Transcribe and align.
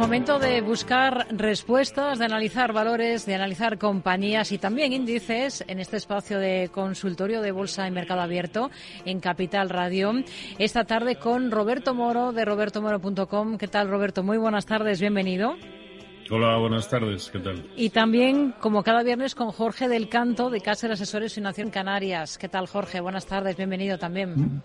Momento 0.00 0.38
de 0.38 0.62
buscar 0.62 1.26
respuestas, 1.30 2.18
de 2.18 2.24
analizar 2.24 2.72
valores, 2.72 3.26
de 3.26 3.34
analizar 3.34 3.76
compañías 3.76 4.50
y 4.50 4.56
también 4.56 4.94
índices 4.94 5.62
en 5.68 5.78
este 5.78 5.98
espacio 5.98 6.38
de 6.38 6.70
consultorio 6.72 7.42
de 7.42 7.52
Bolsa 7.52 7.86
y 7.86 7.90
Mercado 7.90 8.22
Abierto 8.22 8.70
en 9.04 9.20
Capital 9.20 9.68
Radio. 9.68 10.14
Esta 10.58 10.84
tarde 10.84 11.16
con 11.16 11.50
Roberto 11.50 11.94
Moro 11.94 12.32
de 12.32 12.46
robertomoro.com. 12.46 13.58
¿Qué 13.58 13.68
tal, 13.68 13.90
Roberto? 13.90 14.22
Muy 14.22 14.38
buenas 14.38 14.64
tardes, 14.64 15.02
bienvenido. 15.02 15.56
Hola, 16.30 16.56
buenas 16.56 16.88
tardes, 16.88 17.28
¿qué 17.30 17.38
tal? 17.38 17.70
Y 17.76 17.90
también, 17.90 18.54
como 18.58 18.82
cada 18.82 19.02
viernes, 19.02 19.34
con 19.34 19.50
Jorge 19.52 19.86
del 19.86 20.08
Canto 20.08 20.48
de 20.48 20.62
Casa 20.62 20.86
de 20.86 20.94
Asesores 20.94 21.34
Financiero 21.34 21.70
Canarias. 21.70 22.38
¿Qué 22.38 22.48
tal, 22.48 22.68
Jorge? 22.68 23.00
Buenas 23.00 23.26
tardes, 23.26 23.54
bienvenido 23.54 23.98
también. 23.98 24.62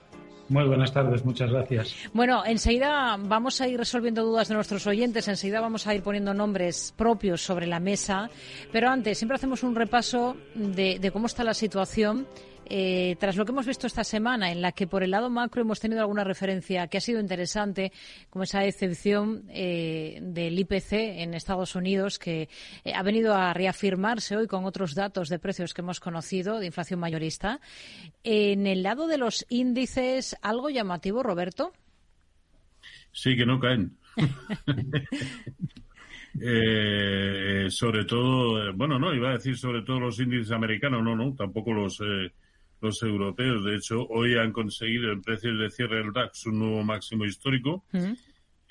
Muy 0.48 0.64
buenas 0.66 0.93
tardes, 0.93 1.25
muchas 1.25 1.50
gracias. 1.50 1.96
Bueno, 2.14 2.43
enseguida 2.46 3.18
vamos 3.20 3.61
a 3.61 3.68
ir 3.68 3.78
resolviendo 3.78 4.23
dudas 4.23 4.48
de 4.48 4.55
nuestros 4.55 4.86
oyentes, 4.86 5.28
enseguida 5.28 5.60
vamos 5.60 5.88
a 5.88 5.96
ir 5.96 6.04
poniendo 6.04 6.34
nombres 6.34 6.93
propios 6.96 7.42
sobre 7.42 7.65
la 7.65 7.79
mesa, 7.79 8.29
pero 8.71 8.89
antes 8.89 9.18
siempre 9.18 9.36
hacemos 9.36 9.64
un 9.64 9.75
repaso 9.75 10.37
de, 10.54 11.00
de 11.00 11.11
cómo 11.11 11.25
está 11.25 11.43
la 11.43 11.56
situación 11.56 12.28
eh, 12.68 13.15
tras 13.19 13.36
lo 13.36 13.46
que 13.46 13.51
hemos 13.51 13.68
visto 13.68 13.87
esta 13.87 14.04
semana, 14.04 14.51
en 14.51 14.61
la 14.61 14.71
que 14.71 14.87
por 14.87 15.04
el 15.04 15.11
lado 15.11 15.29
macro 15.29 15.61
hemos 15.61 15.79
tenido 15.79 16.01
alguna 16.01 16.23
referencia 16.23 16.87
que 16.87 16.97
ha 16.97 17.01
sido 17.01 17.19
interesante, 17.19 17.92
como 18.29 18.43
esa 18.43 18.65
excepción 18.65 19.43
eh, 19.50 20.19
del 20.21 20.57
IPC 20.60 20.93
en 20.93 21.33
Estados 21.33 21.75
Unidos, 21.75 22.18
que 22.18 22.50
eh, 22.83 22.93
ha 22.93 23.04
venido 23.04 23.36
a 23.36 23.54
reafirmarse 23.54 24.36
hoy 24.36 24.47
con 24.47 24.65
otros 24.65 24.96
datos 24.96 25.29
de 25.29 25.39
precios 25.39 25.73
que 25.73 25.82
hemos 25.82 26.00
conocido 26.00 26.59
de 26.59 26.68
inflación 26.68 27.00
mayorista. 27.00 27.59
En 28.23 28.68
el 28.68 28.84
lado 28.84 29.07
de 29.07 29.18
los 29.18 29.45
índices, 29.50 30.36
¿algo 30.42 30.70
llamativo, 30.70 31.23
Roberto? 31.23 31.73
Sí, 33.11 33.36
que 33.36 33.45
no 33.45 33.59
caen. 33.59 33.97
sobre 37.70 38.06
todo, 38.06 38.73
bueno, 38.73 39.00
no, 39.00 39.14
iba 39.14 39.30
a 39.30 39.34
decir 39.34 39.58
sobre 39.58 39.84
todo 39.84 40.00
los 40.00 40.20
índices 40.20 40.52
americanos, 40.52 41.03
no, 41.03 41.16
no, 41.16 41.34
tampoco 41.34 41.73
los, 41.73 42.02
los 42.86 43.03
europeos. 43.03 43.64
De 43.66 43.75
hecho, 43.75 44.08
hoy 44.08 44.36
han 44.38 44.52
conseguido 44.52 45.11
en 45.11 45.22
precios 45.22 45.59
de 45.59 45.69
cierre 45.69 45.97
del 45.97 46.14
DAX 46.14 46.45
un 46.45 46.59
nuevo 46.59 46.83
máximo 46.83 47.25
histórico. 47.25 47.86
Mm. 47.91 48.14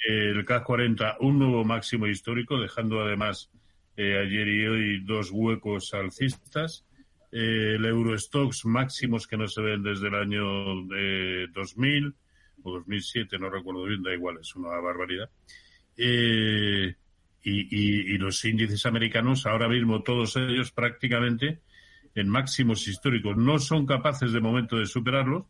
El 0.06 0.44
CAC 0.44 0.64
40 0.64 1.16
un 1.20 1.38
nuevo 1.38 1.64
máximo 1.64 2.06
histórico, 2.06 2.58
dejando 2.58 3.00
además 3.00 3.50
eh, 3.96 4.18
ayer 4.18 4.48
y 4.48 4.66
hoy 4.66 5.04
dos 5.04 5.30
huecos 5.30 5.94
alcistas. 5.94 6.84
Eh, 7.32 7.74
el 7.76 7.84
Eurostox 7.84 8.64
máximos 8.64 9.26
que 9.26 9.36
no 9.36 9.48
se 9.48 9.60
ven 9.60 9.82
desde 9.82 10.08
el 10.08 10.14
año 10.14 10.86
de 10.86 11.48
2000 11.52 12.14
o 12.62 12.72
2007, 12.72 13.38
no 13.38 13.50
recuerdo 13.50 13.84
bien, 13.84 14.02
da 14.02 14.14
igual, 14.14 14.38
es 14.40 14.54
una 14.54 14.68
barbaridad. 14.80 15.28
Eh, 15.96 16.94
y, 17.42 18.14
y, 18.14 18.18
los 18.18 18.42
índices 18.44 18.86
americanos, 18.86 19.44
ahora 19.44 19.68
mismo 19.68 20.02
todos 20.02 20.36
ellos 20.36 20.72
prácticamente 20.72 21.60
en 22.14 22.28
máximos 22.28 22.86
históricos. 22.88 23.36
No 23.36 23.58
son 23.58 23.86
capaces 23.86 24.32
de 24.32 24.40
momento 24.40 24.76
de 24.76 24.86
superarlos, 24.86 25.44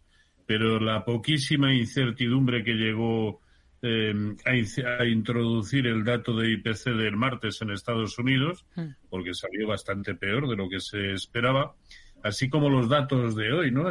pero 0.47 0.81
la 0.81 1.05
poquísima 1.05 1.75
incertidumbre 1.75 2.65
que 2.65 2.75
llegó 2.75 3.41
eh, 3.83 4.15
a, 4.47 5.05
introducir 5.05 5.87
el 5.87 6.05
dato 6.05 6.37
de 6.37 6.53
IPC 6.53 6.85
del 6.97 7.17
martes 7.17 7.61
en 7.63 7.71
Estados 7.71 8.19
Unidos, 8.19 8.65
hmm. 8.77 9.09
porque 9.11 9.35
salió 9.35 9.69
bastante 9.69 10.15
peor 10.15 10.49
de 10.49 10.57
lo 10.57 10.69
que 10.69 10.81
se 10.81 11.13
esperaba, 11.13 11.75
así 12.23 12.49
como 12.49 12.71
los 12.71 12.89
datos 12.89 13.37
de 13.37 13.53
hoy, 13.53 13.71
¿no? 13.71 13.91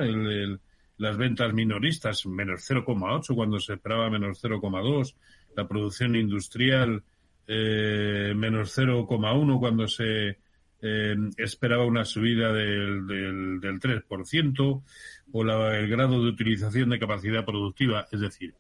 las 0.97 1.17
ventas 1.17 1.53
minoristas, 1.53 2.25
menos 2.25 2.69
0,8 2.69 3.35
cuando 3.35 3.59
se 3.59 3.73
esperaba 3.73 4.09
menos 4.09 4.43
0,2, 4.43 5.15
la 5.55 5.67
producción 5.67 6.15
industrial 6.15 7.03
eh, 7.45 8.33
menos 8.35 8.77
0,1 8.77 9.59
cuando 9.59 9.87
se 9.87 10.37
eh, 10.85 11.15
esperaba 11.37 11.85
una 11.85 12.03
subida 12.03 12.51
del, 12.51 13.07
del, 13.07 13.61
del 13.61 13.79
3% 13.79 14.83
o 15.31 15.43
la, 15.43 15.79
el 15.79 15.87
grado 15.87 16.21
de 16.21 16.29
utilización 16.29 16.89
de 16.89 16.99
capacidad 16.99 17.45
productiva. 17.45 18.05
Es 18.11 18.19
decir, 18.19 18.53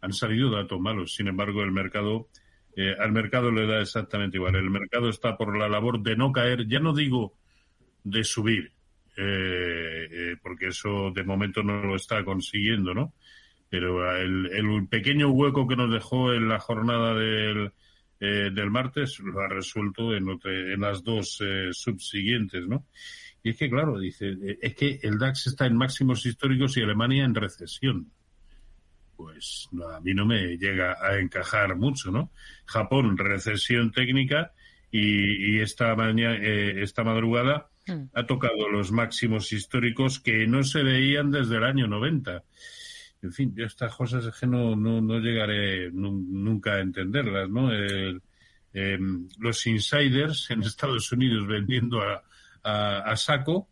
han 0.00 0.14
salido 0.14 0.50
datos 0.50 0.80
malos. 0.80 1.14
Sin 1.14 1.28
embargo, 1.28 1.62
el 1.62 1.70
mercado, 1.70 2.28
eh, 2.74 2.96
al 2.98 3.12
mercado 3.12 3.50
le 3.50 3.66
da 3.66 3.82
exactamente 3.82 4.38
igual. 4.38 4.56
El 4.56 4.70
mercado 4.70 5.10
está 5.10 5.36
por 5.36 5.58
la 5.58 5.68
labor 5.68 6.00
de 6.00 6.16
no 6.16 6.32
caer, 6.32 6.66
ya 6.66 6.80
no 6.80 6.94
digo 6.94 7.34
de 8.02 8.24
subir, 8.24 8.72
eh, 9.18 10.08
eh 10.10 10.36
porque 10.42 10.68
eso 10.68 11.10
de 11.14 11.22
momento 11.22 11.62
no 11.62 11.82
lo 11.82 11.96
está 11.96 12.24
consiguiendo, 12.24 12.94
¿no? 12.94 13.12
Pero 13.68 14.10
el, 14.16 14.46
el 14.46 14.88
pequeño 14.88 15.28
hueco 15.28 15.68
que 15.68 15.76
nos 15.76 15.92
dejó 15.92 16.32
en 16.32 16.48
la 16.48 16.58
jornada 16.60 17.14
del, 17.14 17.72
eh, 18.20 18.50
del 18.52 18.70
martes 18.70 19.20
lo 19.20 19.40
ha 19.40 19.48
resuelto 19.48 20.12
en, 20.14 20.26
en 20.44 20.80
las 20.80 21.04
dos 21.04 21.40
eh, 21.40 21.68
subsiguientes, 21.70 22.66
¿no? 22.66 22.86
Y 23.44 23.50
es 23.50 23.56
que, 23.56 23.70
claro, 23.70 23.98
dice, 23.98 24.30
eh, 24.42 24.58
es 24.60 24.74
que 24.74 24.98
el 25.02 25.18
DAX 25.18 25.46
está 25.46 25.66
en 25.66 25.76
máximos 25.76 26.26
históricos 26.26 26.76
y 26.76 26.82
Alemania 26.82 27.24
en 27.24 27.36
recesión. 27.36 28.10
Pues 29.16 29.68
a 29.94 30.00
mí 30.00 30.14
no 30.14 30.26
me 30.26 30.56
llega 30.56 30.96
a 31.00 31.18
encajar 31.18 31.76
mucho, 31.76 32.10
¿no? 32.10 32.32
Japón, 32.66 33.16
recesión 33.16 33.92
técnica 33.92 34.52
y, 34.90 35.60
esta 35.60 35.94
mañana, 35.94 36.38
esta 36.38 37.04
madrugada 37.04 37.68
hmm. 37.86 38.10
ha 38.14 38.26
tocado 38.26 38.68
los 38.68 38.90
máximos 38.90 39.52
históricos 39.52 40.18
que 40.18 40.46
no 40.46 40.64
se 40.64 40.82
veían 40.82 41.30
desde 41.30 41.56
el 41.56 41.64
año 41.64 41.86
90 41.86 42.42
en 43.22 43.32
fin, 43.32 43.52
yo 43.54 43.66
estas 43.66 43.94
cosas 43.94 44.24
es 44.24 44.34
que 44.38 44.46
no, 44.46 44.76
no, 44.76 45.00
no 45.00 45.18
llegaré 45.18 45.90
nunca 45.90 46.74
a 46.74 46.80
entenderlas, 46.80 47.48
¿no? 47.48 47.70
Em, 48.72 49.28
los 49.38 49.66
insiders 49.66 50.50
en 50.50 50.62
Estados 50.62 51.10
Unidos 51.10 51.46
vendiendo 51.48 52.00
a, 52.00 52.22
a, 52.62 53.16
saco, 53.16 53.68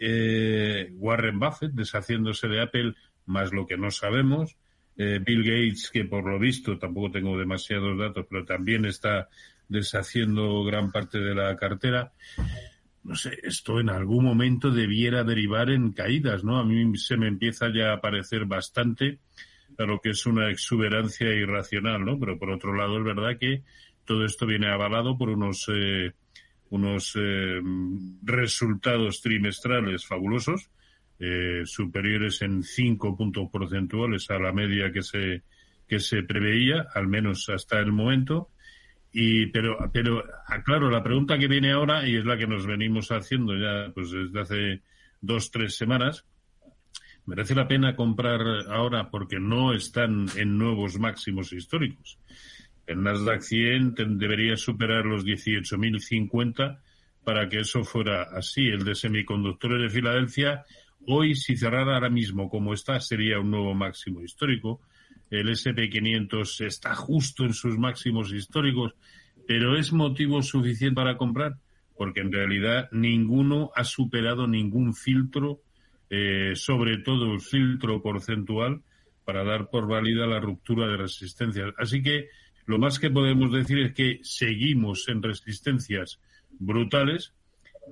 eh, 0.00 0.90
Warren 0.94 1.38
Buffett 1.38 1.72
deshaciéndose 1.72 2.48
de 2.48 2.62
Apple, 2.62 2.94
más 3.26 3.52
lo 3.52 3.66
que 3.66 3.76
no 3.76 3.90
sabemos, 3.90 4.56
eh, 4.96 5.20
Bill 5.24 5.44
Gates, 5.44 5.90
que 5.92 6.04
por 6.04 6.24
lo 6.26 6.38
visto, 6.38 6.78
tampoco 6.78 7.10
tengo 7.10 7.38
demasiados 7.38 7.98
datos, 7.98 8.26
pero 8.28 8.44
también 8.44 8.86
está 8.86 9.28
deshaciendo 9.68 10.64
gran 10.64 10.90
parte 10.90 11.20
de 11.20 11.34
la 11.34 11.56
cartera 11.56 12.12
no 13.02 13.14
sé, 13.14 13.38
esto 13.42 13.80
en 13.80 13.88
algún 13.88 14.24
momento 14.24 14.70
debiera 14.70 15.24
derivar 15.24 15.70
en 15.70 15.92
caídas, 15.92 16.44
¿no? 16.44 16.58
A 16.58 16.64
mí 16.64 16.96
se 16.98 17.16
me 17.16 17.28
empieza 17.28 17.72
ya 17.72 17.92
a 17.92 18.00
parecer 18.00 18.44
bastante 18.44 19.18
a 19.78 19.84
lo 19.84 20.00
que 20.00 20.10
es 20.10 20.26
una 20.26 20.50
exuberancia 20.50 21.32
irracional, 21.32 22.04
¿no? 22.04 22.18
Pero 22.18 22.38
por 22.38 22.50
otro 22.50 22.74
lado 22.74 22.98
es 22.98 23.04
verdad 23.04 23.38
que 23.38 23.62
todo 24.04 24.24
esto 24.24 24.46
viene 24.46 24.68
avalado 24.68 25.16
por 25.16 25.30
unos 25.30 25.66
eh, 25.72 26.12
unos 26.70 27.16
eh, 27.16 27.60
resultados 28.22 29.20
trimestrales 29.20 30.06
fabulosos, 30.06 30.70
eh, 31.18 31.62
superiores 31.64 32.42
en 32.42 32.62
cinco 32.62 33.16
puntos 33.16 33.48
porcentuales 33.50 34.30
a 34.30 34.38
la 34.38 34.52
media 34.52 34.92
que 34.92 35.02
se 35.02 35.42
que 35.88 35.98
se 35.98 36.22
preveía, 36.22 36.86
al 36.94 37.08
menos 37.08 37.48
hasta 37.48 37.80
el 37.80 37.90
momento, 37.90 38.50
y, 39.12 39.46
pero, 39.46 39.90
pero, 39.92 40.24
claro, 40.64 40.90
la 40.90 41.02
pregunta 41.02 41.38
que 41.38 41.48
viene 41.48 41.72
ahora, 41.72 42.08
y 42.08 42.16
es 42.16 42.24
la 42.24 42.36
que 42.36 42.46
nos 42.46 42.66
venimos 42.66 43.10
haciendo 43.10 43.56
ya 43.56 43.92
pues 43.92 44.10
desde 44.10 44.40
hace 44.40 44.82
dos, 45.20 45.50
tres 45.50 45.76
semanas, 45.76 46.24
¿merece 47.26 47.54
la 47.54 47.66
pena 47.66 47.96
comprar 47.96 48.40
ahora 48.68 49.10
porque 49.10 49.40
no 49.40 49.74
están 49.74 50.26
en 50.36 50.56
nuevos 50.56 50.98
máximos 50.98 51.52
históricos? 51.52 52.18
El 52.86 53.02
Nasdaq 53.02 53.42
100 53.42 53.94
debería 54.18 54.56
superar 54.56 55.06
los 55.06 55.24
18.050 55.24 56.78
para 57.24 57.48
que 57.48 57.60
eso 57.60 57.84
fuera 57.84 58.22
así. 58.22 58.66
El 58.66 58.84
de 58.84 58.94
semiconductores 58.94 59.80
de 59.80 59.90
Filadelfia, 59.90 60.64
hoy 61.06 61.34
si 61.34 61.56
cerrara 61.56 61.94
ahora 61.94 62.10
mismo 62.10 62.48
como 62.48 62.74
está, 62.74 62.98
sería 63.00 63.38
un 63.38 63.50
nuevo 63.50 63.74
máximo 63.74 64.22
histórico 64.22 64.80
el 65.30 65.48
SP500 65.48 66.66
está 66.66 66.94
justo 66.94 67.44
en 67.44 67.54
sus 67.54 67.78
máximos 67.78 68.32
históricos, 68.32 68.94
pero 69.46 69.76
¿es 69.76 69.92
motivo 69.92 70.42
suficiente 70.42 70.96
para 70.96 71.16
comprar? 71.16 71.56
Porque 71.96 72.20
en 72.20 72.32
realidad 72.32 72.88
ninguno 72.92 73.70
ha 73.76 73.84
superado 73.84 74.48
ningún 74.48 74.94
filtro, 74.94 75.62
eh, 76.08 76.52
sobre 76.56 76.98
todo 76.98 77.32
el 77.32 77.40
filtro 77.40 78.02
porcentual, 78.02 78.82
para 79.24 79.44
dar 79.44 79.70
por 79.70 79.86
válida 79.86 80.26
la 80.26 80.40
ruptura 80.40 80.88
de 80.88 80.96
resistencias. 80.96 81.72
Así 81.78 82.02
que 82.02 82.28
lo 82.66 82.78
más 82.78 82.98
que 82.98 83.10
podemos 83.10 83.52
decir 83.52 83.78
es 83.78 83.92
que 83.92 84.18
seguimos 84.22 85.08
en 85.08 85.22
resistencias 85.22 86.20
brutales, 86.58 87.34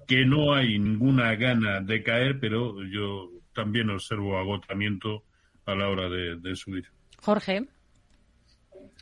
que 0.09 0.25
no 0.25 0.55
hay 0.55 0.79
ninguna 0.79 1.35
gana 1.37 1.81
de 1.81 2.03
caer, 2.03 2.41
pero 2.41 2.83
yo 2.85 3.31
también 3.55 3.91
observo 3.91 4.39
agotamiento 4.39 5.25
a 5.67 5.75
la 5.75 5.89
hora 5.89 6.09
de 6.09 6.57
subir. 6.57 6.87
Jorge. 7.23 7.67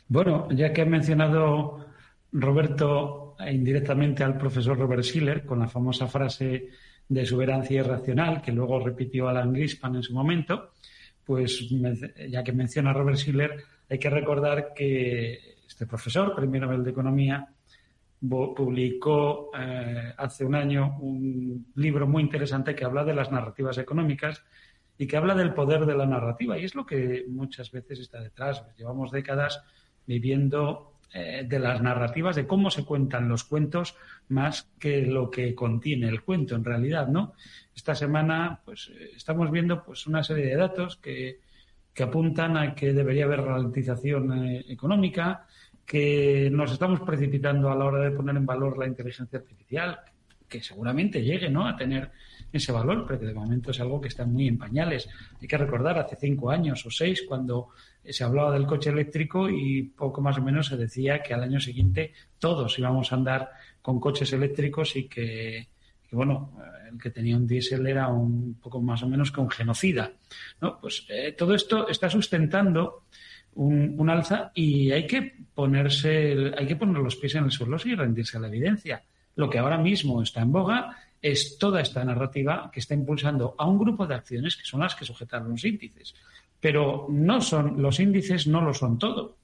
Bueno, 0.07 0.47
ya 0.51 0.71
que 0.71 0.81
ha 0.81 0.85
mencionado 0.85 1.85
Roberto 2.31 3.35
indirectamente 3.49 4.23
al 4.23 4.37
profesor 4.37 4.77
Robert 4.77 5.03
Schiller 5.03 5.45
con 5.45 5.59
la 5.59 5.67
famosa 5.67 6.07
frase 6.07 6.69
de 7.07 7.25
soberancia 7.25 7.79
irracional 7.79 8.41
que 8.41 8.51
luego 8.51 8.79
repitió 8.79 9.27
Alan 9.27 9.53
Grispan 9.53 9.95
en 9.95 10.03
su 10.03 10.13
momento, 10.13 10.71
pues 11.23 11.69
ya 12.29 12.43
que 12.43 12.53
menciona 12.53 12.93
Robert 12.93 13.17
Schiller, 13.17 13.63
hay 13.89 13.99
que 13.99 14.09
recordar 14.09 14.73
que 14.73 15.57
este 15.67 15.85
profesor, 15.85 16.35
premio 16.35 16.61
Nobel 16.61 16.83
de 16.83 16.91
Economía, 16.91 17.47
publicó 18.19 19.51
eh, 19.57 20.13
hace 20.17 20.43
un 20.43 20.55
año 20.55 20.97
un 20.99 21.67
libro 21.75 22.07
muy 22.07 22.23
interesante 22.23 22.73
que 22.73 22.83
habla 22.83 23.03
de 23.03 23.13
las 23.13 23.31
narrativas 23.31 23.77
económicas 23.77 24.43
y 24.97 25.07
que 25.07 25.17
habla 25.17 25.35
del 25.35 25.53
poder 25.53 25.85
de 25.85 25.95
la 25.95 26.05
narrativa. 26.05 26.57
Y 26.57 26.65
es 26.65 26.75
lo 26.75 26.85
que 26.85 27.25
muchas 27.27 27.71
veces 27.71 27.99
está 27.99 28.19
detrás. 28.19 28.63
Llevamos 28.77 29.11
décadas 29.11 29.63
viviendo 30.05 30.93
eh, 31.13 31.45
de 31.47 31.59
las 31.59 31.81
narrativas, 31.81 32.35
de 32.35 32.47
cómo 32.47 32.69
se 32.69 32.83
cuentan 32.83 33.29
los 33.29 33.43
cuentos, 33.43 33.95
más 34.29 34.69
que 34.79 35.03
lo 35.03 35.29
que 35.29 35.55
contiene 35.55 36.09
el 36.09 36.21
cuento 36.21 36.55
en 36.55 36.65
realidad, 36.65 37.07
¿no? 37.07 37.33
Esta 37.75 37.95
semana, 37.95 38.61
pues, 38.65 38.91
eh, 38.93 39.11
estamos 39.15 39.51
viendo 39.51 39.83
pues 39.83 40.07
una 40.07 40.23
serie 40.23 40.47
de 40.47 40.55
datos 40.55 40.97
que, 40.97 41.39
que 41.93 42.03
apuntan 42.03 42.57
a 42.57 42.75
que 42.75 42.93
debería 42.93 43.25
haber 43.25 43.41
ralentización 43.41 44.31
económica, 44.67 45.47
que 45.85 46.49
nos 46.51 46.73
estamos 46.73 46.99
precipitando 46.99 47.71
a 47.71 47.75
la 47.75 47.85
hora 47.85 47.99
de 47.99 48.11
poner 48.11 48.35
en 48.35 48.45
valor 48.45 48.77
la 48.77 48.87
inteligencia 48.87 49.39
artificial, 49.39 49.99
que 50.47 50.61
seguramente 50.61 51.23
llegue 51.23 51.49
¿no? 51.49 51.67
a 51.67 51.75
tener 51.75 52.11
ese 52.51 52.71
valor, 52.71 53.05
pero 53.05 53.19
que 53.19 53.25
de 53.25 53.33
momento 53.33 53.71
es 53.71 53.79
algo 53.79 53.99
que 53.99 54.07
está 54.07 54.25
muy 54.25 54.47
en 54.47 54.57
pañales. 54.57 55.09
Hay 55.41 55.47
que 55.47 55.57
recordar 55.57 55.99
hace 55.99 56.15
cinco 56.15 56.49
años 56.49 56.85
o 56.85 56.91
seis 56.91 57.23
cuando 57.27 57.69
se 58.03 58.23
hablaba 58.23 58.53
del 58.53 58.65
coche 58.65 58.89
eléctrico 58.89 59.49
y 59.49 59.83
poco 59.83 60.21
más 60.21 60.37
o 60.37 60.41
menos 60.41 60.67
se 60.67 60.77
decía 60.77 61.21
que 61.21 61.33
al 61.33 61.43
año 61.43 61.59
siguiente 61.59 62.13
todos 62.39 62.79
íbamos 62.79 63.11
a 63.11 63.15
andar 63.15 63.49
con 63.81 63.99
coches 63.99 64.31
eléctricos 64.33 64.95
y 64.95 65.07
que, 65.07 65.67
bueno, 66.11 66.53
el 66.89 66.97
que 66.97 67.09
tenía 67.09 67.35
un 67.35 67.47
diésel 67.47 67.85
era 67.85 68.07
un 68.07 68.55
poco 68.61 68.81
más 68.81 69.03
o 69.03 69.07
menos 69.07 69.35
un 69.37 69.49
genocida. 69.49 70.11
¿no? 70.61 70.79
Pues 70.79 71.05
eh, 71.09 71.33
todo 71.37 71.53
esto 71.53 71.87
está 71.89 72.09
sustentando 72.09 73.03
un, 73.55 74.09
alza 74.09 74.51
y 74.53 74.91
hay 74.91 75.05
que 75.07 75.33
ponerse, 75.53 76.53
hay 76.57 76.67
que 76.67 76.75
poner 76.75 76.97
los 76.97 77.15
pies 77.15 77.35
en 77.35 77.45
el 77.45 77.51
suelo 77.51 77.77
y 77.83 77.95
rendirse 77.95 78.37
a 78.37 78.39
la 78.39 78.47
evidencia. 78.47 79.03
Lo 79.37 79.49
que 79.49 79.59
ahora 79.59 79.77
mismo 79.77 80.21
está 80.21 80.41
en 80.41 80.51
boga 80.51 80.97
es 81.21 81.57
toda 81.57 81.79
esta 81.79 82.03
narrativa 82.03 82.69
que 82.73 82.79
está 82.79 82.95
impulsando 82.95 83.55
a 83.57 83.65
un 83.65 83.77
grupo 83.77 84.05
de 84.05 84.15
acciones 84.15 84.57
que 84.57 84.65
son 84.65 84.81
las 84.81 84.95
que 84.95 85.05
sujetan 85.05 85.47
los 85.47 85.63
índices. 85.63 86.15
Pero 86.59 87.05
no 87.09 87.39
son, 87.39 87.79
los 87.81 87.99
índices 87.99 88.47
no 88.47 88.61
lo 88.61 88.73
son 88.73 88.97
todo. 88.97 89.37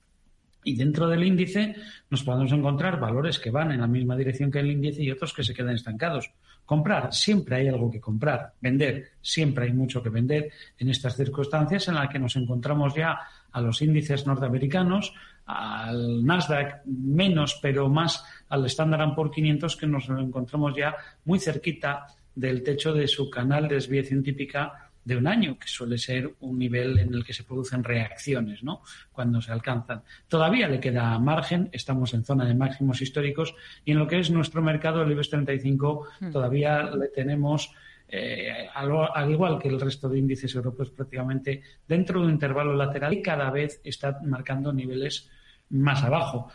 Y 0.64 0.76
dentro 0.76 1.08
del 1.08 1.24
índice 1.24 1.76
nos 2.10 2.24
podemos 2.24 2.52
encontrar 2.52 3.00
valores 3.00 3.38
que 3.38 3.52
van 3.52 3.72
en 3.72 3.82
la 3.82 3.88
misma 3.88 4.16
dirección 4.16 4.50
que 4.50 4.60
el 4.60 4.72
índice 4.72 5.04
y 5.04 5.12
otros 5.12 5.32
que 5.32 5.44
se 5.44 5.54
quedan 5.54 5.76
estancados. 5.76 6.32
Comprar, 6.66 7.14
siempre 7.14 7.58
hay 7.58 7.68
algo 7.68 7.92
que 7.92 8.00
comprar. 8.00 8.54
Vender, 8.62 9.12
siempre 9.22 9.66
hay 9.66 9.74
mucho 9.74 10.02
que 10.02 10.10
vender 10.10 10.52
en 10.80 10.90
estas 10.90 11.16
circunstancias 11.16 11.88
en 11.88 11.96
las 11.96 12.10
que 12.10 12.18
nos 12.18 12.36
encontramos 12.36 12.96
ya 12.96 13.20
a 13.54 13.62
los 13.62 13.82
índices 13.82 14.28
norteamericanos, 14.28 15.14
al 15.46 16.26
Nasdaq 16.26 16.86
menos, 16.86 17.60
pero 17.62 17.90
más 17.90 18.24
al 18.50 18.66
Standard 18.66 19.16
Poor's 19.16 19.34
500 19.34 19.76
que 19.78 19.88
nos 19.88 20.10
encontramos 20.10 20.76
ya 20.76 20.96
muy 21.26 21.40
cerquita 21.40 22.08
del 22.36 22.64
techo 22.64 22.94
de 22.94 23.08
su 23.08 23.30
canal 23.30 23.68
de 23.68 23.76
desviación 23.76 24.24
típica 24.24 24.90
de 25.06 25.18
un 25.18 25.28
año, 25.28 25.58
que 25.60 25.68
suele 25.68 25.98
ser 25.98 26.34
un 26.40 26.58
nivel 26.58 26.98
en 26.98 27.14
el 27.14 27.26
que 27.26 27.34
se 27.34 27.44
producen 27.44 27.84
reacciones, 27.84 28.64
¿no? 28.64 28.82
Cuando 29.12 29.42
se 29.42 29.52
alcanzan. 29.52 30.02
Todavía 30.28 30.68
le 30.68 30.80
queda 30.80 31.20
margen, 31.20 31.70
estamos 31.74 32.14
en 32.14 32.24
zona 32.24 32.46
de 32.46 32.56
máximos 32.56 33.02
históricos 33.02 33.54
y 33.84 33.92
en 33.92 34.00
lo 34.00 34.08
que 34.08 34.20
es 34.20 34.32
nuestro 34.32 34.62
mercado, 34.62 35.02
el 35.02 35.12
IBEX 35.12 35.30
35, 35.30 36.08
hmm. 36.22 36.32
todavía 36.32 36.84
le 36.84 37.10
tenemos 37.10 37.72
eh, 38.16 38.70
al, 38.76 39.32
igual 39.32 39.58
que 39.58 39.70
el 39.70 39.82
resto 39.82 40.08
de 40.08 40.20
índices 40.20 40.54
europeos 40.54 40.92
prácticamente 40.92 41.64
dentro 41.88 42.20
de 42.20 42.28
un 42.28 42.34
intervalo 42.34 42.76
lateral 42.76 43.14
y 43.14 43.24
cada 43.24 43.50
vez 43.50 43.82
está 43.84 44.20
marcando 44.24 44.72
niveles 44.72 45.32
más 45.70 46.04
abajo. 46.04 46.52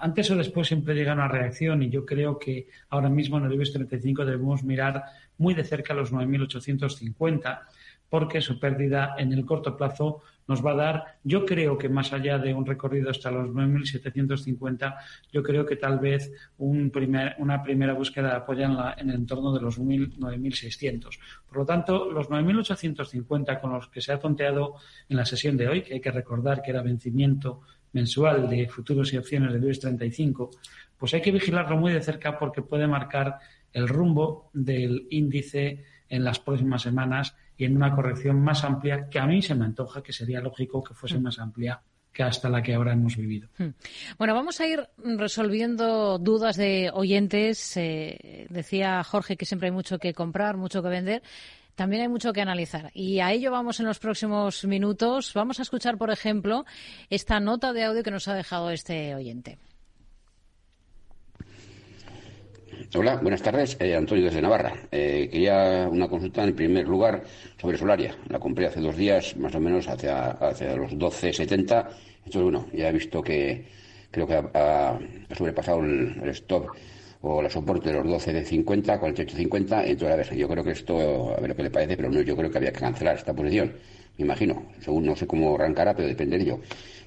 antes 0.00 0.30
o 0.30 0.36
después 0.36 0.66
siempre 0.66 0.94
llega 0.94 1.12
una 1.12 1.28
reacción 1.28 1.82
y 1.82 1.90
yo 1.90 2.06
creo 2.06 2.38
que 2.38 2.68
ahora 2.88 3.10
mismo 3.10 3.36
en 3.36 3.44
el 3.44 3.52
IBEX 3.52 3.72
35 3.74 4.24
debemos 4.24 4.64
mirar 4.64 5.04
muy 5.36 5.52
de 5.52 5.64
cerca 5.64 5.92
los 5.92 6.10
9.850 6.10 7.60
porque 8.08 8.40
su 8.40 8.58
pérdida 8.58 9.16
en 9.18 9.32
el 9.32 9.44
corto 9.44 9.76
plazo 9.76 10.22
nos 10.46 10.64
va 10.64 10.72
a 10.72 10.76
dar, 10.76 11.04
yo 11.22 11.46
creo 11.46 11.78
que 11.78 11.88
más 11.88 12.12
allá 12.12 12.38
de 12.38 12.52
un 12.52 12.66
recorrido 12.66 13.10
hasta 13.10 13.30
los 13.30 13.48
9.750, 13.48 14.96
yo 15.32 15.42
creo 15.42 15.64
que 15.64 15.76
tal 15.76 15.98
vez 15.98 16.32
un 16.58 16.90
primer, 16.90 17.36
una 17.38 17.62
primera 17.62 17.94
búsqueda 17.94 18.36
apoya 18.36 18.66
en, 18.66 18.76
la, 18.76 18.94
en 18.98 19.10
el 19.10 19.16
entorno 19.16 19.52
de 19.52 19.60
los 19.60 19.80
9.600. 19.80 21.18
Por 21.46 21.58
lo 21.58 21.64
tanto, 21.64 22.10
los 22.10 22.28
9.850 22.28 23.60
con 23.60 23.72
los 23.72 23.88
que 23.88 24.00
se 24.00 24.12
ha 24.12 24.18
tonteado 24.18 24.74
en 25.08 25.16
la 25.16 25.24
sesión 25.24 25.56
de 25.56 25.68
hoy, 25.68 25.82
que 25.82 25.94
hay 25.94 26.00
que 26.00 26.10
recordar 26.10 26.62
que 26.62 26.70
era 26.70 26.82
vencimiento 26.82 27.62
mensual 27.92 28.48
de 28.50 28.68
futuros 28.68 29.12
y 29.12 29.16
opciones 29.16 29.52
de 29.52 29.58
IBEX 29.58 29.80
35, 29.80 30.50
pues 30.98 31.14
hay 31.14 31.22
que 31.22 31.30
vigilarlo 31.30 31.76
muy 31.76 31.92
de 31.92 32.02
cerca 32.02 32.38
porque 32.38 32.62
puede 32.62 32.86
marcar 32.86 33.38
el 33.72 33.88
rumbo 33.88 34.50
del 34.52 35.06
índice 35.10 35.84
en 36.08 36.24
las 36.24 36.38
próximas 36.38 36.82
semanas 36.82 37.34
y 37.56 37.64
en 37.64 37.76
una 37.76 37.94
corrección 37.94 38.40
más 38.40 38.64
amplia 38.64 39.08
que 39.08 39.18
a 39.18 39.26
mí 39.26 39.42
se 39.42 39.54
me 39.54 39.64
antoja 39.64 40.02
que 40.02 40.12
sería 40.12 40.40
lógico 40.40 40.82
que 40.82 40.94
fuese 40.94 41.18
mm. 41.18 41.22
más 41.22 41.38
amplia 41.38 41.80
que 42.12 42.22
hasta 42.22 42.48
la 42.48 42.62
que 42.62 42.74
ahora 42.74 42.92
hemos 42.92 43.16
vivido. 43.16 43.48
Mm. 43.58 43.70
Bueno, 44.18 44.34
vamos 44.34 44.60
a 44.60 44.66
ir 44.66 44.88
resolviendo 44.96 46.18
dudas 46.18 46.56
de 46.56 46.90
oyentes. 46.94 47.76
Eh, 47.76 48.46
decía 48.50 49.02
Jorge 49.02 49.36
que 49.36 49.44
siempre 49.44 49.68
hay 49.68 49.72
mucho 49.72 49.98
que 49.98 50.14
comprar, 50.14 50.56
mucho 50.56 50.82
que 50.82 50.88
vender. 50.88 51.22
También 51.74 52.02
hay 52.02 52.08
mucho 52.08 52.32
que 52.32 52.40
analizar. 52.40 52.92
Y 52.94 53.18
a 53.18 53.32
ello 53.32 53.50
vamos 53.50 53.80
en 53.80 53.86
los 53.86 53.98
próximos 53.98 54.64
minutos. 54.64 55.32
Vamos 55.34 55.58
a 55.58 55.62
escuchar, 55.62 55.98
por 55.98 56.10
ejemplo, 56.10 56.64
esta 57.10 57.40
nota 57.40 57.72
de 57.72 57.82
audio 57.82 58.04
que 58.04 58.12
nos 58.12 58.28
ha 58.28 58.34
dejado 58.34 58.70
este 58.70 59.16
oyente. 59.16 59.58
Hola, 62.96 63.16
buenas 63.16 63.42
tardes. 63.42 63.76
Eh, 63.80 63.96
Antonio 63.96 64.24
desde 64.24 64.40
Navarra. 64.40 64.72
Eh, 64.92 65.28
quería 65.28 65.88
una 65.90 66.06
consulta 66.06 66.44
en 66.44 66.54
primer 66.54 66.86
lugar 66.86 67.24
sobre 67.60 67.76
Solaria. 67.76 68.14
La 68.28 68.38
compré 68.38 68.66
hace 68.66 68.80
dos 68.80 68.96
días, 68.96 69.36
más 69.36 69.52
o 69.56 69.58
menos, 69.58 69.88
hacia, 69.88 70.30
hacia 70.30 70.76
los 70.76 70.92
12.70. 70.92 71.88
Entonces, 72.18 72.42
bueno, 72.42 72.68
ya 72.72 72.90
he 72.90 72.92
visto 72.92 73.20
que 73.20 73.66
creo 74.12 74.28
que 74.28 74.34
ha, 74.34 74.96
sobrepasado 75.36 75.80
el, 75.80 76.28
stop 76.28 76.68
o 77.22 77.42
el 77.42 77.50
soporte 77.50 77.90
de 77.92 78.00
los 78.00 78.06
12.50, 78.06 79.00
48.50. 79.00 79.82
Entonces, 79.86 80.12
a 80.12 80.16
ver, 80.16 80.36
yo 80.36 80.48
creo 80.48 80.62
que 80.62 80.70
esto, 80.70 81.34
a 81.36 81.40
ver 81.40 81.48
lo 81.48 81.56
que 81.56 81.64
le 81.64 81.70
parece, 81.70 81.96
pero 81.96 82.10
no, 82.10 82.20
yo 82.20 82.36
creo 82.36 82.48
que 82.48 82.58
había 82.58 82.72
que 82.72 82.78
cancelar 82.78 83.16
esta 83.16 83.34
posición. 83.34 83.72
Me 84.18 84.24
imagino. 84.24 84.66
Según 84.78 85.04
no 85.04 85.16
sé 85.16 85.26
cómo 85.26 85.56
arrancará, 85.56 85.96
pero 85.96 86.06
depende 86.06 86.36
de 86.36 86.44
ello. 86.44 86.60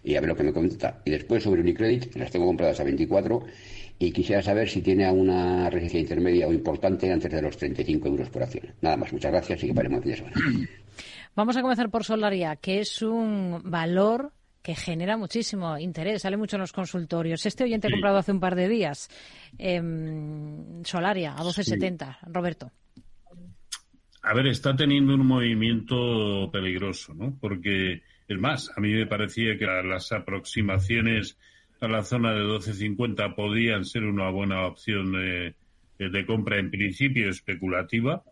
Y 0.03 0.17
a 0.17 0.19
ver 0.19 0.27
lo 0.27 0.35
que 0.35 0.43
me 0.43 0.51
comenta. 0.51 0.99
Y 1.05 1.11
después 1.11 1.43
sobre 1.43 1.61
Unicredit, 1.61 2.13
las 2.17 2.29
tengo 2.29 2.45
compradas 2.45 2.77
a 2.81 2.83
24 2.83 3.45
y 3.99 4.11
quisiera 4.11 4.41
saber 4.41 4.69
si 4.69 4.81
tiene 4.81 5.05
alguna 5.05 5.69
resistencia 5.69 6.01
intermedia 6.01 6.47
o 6.47 6.53
importante 6.53 7.11
antes 7.11 7.31
de 7.31 7.41
los 7.41 7.57
35 7.57 8.07
euros 8.07 8.29
por 8.29 8.43
acción. 8.43 8.73
Nada 8.81 8.97
más, 8.97 9.11
muchas 9.11 9.31
gracias 9.31 9.63
y 9.63 9.67
que 9.67 9.73
paremos 9.73 10.03
de 10.03 10.15
semana. 10.15 10.35
Vamos 11.35 11.57
a 11.57 11.61
comenzar 11.61 11.89
por 11.89 12.03
Solaria, 12.03 12.55
que 12.55 12.79
es 12.79 13.01
un 13.01 13.61
valor 13.63 14.31
que 14.61 14.75
genera 14.75 15.15
muchísimo 15.15 15.77
interés, 15.77 16.23
sale 16.23 16.35
mucho 16.35 16.57
en 16.57 16.61
los 16.61 16.73
consultorios. 16.73 17.45
Este 17.45 17.63
oyente 17.63 17.87
ha 17.87 17.91
comprado 17.91 18.17
hace 18.17 18.33
un 18.33 18.39
par 18.39 18.55
de 18.55 18.67
días 18.67 19.07
em, 19.57 20.83
Solaria 20.83 21.33
a 21.33 21.37
12.70. 21.37 22.17
Roberto. 22.33 22.71
A 24.23 24.33
ver, 24.33 24.47
está 24.47 24.75
teniendo 24.75 25.13
un 25.13 25.25
movimiento 25.25 26.51
peligroso, 26.51 27.13
¿no? 27.13 27.37
Porque, 27.39 28.01
es 28.27 28.37
más, 28.39 28.69
a 28.75 28.81
mí 28.81 28.91
me 28.91 29.05
parecía 29.07 29.57
que 29.57 29.65
las 29.65 30.11
aproximaciones 30.11 31.37
a 31.79 31.87
la 31.87 32.03
zona 32.03 32.33
de 32.33 32.41
12.50 32.41 33.35
podían 33.35 33.85
ser 33.85 34.03
una 34.03 34.29
buena 34.29 34.65
opción 34.65 35.11
de, 35.11 35.55
compra 36.25 36.59
en 36.59 36.71
principio 36.71 37.29
especulativa, 37.29 38.23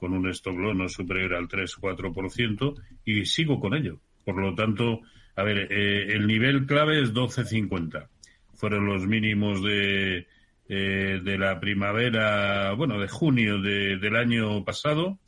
con 0.00 0.12
un 0.12 0.28
stock 0.30 0.56
no 0.56 0.88
superior 0.88 1.34
al 1.34 1.48
3-4%, 1.48 2.74
y 3.04 3.26
sigo 3.26 3.60
con 3.60 3.74
ello. 3.74 3.98
Por 4.24 4.36
lo 4.36 4.54
tanto, 4.54 5.02
a 5.36 5.42
ver, 5.42 5.68
eh, 5.70 6.14
el 6.14 6.26
nivel 6.26 6.66
clave 6.66 7.02
es 7.02 7.12
12.50. 7.12 8.08
Fueron 8.54 8.86
los 8.86 9.06
mínimos 9.06 9.62
de, 9.62 10.26
eh, 10.68 11.20
de 11.22 11.38
la 11.38 11.60
primavera, 11.60 12.72
bueno, 12.72 12.98
de 12.98 13.08
junio 13.08 13.60
del 13.60 14.16
año 14.16 14.64
pasado, 14.64 15.18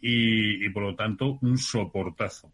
y 0.00 0.68
por 0.70 0.82
lo 0.82 0.96
tanto 0.96 1.38
un 1.42 1.56
soportazo 1.58 2.52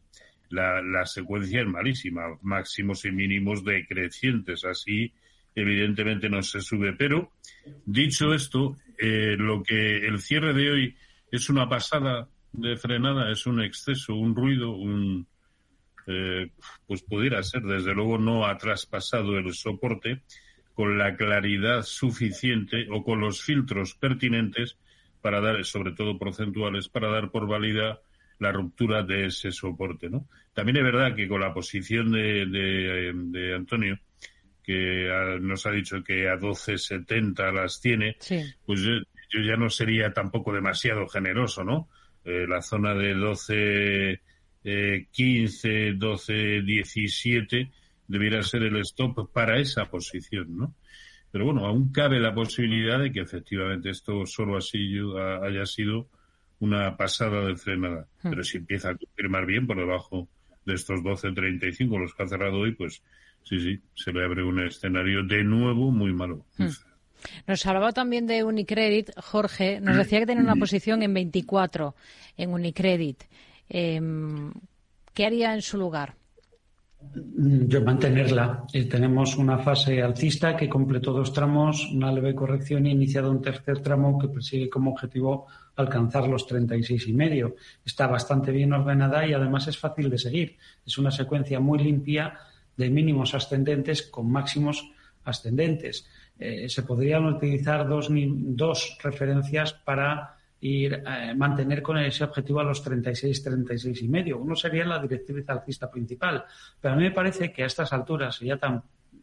la, 0.51 1.07
secuencia 1.07 1.61
es 1.61 1.67
malísima, 1.67 2.39
máximos 2.43 3.05
y 3.05 3.11
mínimos 3.11 3.65
decrecientes, 3.65 4.65
así 4.65 5.13
evidentemente 5.55 6.29
no 6.29 6.43
se 6.43 6.61
sube. 6.61 6.93
Pero, 6.95 7.33
dicho 7.85 8.33
esto, 8.33 8.77
eh, 8.99 9.37
lo 9.39 9.63
que 9.63 10.07
el 10.07 10.21
cierre 10.21 10.53
de 10.53 10.71
hoy 10.71 10.97
es 11.31 11.49
una 11.51 11.69
pasada 11.69 12.29
de 12.53 12.77
frenada, 12.77 13.31
es 13.31 13.47
un 13.47 13.63
exceso, 13.63 14.15
un 14.15 14.35
ruido, 14.35 14.71
un, 14.71 15.27
eh, 16.07 16.51
pues 16.87 17.03
pudiera 17.03 17.43
ser, 17.43 17.63
desde 17.63 17.95
luego 17.95 18.19
no 18.19 18.47
ha 18.47 18.57
traspasado 18.57 19.37
el 19.37 19.53
soporte 19.53 20.23
con 20.75 20.97
la 20.97 21.17
claridad 21.17 21.83
suficiente 21.83 22.87
o 22.91 23.03
con 23.03 23.21
los 23.21 23.43
filtros 23.43 23.95
pertinentes 23.95 24.79
para 25.21 25.41
dar, 25.41 25.65
sobre 25.65 25.93
todo 25.93 26.19
porcentuales, 26.19 26.89
para 26.89 27.09
dar 27.11 27.31
por 27.31 27.49
válida 27.49 28.01
la 28.39 28.53
ruptura 28.53 29.03
de 29.03 29.27
ese 29.27 29.51
soporte, 29.51 30.09
¿no? 30.09 30.29
También 30.53 30.79
es 30.79 30.85
verdad 30.85 31.15
que 31.15 31.29
con 31.29 31.41
la 31.41 31.53
posición 31.53 32.13
de, 32.13 32.47
de, 32.47 33.55
Antonio, 33.55 33.99
que 34.63 35.09
nos 35.41 35.67
ha 35.67 35.71
dicho 35.71 36.03
que 36.03 36.29
a 36.29 36.39
12.70 36.39 37.53
las 37.53 37.81
tiene, 37.81 38.17
pues 38.67 38.81
yo, 38.81 39.41
ya 39.41 39.57
no 39.57 39.71
sería 39.71 40.13
tampoco 40.13 40.53
demasiado 40.53 41.07
generoso, 41.09 41.65
¿no? 41.65 41.89
Eh, 42.25 42.47
la 42.49 42.61
zona 42.61 42.95
de 42.95 43.15
12, 43.15 44.21
15, 45.11 45.93
12, 45.95 46.63
17 46.63 47.71
debiera 48.07 48.43
ser 48.43 48.63
el 48.65 48.77
stop 48.79 49.33
para 49.33 49.59
esa 49.59 49.85
posición, 49.87 50.57
¿no? 50.57 50.75
Pero 51.31 51.45
bueno, 51.45 51.67
aún 51.67 51.93
cabe 51.93 52.19
la 52.21 52.35
posibilidad 52.35 52.99
de 52.99 53.13
que 53.13 53.21
efectivamente 53.21 53.91
esto 53.91 54.25
solo 54.27 54.57
así 54.57 54.99
haya 55.43 55.67
sido 55.67 56.09
una 56.61 56.97
pasada 56.97 57.47
de 57.47 57.57
frenada. 57.57 58.07
Hmm. 58.23 58.31
Pero 58.31 58.45
si 58.45 58.59
empieza 58.59 58.91
a 58.91 58.97
confirmar 58.97 59.47
bien 59.47 59.67
por 59.67 59.77
debajo 59.77 60.29
de 60.65 60.75
estos 60.75 61.01
12.35, 61.01 61.99
los 61.99 62.15
que 62.15 62.23
ha 62.23 62.29
cerrado 62.29 62.59
hoy, 62.59 62.73
pues 62.73 63.03
sí, 63.43 63.61
sí, 63.61 63.81
se 63.95 64.13
le 64.13 64.25
abre 64.25 64.43
un 64.45 64.65
escenario 64.65 65.23
de 65.25 65.45
nuevo 65.45 65.91
muy 65.91 66.13
malo. 66.13 66.45
Hmm. 66.57 66.69
Nos 67.47 67.67
hablaba 67.67 67.93
también 67.93 68.27
de 68.27 68.45
Unicredit, 68.45 69.11
Jorge. 69.17 69.81
Nos 69.81 69.97
decía 69.97 70.21
que 70.21 70.27
tenía 70.27 70.43
una 70.43 70.57
posición 70.57 71.03
en 71.03 71.15
24 71.15 71.95
en 72.37 72.51
Unicredit. 72.53 73.25
Em, 73.69 74.53
¿Qué 75.15 75.27
haría 75.27 75.53
en 75.55 75.63
su 75.63 75.79
lugar? 75.79 76.15
Yo 77.01 77.81
mantenerla. 77.83 78.65
Eh, 78.73 78.85
tenemos 78.87 79.37
una 79.37 79.59
fase 79.59 80.03
alcista 80.03 80.57
que 80.57 80.69
completó 80.69 81.13
dos 81.13 81.33
tramos, 81.33 81.91
una 81.93 82.11
leve 82.11 82.35
corrección 82.35 82.87
y 82.87 82.91
iniciado 82.91 83.31
un 83.31 83.41
tercer 83.41 83.81
tramo 83.81 84.19
que 84.19 84.29
persigue 84.29 84.69
como 84.69 84.91
objetivo 84.91 85.47
alcanzar 85.77 86.27
los 86.27 86.47
36 86.47 87.07
y 87.07 87.13
medio. 87.13 87.55
Está 87.85 88.09
bastante 88.09 88.51
bien 88.51 88.73
ordenada 88.73 89.25
y 89.27 89.33
además 89.33 89.69
es 89.69 89.79
fácil 89.79 90.11
de 90.11 90.19
seguir. 90.19 90.57
Es 90.85 90.99
una 90.99 91.13
secuencia 91.13 91.61
muy 91.61 91.79
limpia 91.79 92.37
de 92.77 92.91
mínimos 92.91 93.33
ascendentes 93.33 94.03
con 94.03 94.31
máximos 94.31 94.91
ascendentes. 95.25 96.09
Eh, 96.39 96.69
se 96.69 96.83
podrían 96.83 97.27
utilizar 97.27 97.87
dos, 97.89 98.09
dos 98.11 98.99
referencias 99.03 99.73
para 99.73 100.38
ir 100.61 101.03
eh, 101.07 101.35
mantener 101.35 101.83
con 101.83 101.99
ese 101.99 102.25
objetivo 102.25 102.61
a 102.61 102.65
los 102.65 102.83
36, 102.83 103.43
36 103.43 104.03
y 104.03 104.09
medio. 104.09 104.39
Uno 104.39 104.57
sería 104.57 104.85
la 104.85 104.99
directriz 104.99 105.49
alcista 105.49 105.91
principal, 105.91 106.45
pero 106.81 106.95
a 106.95 106.97
mí 106.97 107.05
me 107.05 107.11
parece 107.13 107.53
que 107.53 107.63
a 107.63 107.67
estas 107.67 107.93
alturas, 107.93 108.41
ya 108.41 108.57
tan, 108.57 108.83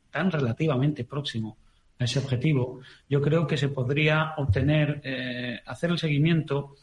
tan 0.09 0.31
relativamente 0.31 1.03
próximo 1.03 1.57
a 1.99 2.05
ese 2.05 2.19
objetivo, 2.19 2.79
yo 3.09 3.21
creo 3.21 3.47
que 3.47 3.57
se 3.57 3.69
podría 3.69 4.33
obtener, 4.37 5.01
eh, 5.03 5.59
hacer 5.65 5.91
el 5.91 5.97
seguimiento 5.97 6.75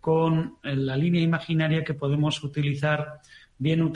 con 0.00 0.58
eh, 0.62 0.74
la 0.74 0.96
línea 0.96 1.22
imaginaria 1.22 1.84
que 1.84 1.94
podemos 1.94 2.42
utilizar, 2.42 3.20
bien 3.58 3.92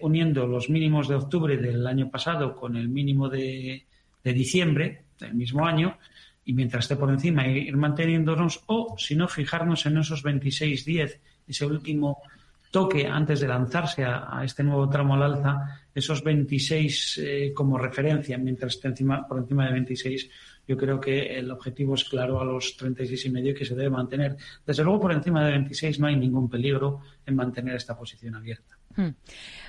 uniendo 0.00 0.46
los 0.46 0.70
mínimos 0.70 1.06
de 1.08 1.16
octubre 1.16 1.58
del 1.58 1.86
año 1.86 2.10
pasado 2.10 2.56
con 2.56 2.76
el 2.76 2.88
mínimo 2.88 3.28
de 3.28 3.84
diciembre 4.22 5.02
del 5.18 5.34
mismo 5.34 5.66
año 5.66 5.98
y 6.46 6.54
mientras 6.54 6.84
esté 6.84 6.96
por 6.96 7.10
encima 7.10 7.46
ir 7.46 7.76
manteniéndonos 7.76 8.62
o 8.66 8.94
si 8.96 9.16
no 9.16 9.26
fijarnos 9.28 9.84
en 9.84 9.98
esos 9.98 10.24
26-10, 10.24 11.18
ese 11.48 11.66
último 11.66 12.22
toque 12.70 13.06
antes 13.06 13.40
de 13.40 13.48
lanzarse 13.48 14.04
a, 14.04 14.42
este 14.44 14.62
nuevo 14.62 14.88
tramo 14.88 15.14
al 15.14 15.24
alza, 15.24 15.82
esos 15.92 16.22
26 16.22 17.18
eh, 17.18 17.52
como 17.52 17.76
referencia 17.78 18.38
mientras 18.38 18.74
esté 18.74 18.88
encima, 18.88 19.26
por 19.26 19.38
encima 19.38 19.66
de 19.66 19.72
26, 19.72 20.30
yo 20.68 20.76
creo 20.76 21.00
que 21.00 21.36
el 21.36 21.50
objetivo 21.50 21.94
es 21.94 22.04
claro 22.04 22.40
a 22.40 22.44
los 22.44 22.76
36 22.76 23.26
y 23.26 23.30
medio 23.30 23.54
que 23.54 23.64
se 23.64 23.74
debe 23.74 23.90
mantener. 23.90 24.36
Desde 24.64 24.84
luego 24.84 25.00
por 25.00 25.12
encima 25.12 25.44
de 25.44 25.52
26 25.52 25.98
no 25.98 26.06
hay 26.06 26.16
ningún 26.16 26.48
peligro 26.48 27.00
en 27.24 27.34
mantener 27.34 27.74
esta 27.74 27.96
posición 27.96 28.36
abierta. 28.36 28.76
Hmm. 28.96 29.10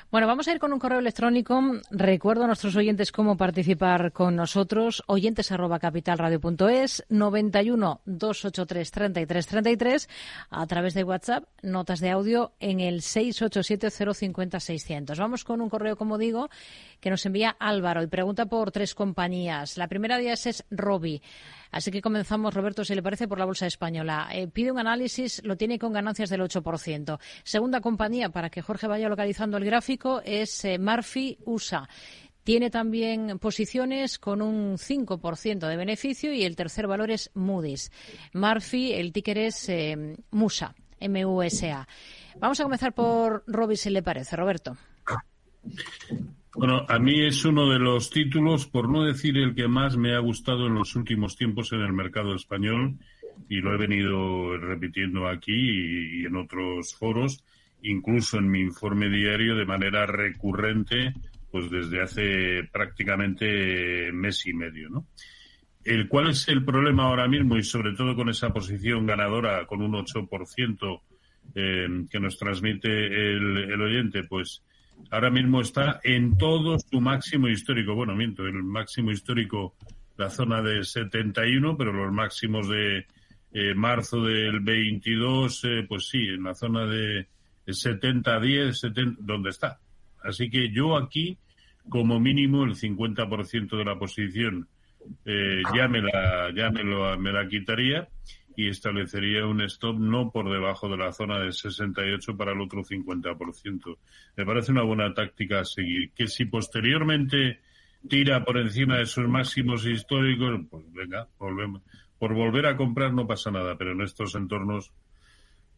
Bueno, 0.10 0.26
vamos 0.26 0.48
a 0.48 0.54
ir 0.54 0.60
con 0.60 0.72
un 0.72 0.80
correo 0.80 1.00
electrónico. 1.00 1.62
Recuerdo 1.92 2.46
a 2.46 2.48
nuestros 2.48 2.78
oyentes 2.78 3.12
cómo 3.12 3.36
participar 3.36 4.14
con 4.14 4.38
nosotros. 4.38 5.04
Oyentes 5.08 5.52
arroba 5.52 5.80
capitalradio.es, 5.80 7.04
91 7.10 8.02
283 8.06 8.92
33 8.92 9.48
33, 9.48 10.10
a 10.50 10.66
través 10.66 10.94
de 10.94 11.04
WhatsApp, 11.04 11.44
notas 11.62 12.00
de 12.00 12.12
audio 12.12 12.54
en 12.62 12.80
el 12.80 13.02
687 13.02 13.90
050 14.16 14.62
600. 14.62 15.20
Vamos 15.20 15.44
con 15.44 15.60
un 15.60 15.70
correo, 15.70 15.98
como 15.98 16.18
digo, 16.18 16.50
que 17.02 17.10
nos 17.10 17.26
envía 17.26 17.58
Álvaro 17.60 18.02
y 18.02 18.08
pregunta 18.08 18.46
por 18.46 18.72
tres 18.72 18.96
compañías. 18.96 19.78
La 19.78 19.90
primera 19.90 20.16
de 20.16 20.24
ellas 20.24 20.46
es 20.46 20.66
Robi. 20.72 21.22
Así 21.72 21.92
que 21.92 22.02
comenzamos, 22.02 22.54
Roberto, 22.54 22.84
si 22.84 22.96
le 22.96 23.04
parece, 23.04 23.28
por 23.28 23.40
la 23.40 23.46
Bolsa 23.46 23.68
Española. 23.68 24.30
Eh, 24.32 24.48
pide 24.48 24.72
un 24.72 24.80
análisis, 24.80 25.44
lo 25.44 25.58
tiene 25.58 25.80
con 25.80 25.94
ganancias 25.94 26.30
del 26.30 26.42
8%. 26.42 27.20
Segunda 27.44 27.82
compañía, 27.82 28.30
para 28.30 28.50
que 28.50 28.62
Jorge 28.62 28.88
vaya 28.88 29.10
localizando 29.10 29.58
el 29.58 29.66
gráfico, 29.66 30.22
es 30.24 30.64
eh, 30.66 30.80
Murphy 30.80 31.38
USA. 31.46 31.88
Tiene 32.44 32.70
también 32.70 33.40
posiciones 33.40 34.18
con 34.20 34.42
un 34.42 34.78
5% 34.78 35.68
de 35.68 35.76
beneficio 35.76 36.32
y 36.32 36.44
el 36.44 36.56
tercer 36.56 36.88
valor 36.88 37.12
es 37.12 37.30
Moody's. 37.34 37.92
Murphy, 38.32 38.94
el 38.94 39.12
ticker 39.12 39.38
es 39.38 39.68
eh, 39.68 40.16
MUSA, 40.32 40.74
M-U-S-A. 41.00 41.88
Vamos 42.40 42.60
a 42.60 42.64
comenzar 42.64 42.94
por 42.94 43.44
Robi, 43.48 43.76
si 43.76 43.90
le 43.90 44.02
parece, 44.02 44.38
Roberto. 44.38 44.78
Bueno, 46.56 46.86
a 46.88 46.98
mí 46.98 47.22
es 47.22 47.46
uno 47.46 47.70
de 47.70 47.78
los 47.78 48.10
títulos, 48.10 48.66
por 48.66 48.90
no 48.90 49.04
decir 49.04 49.38
el 49.38 49.54
que 49.54 49.68
más 49.68 49.98
me 49.98 50.16
ha 50.16 50.20
gustado 50.20 50.68
en 50.68 50.76
los 50.76 50.96
últimos 50.96 51.36
tiempos 51.36 51.72
en 51.74 51.82
el 51.82 51.94
mercado 51.94 52.34
español, 52.36 52.98
y 53.50 53.58
lo 53.58 53.74
he 53.74 53.78
venido 53.78 54.58
repitiendo 54.58 55.28
aquí 55.28 56.22
y, 56.22 56.26
en 56.26 56.36
otros 56.36 56.96
foros, 56.96 57.44
incluso 57.84 58.38
en 58.38 58.50
mi 58.50 58.62
informe 58.62 59.10
diario 59.10 59.56
de 59.56 59.66
manera 59.66 60.06
recurrente, 60.06 61.14
pues 61.52 61.70
desde 61.70 62.02
hace 62.02 62.64
prácticamente 62.72 64.12
mes 64.12 64.46
y 64.48 64.54
medio, 64.54 64.90
¿no? 64.90 65.06
El 65.84 66.10
cuál 66.10 66.32
es 66.32 66.48
el 66.50 66.66
problema 66.66 67.04
ahora 67.04 67.28
mismo 67.28 67.56
y 67.56 67.64
sobre 67.64 67.94
todo 67.94 68.16
con 68.16 68.30
esa 68.30 68.52
posición 68.52 69.06
ganadora 69.06 69.66
con 69.66 69.82
un 69.82 69.94
8% 69.94 71.02
eh, 71.56 71.88
que 72.10 72.20
nos 72.20 72.38
transmite 72.38 72.90
el 72.90 73.82
oyente, 73.82 74.24
pues 74.24 74.64
ahora 75.12 75.30
mismo 75.30 75.62
está 75.62 76.00
en 76.04 76.38
todo 76.38 76.78
su 76.80 77.00
máximo 77.02 77.48
histórico. 77.48 77.96
Bueno, 77.96 78.16
miento, 78.16 78.46
el 78.46 78.64
máximo 78.64 79.12
histórico, 79.12 79.76
la 80.18 80.30
zona 80.30 80.62
de 80.62 80.84
71, 80.84 81.78
pero 81.78 81.94
los 81.94 82.12
máximos 82.12 82.68
de 82.70 83.06
eh, 83.54 83.74
marzo 83.74 84.24
del 84.24 84.60
22, 84.60 85.64
eh, 85.64 85.86
pues 85.88 86.08
sí, 86.08 86.28
en 86.28 86.44
la 86.44 86.54
zona 86.54 86.86
de 86.86 87.28
70, 87.66 88.40
10, 88.40 88.80
70, 88.80 89.22
¿dónde 89.22 89.50
está? 89.50 89.80
Así 90.24 90.50
que 90.50 90.70
yo 90.70 90.98
aquí, 90.98 91.38
como 91.90 92.20
mínimo, 92.20 92.64
el 92.66 92.76
50% 92.76 93.78
de 93.78 93.86
la 93.86 93.98
posición 93.98 94.68
eh, 95.26 95.62
ya 95.74 95.88
me 95.88 96.02
la, 96.02 96.52
ya 96.54 96.70
me, 96.70 96.84
lo, 96.84 97.18
me 97.18 97.32
la 97.32 97.48
quitaría 97.48 98.08
y 98.58 98.70
establecería 98.70 99.46
un 99.46 99.62
stop 99.62 100.00
no 100.00 100.32
por 100.32 100.52
debajo 100.52 100.90
de 100.90 100.98
la 100.98 101.14
zona 101.14 101.38
de 101.38 101.52
68 101.52 102.36
para 102.36 102.54
el 102.54 102.60
otro 102.60 102.84
50%. 102.84 103.98
Me 104.36 104.46
parece 104.48 104.72
una 104.72 104.82
buena 104.82 105.14
táctica 105.14 105.60
a 105.60 105.64
seguir. 105.64 106.10
Que 106.14 106.28
si 106.28 106.46
posteriormente 106.46 107.60
tira 108.10 108.44
por 108.44 108.58
encima 108.58 108.98
de 108.98 109.06
sus 109.06 109.28
máximos 109.28 109.86
históricos, 109.86 110.60
pues 110.72 110.92
venga, 110.92 111.28
volvemos. 111.38 111.84
Por 112.18 112.34
volver 112.34 112.66
a 112.66 112.76
comprar 112.76 113.14
no 113.14 113.28
pasa 113.28 113.52
nada, 113.52 113.78
pero 113.78 113.92
en 113.92 114.02
estos 114.02 114.34
entornos 114.34 114.92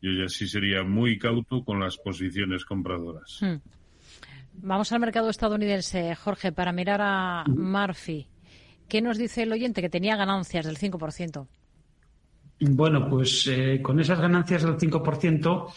yo 0.01 0.11
ya 0.13 0.29
sí 0.29 0.47
sería 0.47 0.81
muy 0.81 1.19
cauto 1.19 1.65
con 1.65 1.81
las 1.81 1.97
posiciones 1.97 2.63
compradoras. 2.63 3.39
Hmm. 3.41 3.57
Vamos 4.53 4.89
al 4.93 5.01
mercado 5.01 5.29
estadounidense, 5.29 6.15
Jorge, 6.15 6.53
para 6.53 6.71
mirar 6.71 7.01
a 7.01 7.43
Murphy. 7.45 8.29
¿Qué 8.87 9.01
nos 9.01 9.17
dice 9.17 9.43
el 9.43 9.51
oyente? 9.51 9.81
Que 9.81 9.89
tenía 9.89 10.15
ganancias 10.15 10.65
del 10.65 10.77
5%. 10.77 11.45
Bueno, 12.61 13.07
pues 13.09 13.47
eh, 13.47 13.79
con 13.81 13.99
esas 13.99 14.19
ganancias 14.19 14.63
del 14.63 14.77
5%, 14.77 15.71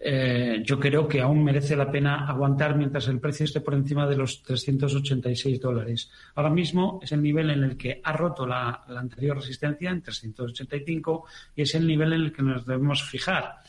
eh, 0.00 0.62
yo 0.62 0.78
creo 0.78 1.08
que 1.08 1.20
aún 1.20 1.42
merece 1.42 1.74
la 1.74 1.90
pena 1.90 2.28
aguantar 2.28 2.76
mientras 2.76 3.08
el 3.08 3.18
precio 3.18 3.44
esté 3.44 3.60
por 3.60 3.74
encima 3.74 4.06
de 4.06 4.16
los 4.16 4.42
386 4.42 5.60
dólares. 5.60 6.10
Ahora 6.34 6.50
mismo 6.50 7.00
es 7.02 7.10
el 7.12 7.22
nivel 7.22 7.50
en 7.50 7.64
el 7.64 7.76
que 7.76 8.00
ha 8.04 8.12
roto 8.12 8.46
la, 8.46 8.84
anterior 8.88 9.36
resistencia 9.36 9.90
en 9.90 10.02
385 10.02 11.24
y 11.56 11.62
es 11.62 11.74
el 11.74 11.86
nivel 11.86 12.12
en 12.12 12.20
el 12.20 12.32
que 12.32 12.42
nos 12.42 12.64
debemos 12.66 13.02
fijar. 13.02 13.62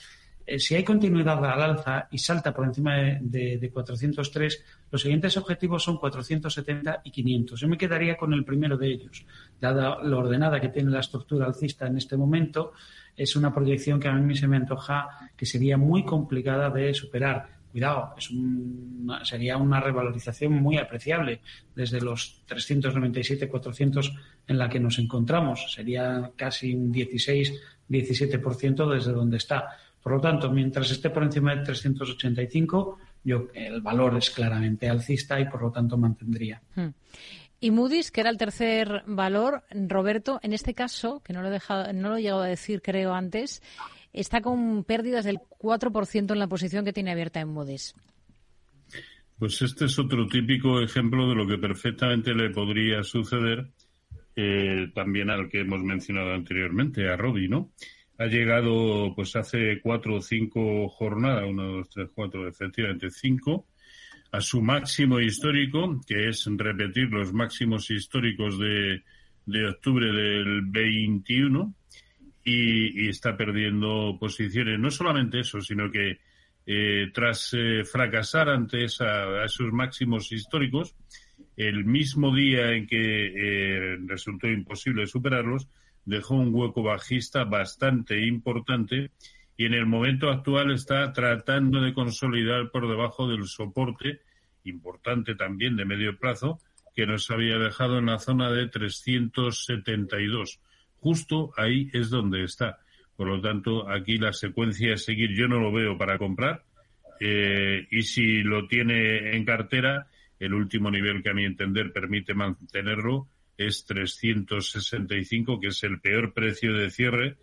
Eh, 0.52 0.58
si 0.58 0.74
hay 0.74 0.84
continuidad 0.84 1.46
al 1.46 1.62
alza 1.62 2.08
y 2.10 2.18
salta 2.18 2.52
por 2.52 2.66
encima 2.66 2.96
de, 3.22 3.70
403, 3.72 4.66
los 4.90 5.00
siguientes 5.00 5.38
objetivos 5.38 5.84
son 5.84 5.98
470 5.98 7.02
y 7.04 7.12
500. 7.12 7.60
Yo 7.60 7.68
me 7.68 7.78
quedaría 7.78 8.18
con 8.18 8.34
el 8.34 8.44
primero 8.44 8.76
de 8.76 8.88
ellos. 8.88 9.28
Dada 9.62 10.00
lo 10.02 10.18
ordenada 10.18 10.60
que 10.60 10.70
tiene 10.70 10.90
la 10.90 11.02
estructura 11.02 11.46
alcista 11.46 11.86
en 11.86 11.98
este 11.98 12.18
momento, 12.18 12.74
es 13.16 13.36
una 13.36 13.54
proyección 13.54 14.00
que 14.00 14.08
a 14.08 14.14
mí 14.14 14.36
se 14.36 14.48
me 14.48 14.58
antoja 14.58 15.30
que 15.38 15.46
sería 15.46 15.78
muy 15.78 16.04
complicada 16.04 16.72
de 16.72 16.96
superar. 16.96 17.60
Cuidado, 17.72 18.16
es 18.18 18.32
sería 19.30 19.56
una 19.58 19.80
revalorización 19.80 20.54
muy 20.54 20.80
apreciable 20.80 21.42
desde 21.76 22.02
los 22.02 22.42
397-400 22.48 24.18
en 24.48 24.58
la 24.58 24.68
que 24.68 24.80
nos 24.80 24.98
encontramos. 24.98 25.72
Sería 25.72 26.32
casi 26.36 26.74
un 26.74 26.92
16-17% 26.92 28.92
desde 28.92 29.12
donde 29.12 29.38
está 29.38 29.78
por 30.02 30.14
lo 30.14 30.22
tanto, 30.22 30.52
mientras 30.52 30.90
esté 30.92 31.10
por 31.10 31.24
encima 31.24 31.56
de 31.56 31.64
385, 31.64 32.98
yo, 33.24 33.48
el 33.54 33.82
valor 33.82 34.18
es 34.18 34.30
claramente 34.30 34.90
alcista 34.90 35.40
y 35.40 35.50
por 35.50 35.62
lo 35.62 35.72
tanto 35.72 35.98
mantendría. 35.98 36.62
Hmm. 36.76 36.90
Y 37.60 37.72
Moody's, 37.72 38.12
que 38.12 38.22
era 38.22 38.30
el 38.30 38.38
tercer 38.38 39.04
valor, 39.06 39.64
Roberto, 39.72 40.40
en 40.42 40.54
este 40.54 40.74
caso, 40.74 41.22
que 41.24 41.34
no 41.34 41.42
lo 41.42 41.50
he, 41.50 41.52
dejado, 41.52 41.92
no 41.92 42.10
lo 42.10 42.18
he 42.18 42.22
llegado 42.22 42.42
a 42.42 42.48
decir 42.48 42.82
creo 42.82 43.14
antes, 43.14 43.62
está 44.14 44.42
con 44.42 44.86
pérdidas 44.86 45.26
del 45.26 45.40
4% 45.40 46.32
en 46.32 46.40
la 46.40 46.48
posición 46.48 46.86
que 46.86 46.94
tiene 46.94 47.12
abierta 47.12 47.42
en 47.42 47.50
Moody's. 47.50 47.94
Pues 49.38 49.62
este 49.62 49.86
es 49.86 50.00
otro 50.00 50.28
típico 50.28 50.82
ejemplo 50.82 51.28
de 51.30 51.36
lo 51.36 51.48
que 51.48 51.58
perfectamente 51.58 52.34
le 52.34 52.50
podría 52.50 53.04
suceder 53.04 53.68
eh, 54.36 54.92
también 54.94 55.30
al 55.30 55.50
que 55.50 55.62
hemos 55.62 55.82
mencionado 55.84 56.34
anteriormente, 56.34 57.10
a 57.10 57.18
Robbie, 57.18 57.50
¿no? 57.50 57.72
Ha 58.20 58.26
llegado, 58.28 59.14
pues 59.16 59.36
hace 59.36 59.82
cuatro 59.82 60.18
o 60.18 60.22
cinco 60.22 60.88
jornadas, 60.90 61.46
uno, 61.48 61.78
dos, 61.78 61.90
tres, 61.90 62.10
cuatro, 62.14 62.48
efectivamente 62.48 63.10
cinco, 63.10 63.66
a 64.32 64.42
su 64.42 64.62
máximo 64.62 65.20
histórico, 65.20 66.00
que 66.06 66.30
es 66.30 66.46
repetir 66.58 67.10
los 67.10 67.34
máximos 67.34 67.90
históricos 67.90 68.60
de, 68.60 69.02
de 69.46 69.68
octubre 69.68 70.12
del 70.12 70.62
21, 70.68 71.74
y, 72.44 73.10
está 73.10 73.36
perdiendo 73.36 74.18
posiciones. 74.20 74.80
No 74.80 74.92
solamente 74.92 75.40
eso, 75.40 75.62
sino 75.62 75.92
que 75.92 76.20
eh, 76.66 77.12
tras 77.14 77.54
eh, 77.54 77.84
fracasar 77.84 78.50
ante 78.50 78.84
esa, 78.86 79.44
esos 79.44 79.72
máximos 79.72 80.32
históricos, 80.32 80.96
el 81.58 81.86
mismo 81.86 82.34
día 82.34 82.72
en 82.72 82.88
que 82.88 83.34
eh, 83.36 83.98
resultó 84.06 84.48
imposible 84.48 85.08
superarlos, 85.08 85.68
dejó 86.10 86.36
un 86.36 86.54
hueco 86.54 86.82
bajista 86.82 87.44
bastante 87.44 88.26
importante 88.26 89.12
y 89.56 89.66
en 89.66 89.74
el 89.74 89.86
momento 89.86 90.30
actual 90.30 90.72
está 90.72 91.14
tratando 91.14 91.82
de 91.82 91.94
consolidar 91.94 92.72
por 92.72 92.88
debajo 92.88 93.28
del 93.28 93.46
soporte 93.46 94.22
importante 94.64 95.36
también 95.36 95.76
de 95.76 95.86
medio 95.86 96.18
plazo 96.18 96.60
que 96.96 97.06
nos 97.06 97.30
había 97.30 97.58
dejado 97.58 98.00
en 98.00 98.08
la 98.08 98.20
zona 98.20 98.52
de 98.52 98.68
372. 98.68 100.60
Justo 100.98 101.54
ahí 101.56 101.90
es 101.94 102.10
donde 102.10 102.44
está. 102.44 102.80
Por 103.16 103.28
lo 103.28 103.40
tanto, 103.42 103.90
aquí 103.90 104.18
la 104.18 104.34
secuencia 104.34 104.94
es 104.94 105.06
seguir. 105.06 105.36
Yo 105.36 105.48
no 105.48 105.60
lo 105.60 105.72
veo 105.72 105.98
para 105.98 106.18
comprar. 106.18 106.64
Eh, 107.20 107.88
y 107.92 108.02
si 108.02 108.42
lo 108.42 108.68
tiene 108.68 109.36
en 109.36 109.46
cartera, 109.46 110.08
el 110.40 110.54
último 110.54 110.90
nivel 110.90 111.22
que 111.22 111.30
a 111.30 111.34
mi 111.34 111.46
entender 111.46 111.92
permite 111.94 112.34
mantenerlo 112.34 113.28
es 113.60 113.84
365, 113.86 115.60
que 115.60 115.68
es 115.68 115.84
el 115.84 116.00
peor 116.00 116.34
precio 116.34 116.74
de 116.74 116.90
cierre, 116.90 117.38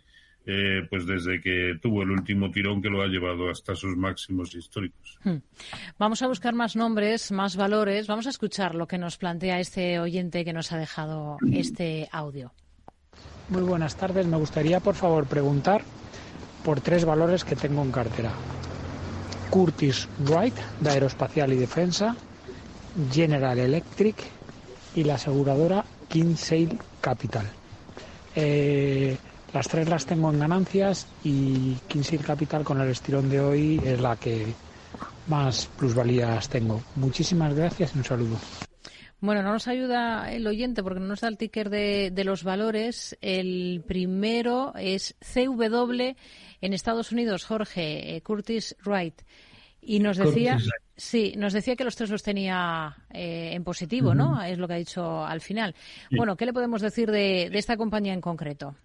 eh, 0.47 0.81
pues 0.89 1.05
desde 1.05 1.39
que 1.39 1.77
tuvo 1.79 2.01
el 2.01 2.09
último 2.09 2.49
tirón 2.49 2.81
que 2.81 2.89
lo 2.89 3.03
ha 3.03 3.07
llevado 3.07 3.51
hasta 3.51 3.75
sus 3.75 3.95
máximos 3.95 4.55
históricos. 4.55 5.19
Hmm. 5.23 5.37
Vamos 5.99 6.23
a 6.23 6.27
buscar 6.27 6.55
más 6.55 6.75
nombres, 6.75 7.31
más 7.31 7.55
valores. 7.55 8.07
Vamos 8.07 8.25
a 8.25 8.31
escuchar 8.31 8.73
lo 8.73 8.87
que 8.87 8.97
nos 8.97 9.17
plantea 9.17 9.59
este 9.59 9.99
oyente 9.99 10.43
que 10.43 10.53
nos 10.53 10.71
ha 10.71 10.77
dejado 10.77 11.37
este 11.51 12.09
audio. 12.11 12.51
Muy 13.49 13.61
buenas 13.61 13.95
tardes. 13.95 14.25
Me 14.25 14.37
gustaría, 14.37 14.79
por 14.79 14.95
favor, 14.95 15.27
preguntar 15.27 15.83
por 16.63 16.81
tres 16.81 17.05
valores 17.05 17.43
que 17.43 17.55
tengo 17.55 17.83
en 17.83 17.91
cartera. 17.91 18.31
Curtis 19.51 20.09
Wright, 20.25 20.55
de 20.79 20.89
Aeroespacial 20.89 21.53
y 21.53 21.57
Defensa, 21.57 22.15
General 23.11 23.59
Electric 23.59 24.15
y 24.95 25.03
la 25.03 25.15
aseguradora 25.15 25.85
Kinsale 26.07 26.77
Capital. 27.01 27.47
Eh, 28.35 29.17
las 29.53 29.67
tres 29.67 29.89
las 29.89 30.05
tengo 30.05 30.31
en 30.31 30.39
ganancias 30.39 31.07
y 31.23 31.73
Kinsale 31.87 32.23
Capital 32.23 32.63
con 32.63 32.81
el 32.81 32.89
estirón 32.89 33.29
de 33.29 33.39
hoy 33.39 33.81
es 33.83 33.99
la 33.99 34.15
que 34.15 34.45
más 35.27 35.67
plusvalías 35.77 36.49
tengo. 36.49 36.81
Muchísimas 36.95 37.53
gracias 37.53 37.95
y 37.95 37.97
un 37.99 38.03
saludo. 38.03 38.37
Bueno, 39.19 39.41
no 39.41 39.51
nos 39.51 39.67
ayuda 39.67 40.31
el 40.31 40.45
oyente 40.45 40.83
porque 40.83 40.99
no 40.99 41.07
nos 41.07 41.21
da 41.21 41.27
el 41.27 41.37
ticker 41.37 41.71
de, 41.71 42.23
los 42.23 42.43
valores. 42.43 43.17
El 43.21 43.83
primero 43.87 44.73
es 44.75 45.15
CW 45.19 46.15
en 46.61 46.73
Estados 46.73 47.11
Unidos, 47.11 47.43
Jorge 47.43 48.15
eh, 48.15 48.21
Curtis 48.21 48.75
Wright. 48.85 49.21
Y 49.89 49.99
nos 49.99 50.17
decía, 50.17 50.57
sí, 50.97 51.33
nos 51.37 51.53
decía 51.53 51.77
que 51.77 51.85
los 51.85 51.95
tres 51.95 52.09
los 52.09 52.21
tenía 52.21 52.93
eh, 53.09 53.51
en 53.53 53.63
positivo, 53.63 54.13
¿no? 54.13 54.43
Es 54.43 54.57
lo 54.57 54.67
que 54.67 54.73
ha 54.73 54.77
dicho 54.77 55.25
al 55.25 55.39
final. 55.39 55.73
Bueno, 56.11 56.35
¿qué 56.35 56.45
le 56.45 56.51
podemos 56.51 56.81
decir 56.81 57.09
de, 57.09 57.45
esta 57.53 57.77
compañía 57.77 58.13
en 58.13 58.19
concreto? 58.19 58.75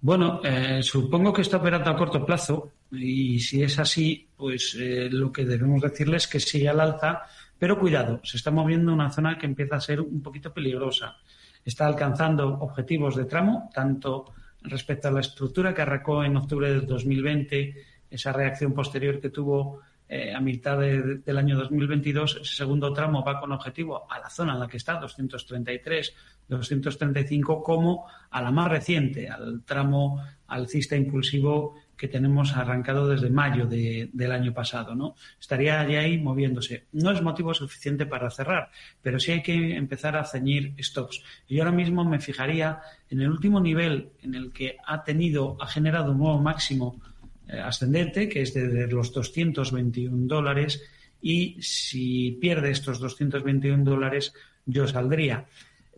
Bueno, 0.00 0.40
eh, 0.42 0.82
supongo 0.82 1.30
que 1.30 1.42
está 1.42 1.58
operando 1.58 1.90
a 1.90 1.96
corto 1.96 2.24
plazo 2.24 2.70
y 2.90 3.38
si 3.38 3.62
es 3.62 3.78
así, 3.78 4.26
pues 4.34 4.74
eh, 4.80 5.10
lo 5.10 5.30
que 5.30 5.44
debemos 5.44 5.82
decirles 5.82 6.22
es 6.24 6.28
que 6.30 6.40
sigue 6.40 6.70
al 6.70 6.80
alza, 6.80 7.24
pero 7.58 7.78
cuidado, 7.78 8.22
se 8.24 8.38
está 8.38 8.50
moviendo 8.50 8.94
una 8.94 9.10
zona 9.10 9.36
que 9.36 9.44
empieza 9.44 9.76
a 9.76 9.80
ser 9.82 10.00
un 10.00 10.22
poquito 10.22 10.54
peligrosa. 10.54 11.18
Está 11.62 11.86
alcanzando 11.86 12.48
objetivos 12.60 13.14
de 13.14 13.26
tramo, 13.26 13.68
tanto 13.74 14.32
respecto 14.62 15.08
a 15.08 15.12
la 15.12 15.20
estructura 15.20 15.74
que 15.74 15.82
arrancó 15.82 16.24
en 16.24 16.38
octubre 16.38 16.72
de 16.72 16.80
2020, 16.80 17.74
esa 18.10 18.32
reacción 18.32 18.72
posterior 18.72 19.20
que 19.20 19.28
tuvo 19.28 19.82
eh, 20.08 20.34
a 20.34 20.40
mitad 20.40 20.78
del 20.78 21.38
año 21.38 21.56
2022, 21.56 22.40
ese 22.42 22.54
segundo 22.54 22.92
tramo 22.92 23.24
va 23.24 23.40
con 23.40 23.52
objetivo 23.52 24.10
a 24.10 24.18
la 24.18 24.28
zona 24.28 24.52
en 24.52 24.60
la 24.60 24.68
que 24.68 24.76
está, 24.76 24.94
233, 24.94 26.14
235, 26.48 27.62
como 27.62 28.06
a 28.30 28.42
la 28.42 28.50
más 28.50 28.70
reciente, 28.70 29.28
al 29.28 29.62
tramo 29.64 30.22
alcista 30.48 30.94
impulsivo 30.94 31.76
que 31.96 32.08
tenemos 32.08 32.56
arrancado 32.56 33.08
desde 33.08 33.30
mayo 33.30 33.66
del 33.66 34.32
año 34.32 34.52
pasado, 34.52 34.94
¿no? 34.94 35.14
Estaría 35.40 35.80
allí 35.80 35.96
ahí 35.96 36.18
moviéndose. 36.18 36.86
No 36.92 37.12
es 37.12 37.22
motivo 37.22 37.54
suficiente 37.54 38.04
para 38.04 38.30
cerrar, 38.30 38.70
pero 39.00 39.18
sí 39.18 39.32
hay 39.32 39.42
que 39.42 39.76
empezar 39.76 40.16
a 40.16 40.24
ceñir 40.24 40.74
stops. 40.82 41.22
Y 41.48 41.60
ahora 41.60 41.72
mismo 41.72 42.04
me 42.04 42.18
fijaría 42.18 42.80
en 43.08 43.20
el 43.20 43.30
último 43.30 43.60
nivel 43.60 44.10
en 44.22 44.34
el 44.34 44.52
que 44.52 44.76
ha 44.84 45.04
tenido, 45.04 45.56
ha 45.60 45.66
generado 45.66 46.12
un 46.12 46.18
nuevo 46.18 46.38
máximo 46.40 47.00
ascendente, 47.48 48.28
que 48.28 48.42
es 48.42 48.54
de, 48.54 48.86
los 48.86 49.12
221 49.12 50.26
dólares, 50.26 50.82
y 51.20 51.56
si 51.60 52.38
pierde 52.40 52.70
estos 52.70 52.98
221 52.98 53.84
dólares, 53.84 54.32
yo 54.66 54.86
saldría. 54.86 55.46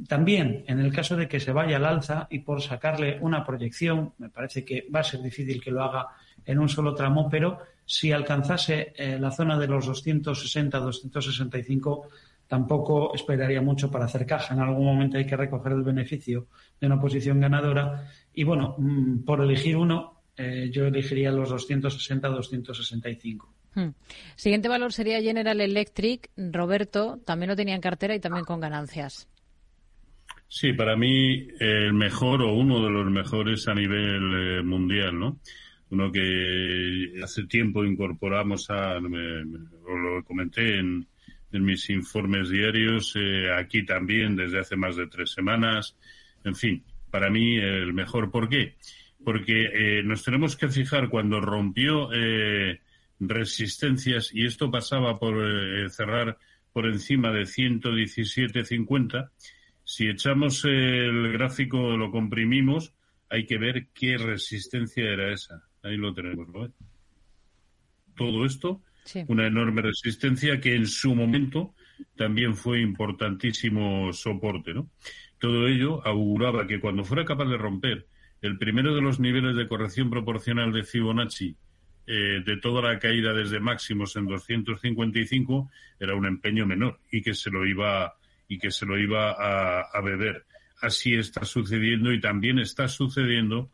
También, 0.09 0.65
en 0.67 0.81
el 0.81 0.93
caso 0.93 1.17
de 1.17 1.27
que 1.27 1.41
se 1.41 1.53
vaya 1.53 1.79
al 1.79 1.87
alza 1.87 2.29
y 2.31 2.41
por 2.41 2.61
sacarle 2.63 3.19
una 3.21 3.45
proyección, 3.45 4.13
me 4.19 4.29
parece 4.29 4.65
que 4.65 4.87
va 4.95 5.01
a 5.01 5.05
ser 5.05 5.23
difícil 5.23 5.61
que 5.61 5.71
lo 5.71 5.83
haga 5.83 6.09
en 6.45 6.59
un 6.59 6.69
solo 6.69 6.95
tramo, 6.95 7.31
pero 7.31 7.59
si 7.85 8.13
alcanzase 8.13 8.93
eh, 8.97 9.19
la 9.19 9.31
zona 9.31 9.59
de 9.59 9.69
los 9.69 9.89
260-265, 9.89 12.03
tampoco 12.47 13.15
esperaría 13.15 13.63
mucho 13.63 13.91
para 13.91 14.05
hacer 14.05 14.27
caja. 14.27 14.55
En 14.55 14.61
algún 14.61 14.85
momento 14.85 15.19
hay 15.19 15.27
que 15.27 15.37
recoger 15.37 15.73
el 15.73 15.83
beneficio 15.83 16.47
de 16.81 16.87
una 16.87 17.01
posición 17.01 17.41
ganadora. 17.41 18.09
Y 18.35 18.45
bueno, 18.45 18.77
mm, 18.79 19.25
por 19.25 19.41
elegir 19.41 19.77
uno, 19.77 20.15
eh, 20.37 20.68
yo 20.70 20.87
elegiría 20.87 21.31
los 21.31 21.51
260-265. 21.51 23.49
Hmm. 23.75 23.90
Siguiente 24.37 24.68
valor 24.68 24.92
sería 24.92 25.20
General 25.20 25.61
Electric. 25.61 26.31
Roberto 26.37 27.20
también 27.25 27.51
lo 27.51 27.57
tenía 27.57 27.75
en 27.75 27.81
cartera 27.81 28.14
y 28.14 28.20
también 28.20 28.44
con 28.44 28.61
ganancias. 28.61 29.29
Sí, 30.49 30.72
para 30.72 30.96
mí 30.96 31.49
el 31.59 31.92
mejor 31.92 32.42
o 32.42 32.55
uno 32.55 32.85
de 32.85 32.90
los 32.90 33.11
mejores 33.11 33.66
a 33.68 33.75
nivel 33.75 34.59
eh, 34.59 34.62
mundial, 34.62 35.18
¿no? 35.18 35.40
Uno 35.90 36.11
que 36.11 37.12
hace 37.22 37.44
tiempo 37.44 37.85
incorporamos 37.85 38.70
a, 38.70 39.01
me, 39.01 39.44
lo 39.44 40.25
comenté 40.25 40.79
en, 40.79 41.07
mis 41.53 41.88
informes 41.88 42.51
diarios, 42.51 43.14
eh, 43.16 43.51
aquí 43.51 43.83
también 43.87 44.37
desde 44.37 44.59
hace 44.59 44.77
más 44.77 44.94
de 44.96 45.07
tres 45.07 45.31
semanas. 45.31 45.96
En 46.44 46.55
fin, 46.55 46.85
para 47.11 47.31
mí 47.31 47.57
el 47.57 47.94
mejor. 47.94 48.31
¿Por 48.31 48.49
qué? 48.49 48.75
Porque 49.27 49.99
eh, 49.99 50.03
nos 50.05 50.23
tenemos 50.23 50.55
que 50.55 50.69
fijar 50.69 51.09
cuando 51.09 51.41
rompió 51.41 52.11
eh, 52.12 52.81
resistencias 53.19 54.33
y 54.33 54.47
esto 54.47 54.71
pasaba 54.71 55.19
por 55.19 55.35
eh, 55.45 55.91
cerrar 55.91 56.39
por 56.73 56.87
encima 56.87 57.33
de 57.33 57.43
117.50. 57.43 59.31
Si 59.83 60.07
echamos 60.07 60.65
el 60.65 61.33
gráfico, 61.33 61.97
lo 61.97 62.12
comprimimos, 62.12 62.95
hay 63.29 63.47
que 63.47 63.59
ver 63.59 63.89
qué 63.93 64.17
resistencia 64.17 65.03
era 65.03 65.33
esa. 65.33 65.61
Ahí 65.83 65.97
lo 65.97 66.15
tenemos, 66.15 66.47
¿no? 66.47 66.73
Todo 68.17 68.47
esto, 68.47 68.81
una 69.27 69.49
enorme 69.49 69.83
resistencia 69.83 70.61
que 70.61 70.77
en 70.77 70.87
su 70.87 71.17
momento 71.17 71.75
también 72.15 72.55
fue 72.55 72.81
importantísimo 72.81 74.12
soporte, 74.12 74.73
¿no? 74.73 74.89
Todo 75.41 75.67
ello 75.67 76.07
auguraba 76.07 76.69
que 76.69 76.79
cuando 76.79 77.03
fuera 77.03 77.25
capaz 77.25 77.47
de 77.47 77.57
romper 77.57 78.07
el 78.42 78.59
primero 78.59 78.94
de 78.94 79.01
los 79.01 79.20
niveles 79.20 79.57
de 79.57 79.68
corrección 79.68 80.11
proporcional 80.11 80.72
de 80.72 80.85
Fibonacci 80.85 81.57
eh, 82.09 82.40
de 82.44 82.57
toda 82.59 82.83
la 82.83 83.01
caída 83.01 83.33
desde 83.33 83.59
máximos 83.59 84.14
en 84.14 84.27
255 84.27 85.70
era 85.99 86.14
un 86.14 86.27
empeño 86.27 86.64
menor 86.64 87.01
y 87.11 87.20
que 87.20 87.35
se 87.35 87.51
lo 87.51 87.66
iba 87.66 88.14
y 88.49 88.59
que 88.59 88.70
se 88.70 88.87
lo 88.87 88.96
iba 88.96 89.33
a, 89.33 90.01
beber. 90.01 90.46
Así 90.81 91.14
está 91.14 91.44
sucediendo 91.44 92.12
y 92.12 92.20
también 92.20 92.61
está 92.61 92.87
sucediendo 92.87 93.70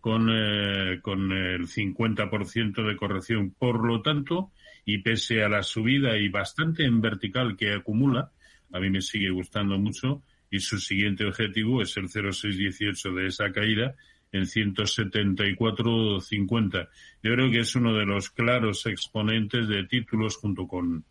con, 0.00 0.28
eh, 0.30 1.00
con 1.02 1.32
el 1.32 1.66
50% 1.66 2.86
de 2.86 2.96
corrección. 2.96 3.50
Por 3.58 3.84
lo 3.84 4.00
tanto, 4.00 4.52
y 4.84 4.98
pese 4.98 5.42
a 5.42 5.48
la 5.48 5.64
subida 5.64 6.16
y 6.16 6.28
bastante 6.28 6.84
en 6.84 7.00
vertical 7.00 7.56
que 7.56 7.72
acumula, 7.72 8.30
a 8.72 8.78
mí 8.78 8.90
me 8.90 9.00
sigue 9.00 9.30
gustando 9.30 9.76
mucho 9.76 10.22
y 10.52 10.60
su 10.60 10.78
siguiente 10.78 11.24
objetivo 11.24 11.82
es 11.82 11.96
el 11.96 12.08
0,618 12.10 13.14
de 13.14 13.26
esa 13.26 13.50
caída 13.50 13.96
en 14.30 14.42
174.50. 14.42 16.88
Yo 17.22 17.32
creo 17.32 17.50
que 17.50 17.60
es 17.60 17.74
uno 17.74 17.94
de 17.94 18.04
los 18.04 18.28
claros 18.30 18.84
exponentes 18.86 19.66
de 19.66 19.84
títulos 19.84 20.36
junto 20.36 20.68
con 20.68 21.06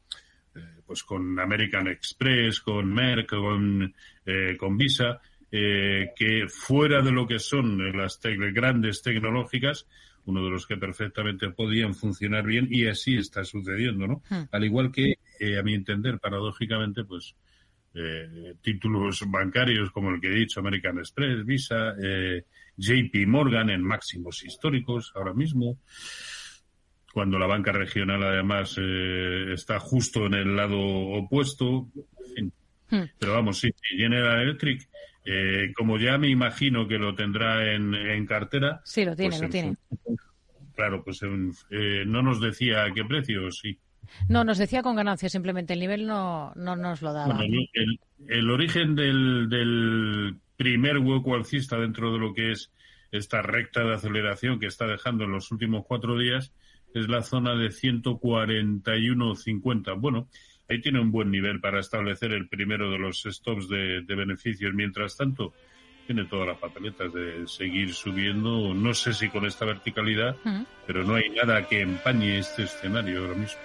eh, 0.54 0.60
pues 0.86 1.02
con 1.04 1.40
American 1.40 1.88
Express, 1.88 2.60
con 2.62 2.94
Merck, 2.94 3.32
con, 3.32 3.96
eh, 4.28 4.56
con 4.58 4.78
Visa, 4.78 5.20
eh, 5.52 6.12
que 6.16 6.48
fuera 6.48 7.02
de 7.02 7.12
lo 7.12 7.28
que 7.28 7.40
son 7.40 7.98
las 7.98 8.20
grandes 8.54 9.02
tecnológicas, 9.02 9.88
uno 10.26 10.44
de 10.44 10.52
los 10.52 10.68
que 10.68 10.78
perfectamente 10.78 11.50
podían 11.50 11.96
funcionar 11.96 12.46
bien 12.46 12.68
y 12.70 12.86
así 12.86 13.18
está 13.18 13.44
sucediendo, 13.44 14.06
¿no? 14.06 14.22
Hmm. 14.30 14.44
Al 14.52 14.66
igual 14.66 14.92
que, 14.92 15.16
a 15.58 15.64
mi 15.64 15.74
entender, 15.74 16.20
paradójicamente, 16.20 17.04
pues 17.06 17.34
títulos 18.62 19.24
bancarios 19.28 19.92
como 19.92 20.12
el 20.12 20.22
que 20.22 20.28
he 20.28 20.36
dicho, 20.36 20.60
American 20.60 21.00
Express, 21.00 21.46
Visa, 21.46 21.94
JP 22.78 23.28
Morgan 23.28 23.70
en 23.70 23.84
máximos 23.84 24.44
históricos 24.44 25.12
ahora 25.16 25.34
mismo, 25.34 25.78
cuando 27.14 27.38
la 27.38 27.46
banca 27.46 27.72
regional 27.72 28.24
además 28.24 28.76
eh, 28.78 29.54
está 29.54 29.80
justo 29.80 30.26
en 30.26 30.34
el 30.34 30.56
lado 30.56 30.80
opuesto. 30.80 31.90
Hmm. 32.90 33.04
Pero 33.20 33.34
vamos, 33.34 33.60
sí, 33.60 33.74
General 33.82 34.42
Electric, 34.42 34.90
eh, 35.26 35.72
como 35.76 35.98
ya 35.98 36.18
me 36.18 36.30
imagino 36.30 36.88
que 36.88 36.98
lo 36.98 37.14
tendrá 37.16 37.74
en, 37.74 38.26
cartera. 38.26 38.82
Sí, 38.84 39.06
lo 39.06 39.16
tiene, 39.16 39.30
pues 39.30 39.42
lo 39.42 39.50
tiene. 39.50 39.76
Claro, 40.76 41.04
pues 41.04 41.22
eh, 41.24 42.04
no 42.06 42.22
nos 42.22 42.42
decía 42.42 42.86
a 42.86 42.94
qué 42.94 43.04
precio, 43.06 43.52
sí. 43.52 43.78
No, 44.28 44.44
nos 44.44 44.58
decía 44.58 44.84
con 44.84 44.96
ganancias, 44.96 45.32
simplemente 45.32 45.74
el 45.74 45.80
nivel 45.80 46.08
no, 46.08 46.54
no 46.56 46.76
nos 46.76 47.02
lo 47.02 47.14
daba. 47.14 47.40
el, 48.28 48.50
origen 48.50 48.96
del, 48.96 49.50
del 49.50 50.36
primer 50.58 51.00
hueco 51.00 51.36
alcista 51.36 51.78
dentro 51.78 52.14
de 52.14 52.20
lo 52.20 52.34
que 52.34 52.52
es 52.52 52.72
esta 53.12 53.42
recta 53.42 53.84
de 53.84 53.94
aceleración 53.94 54.60
que 54.60 54.68
está 54.68 54.88
dejando 54.88 55.26
en 55.26 55.32
los 55.32 55.52
últimos 55.52 55.86
cuatro 55.86 56.18
días 56.18 56.54
es 56.94 57.10
la 57.10 57.22
zona 57.22 57.56
de 57.56 57.70
141.50. 57.70 60.00
Bueno, 60.00 60.30
ahí 60.70 60.80
tiene 60.82 61.00
un 61.00 61.12
buen 61.12 61.32
nivel 61.32 61.60
para 61.60 61.80
establecer 61.80 62.34
el 62.34 62.48
primero 62.48 62.92
de 62.92 63.00
los 63.00 63.24
stops 63.24 63.68
de, 63.70 64.04
beneficios. 64.08 64.72
Mientras 64.74 65.18
tanto, 65.18 65.54
tiene 66.06 66.26
todas 66.26 66.48
las 66.48 66.58
papeletas 66.58 67.14
de 67.14 67.48
seguir 67.48 67.94
subiendo. 67.94 68.74
No 68.74 68.94
sé 68.94 69.14
si 69.14 69.30
con 69.30 69.46
esta 69.46 69.66
verticalidad, 69.66 70.36
pero 70.86 71.04
no 71.04 71.16
hay 71.16 71.30
nada 71.30 71.68
que 71.68 71.82
empañe 71.82 72.40
este 72.40 72.64
escenario 72.64 73.22
ahora 73.22 73.36
mismo. 73.36 73.60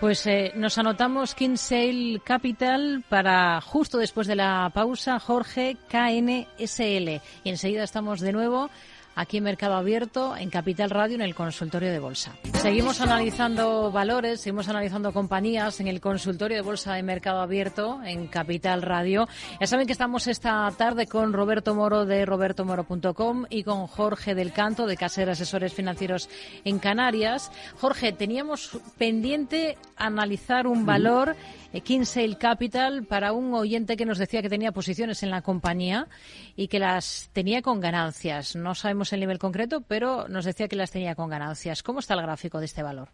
Pues 0.00 0.26
eh, 0.26 0.52
nos 0.54 0.78
anotamos 0.78 1.34
Kinsale 1.34 2.20
Capital 2.24 3.04
para 3.08 3.60
justo 3.60 3.98
después 3.98 4.26
de 4.26 4.36
la 4.36 4.70
pausa, 4.72 5.18
Jorge 5.18 5.76
KNSL. 5.88 7.20
Y 7.44 7.50
enseguida 7.50 7.84
estamos 7.84 8.20
de 8.20 8.32
nuevo 8.32 8.70
aquí 9.16 9.38
en 9.38 9.44
Mercado 9.44 9.74
Abierto, 9.74 10.36
en 10.36 10.50
Capital 10.50 10.90
Radio, 10.90 11.16
en 11.16 11.22
el 11.22 11.34
consultorio 11.34 11.90
de 11.90 11.98
bolsa. 11.98 12.36
Seguimos 12.62 13.00
analizando 13.00 13.90
valores, 13.90 14.42
seguimos 14.42 14.68
analizando 14.68 15.12
compañías 15.12 15.80
en 15.80 15.88
el 15.88 16.00
consultorio 16.00 16.58
de 16.58 16.62
bolsa 16.62 16.94
de 16.94 17.02
Mercado 17.02 17.40
Abierto, 17.40 18.00
en 18.04 18.28
Capital 18.28 18.82
Radio. 18.82 19.26
Ya 19.60 19.66
saben 19.66 19.86
que 19.86 19.92
estamos 19.92 20.26
esta 20.26 20.70
tarde 20.76 21.06
con 21.06 21.32
Roberto 21.32 21.74
Moro 21.74 22.04
de 22.04 22.24
robertomoro.com 22.24 23.46
y 23.50 23.64
con 23.64 23.86
Jorge 23.86 24.34
del 24.34 24.52
Canto 24.52 24.86
de 24.86 24.96
Caser 24.96 25.30
Asesores 25.30 25.72
Financieros 25.72 26.28
en 26.64 26.78
Canarias. 26.78 27.50
Jorge, 27.80 28.12
teníamos 28.12 28.78
pendiente 28.98 29.78
analizar 29.96 30.66
un 30.66 30.86
valor. 30.86 31.34
Eh, 31.72 31.80
Kinsale 31.80 32.38
Capital 32.38 33.04
para 33.04 33.32
un 33.32 33.54
oyente 33.54 33.96
que 33.96 34.06
nos 34.06 34.18
decía 34.18 34.42
que 34.42 34.48
tenía 34.48 34.72
posiciones 34.72 35.22
en 35.22 35.30
la 35.30 35.42
compañía 35.42 36.08
y 36.54 36.68
que 36.68 36.78
las 36.78 37.30
tenía 37.32 37.62
con 37.62 37.80
ganancias. 37.80 38.56
No 38.56 38.74
sabemos 38.74 39.12
el 39.12 39.20
nivel 39.20 39.38
concreto, 39.38 39.82
pero 39.86 40.28
nos 40.28 40.44
decía 40.44 40.68
que 40.68 40.76
las 40.76 40.90
tenía 40.90 41.14
con 41.14 41.28
ganancias. 41.28 41.82
¿Cómo 41.82 42.00
está 42.00 42.14
el 42.14 42.22
gráfico 42.22 42.58
de 42.58 42.66
este 42.66 42.82
valor? 42.82 43.08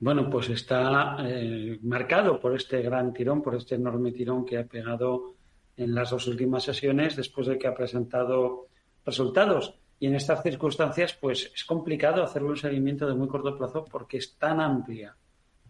Bueno, 0.00 0.28
pues 0.28 0.48
está 0.48 1.16
eh, 1.20 1.78
marcado 1.82 2.40
por 2.40 2.56
este 2.56 2.82
gran 2.82 3.12
tirón, 3.12 3.40
por 3.40 3.54
este 3.54 3.76
enorme 3.76 4.10
tirón 4.10 4.44
que 4.44 4.58
ha 4.58 4.64
pegado 4.64 5.34
en 5.76 5.94
las 5.94 6.10
dos 6.10 6.26
últimas 6.26 6.64
sesiones 6.64 7.16
después 7.16 7.46
de 7.46 7.56
que 7.56 7.68
ha 7.68 7.74
presentado 7.74 8.66
resultados. 9.06 9.74
Y 10.00 10.08
en 10.08 10.16
estas 10.16 10.42
circunstancias, 10.42 11.12
pues 11.12 11.52
es 11.54 11.64
complicado 11.64 12.24
hacerle 12.24 12.48
un 12.48 12.56
seguimiento 12.56 13.06
de 13.06 13.14
muy 13.14 13.28
corto 13.28 13.56
plazo 13.56 13.84
porque 13.84 14.16
es 14.16 14.36
tan 14.36 14.60
amplia 14.60 15.16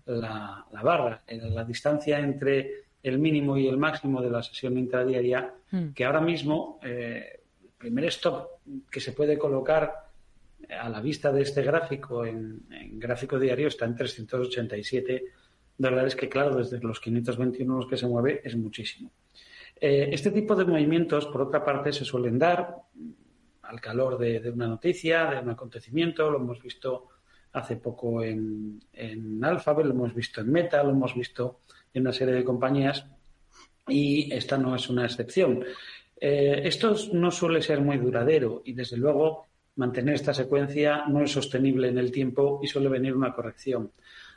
la, 0.07 0.67
barra, 0.83 1.23
la 1.29 1.65
distancia 1.65 2.19
entre 2.19 2.83
el 3.03 3.19
mínimo 3.19 3.57
y 3.59 3.67
el 3.69 3.79
máximo 3.79 4.23
de 4.23 4.31
la 4.31 4.43
sesión 4.43 4.79
intradiaria, 4.79 5.53
hmm. 5.71 5.88
que 5.88 6.05
ahora 6.05 6.21
mismo 6.21 6.79
eh, 6.83 7.41
el 7.62 7.71
primer 7.77 8.05
stop 8.07 8.49
que 8.91 9.01
se 9.01 9.12
puede 9.12 9.37
colocar 9.38 9.93
a 10.71 10.88
la 10.88 11.01
vista 11.01 11.33
de 11.33 11.43
este 11.43 11.62
gráfico 11.62 12.25
en, 12.25 12.62
gráfico 12.93 13.38
diario 13.38 13.69
está 13.69 13.85
en 13.85 13.97
387 13.97 15.25
dólares, 15.77 16.15
que 16.15 16.29
claro, 16.29 16.57
desde 16.57 16.79
los 16.81 17.01
521 17.01 17.77
los 17.77 17.87
que 17.87 17.97
se 17.97 18.07
mueve 18.07 18.41
es 18.45 18.57
muchísimo. 18.57 19.11
Eh, 19.81 20.11
este 20.12 20.31
tipo 20.31 20.55
de 20.55 20.65
movimientos, 20.65 21.27
por 21.27 21.43
otra 21.43 21.65
parte, 21.65 21.93
se 21.93 22.05
suelen 22.05 22.38
dar 22.38 22.77
al 23.62 23.81
calor 23.81 24.19
de, 24.19 24.38
de, 24.38 24.51
una 24.51 24.69
noticia, 24.69 25.31
de 25.31 25.41
un 25.41 25.51
acontecimiento, 25.51 26.31
lo 26.31 26.38
hemos 26.38 26.62
visto 26.62 27.09
hace 27.53 27.77
poco 27.77 28.23
en, 28.23 28.81
en 28.93 29.45
Alphabet, 29.45 29.87
lo 29.87 29.93
hemos 29.93 30.15
visto 30.15 30.41
en 30.41 30.51
Meta, 30.51 30.83
lo 30.83 30.91
hemos 30.91 31.15
visto 31.15 31.61
en 31.93 32.03
una 32.03 32.12
serie 32.12 32.35
de 32.35 32.45
compañías 32.45 33.05
y 33.88 34.33
esta 34.33 34.57
no 34.57 34.75
es 34.75 34.88
una 34.88 35.05
excepción. 35.05 35.65
Eh, 36.21 36.62
esto 36.65 36.95
no 37.12 37.31
suele 37.31 37.62
ser 37.62 37.81
muy 37.81 37.99
duradero 37.99 38.62
y, 38.65 38.73
desde 38.73 38.97
luego, 38.97 39.47
mantener 39.77 40.15
esta 40.15 40.33
secuencia 40.33 41.05
no 41.09 41.23
es 41.23 41.33
sostenible 41.33 41.88
en 41.88 41.99
el 41.99 42.12
tiempo 42.12 42.61
y 42.62 42.69
suele 42.69 42.88
venir 42.88 43.15
una 43.15 43.35
corrección. 43.35 43.91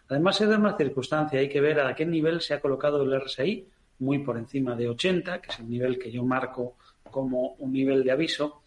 Además, 0.08 0.38
se 0.38 0.48
da 0.48 0.58
una 0.58 0.78
circunstancia, 0.78 1.40
hay 1.40 1.50
que 1.50 1.62
ver 1.62 1.80
a 1.80 1.96
qué 1.96 2.06
nivel 2.06 2.42
se 2.42 2.54
ha 2.54 2.60
colocado 2.60 3.04
el 3.04 3.20
RSI, 3.22 3.68
muy 4.00 4.20
por 4.20 4.38
encima 4.38 4.76
de 4.76 4.90
80, 4.90 5.42
que 5.42 5.52
es 5.52 5.60
el 5.60 5.70
nivel 5.70 5.98
que 5.98 6.12
yo 6.12 6.24
marco 6.24 6.76
como 7.10 7.56
un 7.60 7.72
nivel 7.72 8.04
de 8.04 8.12
aviso, 8.12 8.62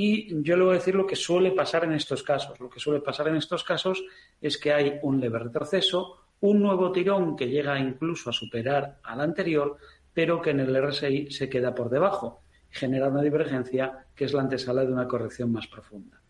y 0.00 0.28
yo 0.44 0.56
le 0.56 0.62
voy 0.62 0.74
a 0.74 0.78
decir 0.78 0.94
lo 0.94 1.08
que 1.08 1.16
suele 1.16 1.50
pasar 1.50 1.82
en 1.82 1.92
estos 1.92 2.22
casos. 2.22 2.60
Lo 2.60 2.70
que 2.70 2.78
suele 2.78 3.00
pasar 3.00 3.26
en 3.26 3.34
estos 3.34 3.64
casos 3.64 4.04
es 4.40 4.56
que 4.56 4.72
hay 4.72 5.00
un 5.02 5.18
leve 5.20 5.40
retroceso, 5.40 6.18
un 6.38 6.62
nuevo 6.62 6.92
tirón 6.92 7.34
que 7.34 7.48
llega 7.48 7.80
incluso 7.80 8.30
a 8.30 8.32
superar 8.32 8.98
al 9.02 9.20
anterior, 9.20 9.76
pero 10.14 10.40
que 10.40 10.50
en 10.50 10.60
el 10.60 10.80
RSI 10.80 11.32
se 11.32 11.48
queda 11.48 11.74
por 11.74 11.90
debajo, 11.90 12.42
genera 12.70 13.08
una 13.08 13.22
divergencia 13.22 14.06
que 14.14 14.26
es 14.26 14.32
la 14.32 14.42
antesala 14.42 14.84
de 14.84 14.92
una 14.92 15.08
corrección 15.08 15.50
más 15.50 15.66
profunda. 15.66 16.20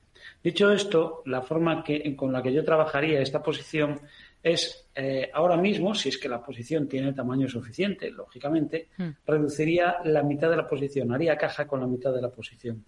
Dicho 0.42 0.72
esto, 0.72 1.22
la 1.26 1.42
forma 1.42 1.84
que, 1.84 2.16
con 2.16 2.32
la 2.32 2.42
que 2.42 2.54
yo 2.54 2.64
trabajaría 2.64 3.20
esta 3.20 3.42
posición 3.42 4.00
es 4.42 4.88
eh, 4.94 5.30
ahora 5.34 5.58
mismo, 5.58 5.94
si 5.94 6.08
es 6.08 6.16
que 6.16 6.30
la 6.30 6.42
posición 6.42 6.88
tiene 6.88 7.12
tamaño 7.12 7.46
suficiente, 7.46 8.10
lógicamente, 8.12 8.88
hmm. 8.96 9.08
reduciría 9.26 9.98
la 10.04 10.22
mitad 10.22 10.48
de 10.48 10.56
la 10.56 10.66
posición, 10.66 11.12
haría 11.12 11.36
caja 11.36 11.66
con 11.66 11.80
la 11.80 11.86
mitad 11.86 12.14
de 12.14 12.22
la 12.22 12.30
posición. 12.30 12.82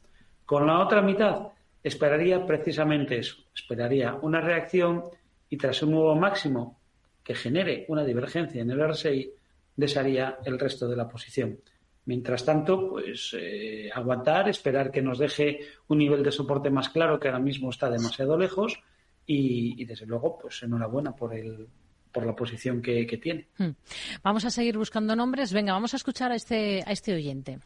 Con 0.51 0.67
la 0.67 0.81
otra 0.81 1.01
mitad 1.01 1.47
esperaría 1.81 2.45
precisamente 2.45 3.17
eso, 3.17 3.37
esperaría 3.55 4.17
una 4.21 4.41
reacción 4.41 5.05
y 5.49 5.57
tras 5.57 5.81
un 5.85 5.93
nuevo 5.93 6.17
máximo 6.17 6.81
que 7.23 7.37
genere 7.37 7.85
una 7.87 8.05
divergencia 8.05 8.61
en 8.61 8.73
el 8.73 8.85
RSI, 8.85 9.31
desharía 9.77 10.39
el 10.45 10.59
resto 10.59 10.89
de 10.89 10.97
la 10.97 11.07
posición. 11.07 11.61
Mientras 12.07 12.45
tanto, 12.45 12.89
pues 12.91 13.33
eh, 13.39 13.91
aguantar, 13.95 14.49
esperar 14.49 14.91
que 14.91 15.03
nos 15.03 15.21
deje 15.21 15.61
un 15.87 15.99
nivel 15.99 16.25
de 16.25 16.33
soporte 16.33 16.69
más 16.69 16.89
claro 16.89 17.21
que 17.21 17.29
ahora 17.29 17.39
mismo 17.39 17.71
está 17.71 17.89
demasiado 17.89 18.37
lejos 18.37 18.83
y, 19.25 19.85
desde 19.85 20.07
luego, 20.07 20.37
pues 20.37 20.65
enhorabuena 20.65 21.15
por 21.15 21.33
el, 21.33 21.69
por 22.11 22.27
la 22.27 22.35
posición 22.35 22.83
que, 22.83 23.07
tiene. 23.23 23.47
Hmm. 23.57 23.77
Vamos 24.25 24.45
a 24.45 24.51
seguir 24.51 24.77
buscando 24.77 25.15
nombres. 25.15 25.53
Venga, 25.53 25.75
vamos 25.75 25.95
a 25.95 25.97
escuchar 25.97 26.33
a 26.33 26.35
este, 26.35 26.83
a 26.85 26.91
este 26.91 27.15
oyente. 27.15 27.61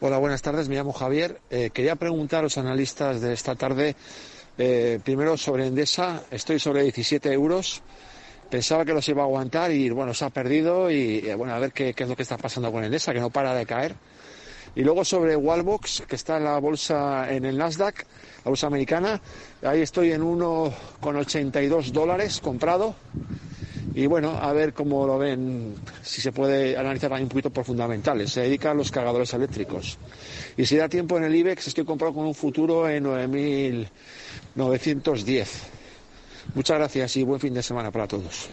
Hola, 0.00 0.18
buenas 0.18 0.42
tardes. 0.42 0.68
Me 0.68 0.76
llamo 0.76 0.92
Javier. 0.92 1.40
Eh, 1.50 1.70
quería 1.74 1.96
preguntar 1.96 2.38
a 2.38 2.42
los 2.44 2.56
analistas 2.56 3.20
de 3.20 3.32
esta 3.32 3.56
tarde, 3.56 3.96
eh, 4.56 5.00
primero 5.02 5.36
sobre 5.36 5.66
Endesa. 5.66 6.22
Estoy 6.30 6.60
sobre 6.60 6.84
17 6.84 7.32
euros. 7.32 7.82
Pensaba 8.48 8.84
que 8.84 8.94
los 8.94 9.08
iba 9.08 9.22
a 9.22 9.24
aguantar 9.24 9.72
y, 9.72 9.90
bueno, 9.90 10.14
se 10.14 10.24
ha 10.24 10.30
perdido. 10.30 10.88
Y, 10.88 11.26
eh, 11.26 11.34
bueno, 11.34 11.52
a 11.52 11.58
ver 11.58 11.72
qué, 11.72 11.96
es 11.98 12.08
lo 12.08 12.14
que 12.14 12.22
está 12.22 12.38
pasando 12.38 12.70
con 12.70 12.84
Endesa, 12.84 13.12
que 13.12 13.18
no 13.18 13.30
para 13.30 13.52
de 13.54 13.66
caer. 13.66 13.96
Y 14.76 14.84
luego 14.84 15.04
sobre 15.04 15.34
Wallbox, 15.34 16.04
que 16.06 16.14
está 16.14 16.36
en 16.36 16.44
la 16.44 16.60
bolsa, 16.60 17.28
en 17.34 17.44
el 17.44 17.58
Nasdaq, 17.58 18.06
la 18.44 18.50
bolsa 18.50 18.68
americana. 18.68 19.20
Ahí 19.62 19.80
estoy 19.80 20.12
en 20.12 20.22
1,82 20.22 21.90
dólares 21.90 22.40
comprado. 22.40 22.94
Y 23.98 24.06
bueno, 24.06 24.38
a 24.40 24.52
ver 24.52 24.72
cómo 24.74 25.04
lo 25.08 25.18
ven, 25.18 25.74
si 26.02 26.20
se 26.20 26.30
puede 26.30 26.76
analizar 26.76 27.10
también 27.10 27.24
un 27.24 27.30
poquito 27.30 27.50
por 27.50 27.64
fundamentales. 27.64 28.30
Se 28.30 28.42
dedica 28.42 28.70
a 28.70 28.74
los 28.74 28.92
cargadores 28.92 29.34
eléctricos. 29.34 29.98
Y 30.56 30.66
si 30.66 30.76
da 30.76 30.88
tiempo 30.88 31.18
en 31.18 31.24
el 31.24 31.34
IBEX, 31.34 31.66
estoy 31.66 31.84
comprado 31.84 32.14
con 32.14 32.24
un 32.24 32.36
futuro 32.36 32.88
en 32.88 33.06
9.910. 33.06 35.48
Muchas 36.54 36.78
gracias 36.78 37.16
y 37.16 37.24
buen 37.24 37.40
fin 37.40 37.52
de 37.52 37.60
semana 37.60 37.90
para 37.90 38.06
todos. 38.06 38.48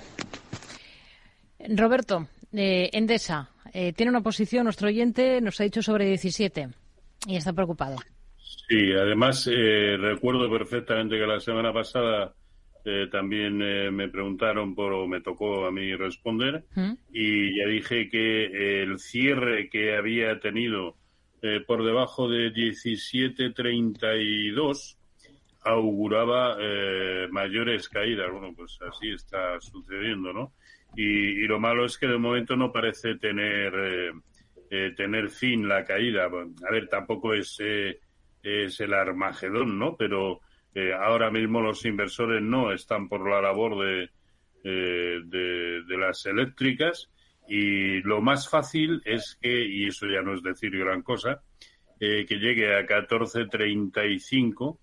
Roberto, 1.60 2.28
Eh, 2.52 2.90
Endesa, 2.94 3.52
eh, 3.72 3.94
tiene 3.94 4.10
una 4.10 4.22
posición, 4.22 4.64
nuestro 4.64 4.88
oyente 4.88 5.42
nos 5.42 5.62
ha 5.62 5.66
dicho 5.66 5.84
sobre 5.84 6.08
17 6.08 6.70
y 7.28 7.36
está 7.36 7.54
preocupado. 7.54 7.98
Sí, 8.68 8.92
además 9.00 9.48
eh, 9.48 9.96
recuerdo 9.96 10.50
perfectamente 10.50 11.20
que 11.20 11.28
la 11.28 11.40
semana 11.40 11.72
pasada 11.72 12.34
eh, 12.86 13.08
también 13.12 13.60
eh, 13.64 13.90
me 13.90 14.08
preguntaron 14.10 14.76
por, 14.76 14.94
o 14.94 15.08
me 15.08 15.22
tocó 15.22 15.66
a 15.66 15.72
mí 15.72 15.96
responder, 15.96 16.66
¿Mm? 16.76 16.92
y 17.12 17.58
ya 17.58 17.66
dije 17.66 18.08
que 18.10 18.84
el 18.84 19.00
cierre 19.00 19.70
que 19.70 19.96
había 19.96 20.40
tenido 20.40 20.98
por 21.68 21.84
debajo 21.86 22.28
de 22.28 22.52
17.32 22.52 24.98
auguraba 25.62 26.58
mayores 27.30 27.88
caídas. 27.88 28.32
Bueno, 28.32 28.52
pues 28.56 28.80
así 28.82 29.12
está 29.12 29.62
sucediendo, 29.62 30.34
¿no? 30.34 30.54
Y, 30.96 31.44
y, 31.44 31.46
lo 31.46 31.60
malo 31.60 31.86
es 31.86 32.00
que 32.00 32.08
de 32.08 32.18
momento 32.18 32.56
no 32.56 32.72
parece 32.72 33.18
tener 33.18 34.14
tener 34.98 35.30
fin 35.30 35.68
la 35.68 35.86
caída. 35.86 36.26
A 36.26 36.72
ver, 36.72 36.88
tampoco 36.88 37.36
es 37.36 37.62
es 38.46 38.80
el 38.80 38.94
Armagedón, 38.94 39.78
¿no? 39.78 39.98
Pero 39.98 40.42
ahora 40.98 41.32
mismo 41.32 41.62
los 41.62 41.86
inversores 41.86 42.42
no 42.42 42.74
están 42.74 43.08
por 43.08 43.30
la 43.30 43.42
labor 43.42 43.86
de, 43.86 44.10
eh, 44.68 45.22
de, 45.24 45.84
las 45.96 46.26
eléctricas 46.26 47.12
y 47.48 48.02
lo 48.02 48.20
más 48.20 48.50
fácil 48.50 49.00
es 49.06 49.38
que, 49.40 49.64
y 49.64 49.86
eso 49.86 50.08
ya 50.08 50.24
no 50.24 50.34
es 50.34 50.42
decir 50.42 50.76
gran 50.76 51.04
cosa, 51.04 51.44
eh, 52.00 52.26
que 52.28 52.38
llegue 52.38 52.76
a 52.76 52.88
14.35, 52.88 54.80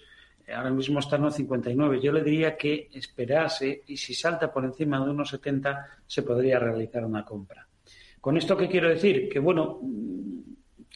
Eh, 0.46 0.52
ahora 0.52 0.70
mismo 0.70 1.00
está 1.00 1.16
en 1.16 1.24
1,59. 1.24 2.00
Yo 2.00 2.12
le 2.12 2.22
diría 2.22 2.56
que 2.56 2.90
esperase 2.94 3.82
y 3.88 3.96
si 3.96 4.14
salta 4.14 4.52
por 4.52 4.64
encima 4.64 5.04
de 5.04 5.10
1,70 5.10 5.84
se 6.06 6.22
podría 6.22 6.60
realizar 6.60 7.04
una 7.04 7.24
compra. 7.24 7.66
¿Con 8.20 8.36
esto 8.36 8.56
qué 8.56 8.68
quiero 8.68 8.88
decir? 8.88 9.28
Que 9.28 9.40
bueno, 9.40 9.80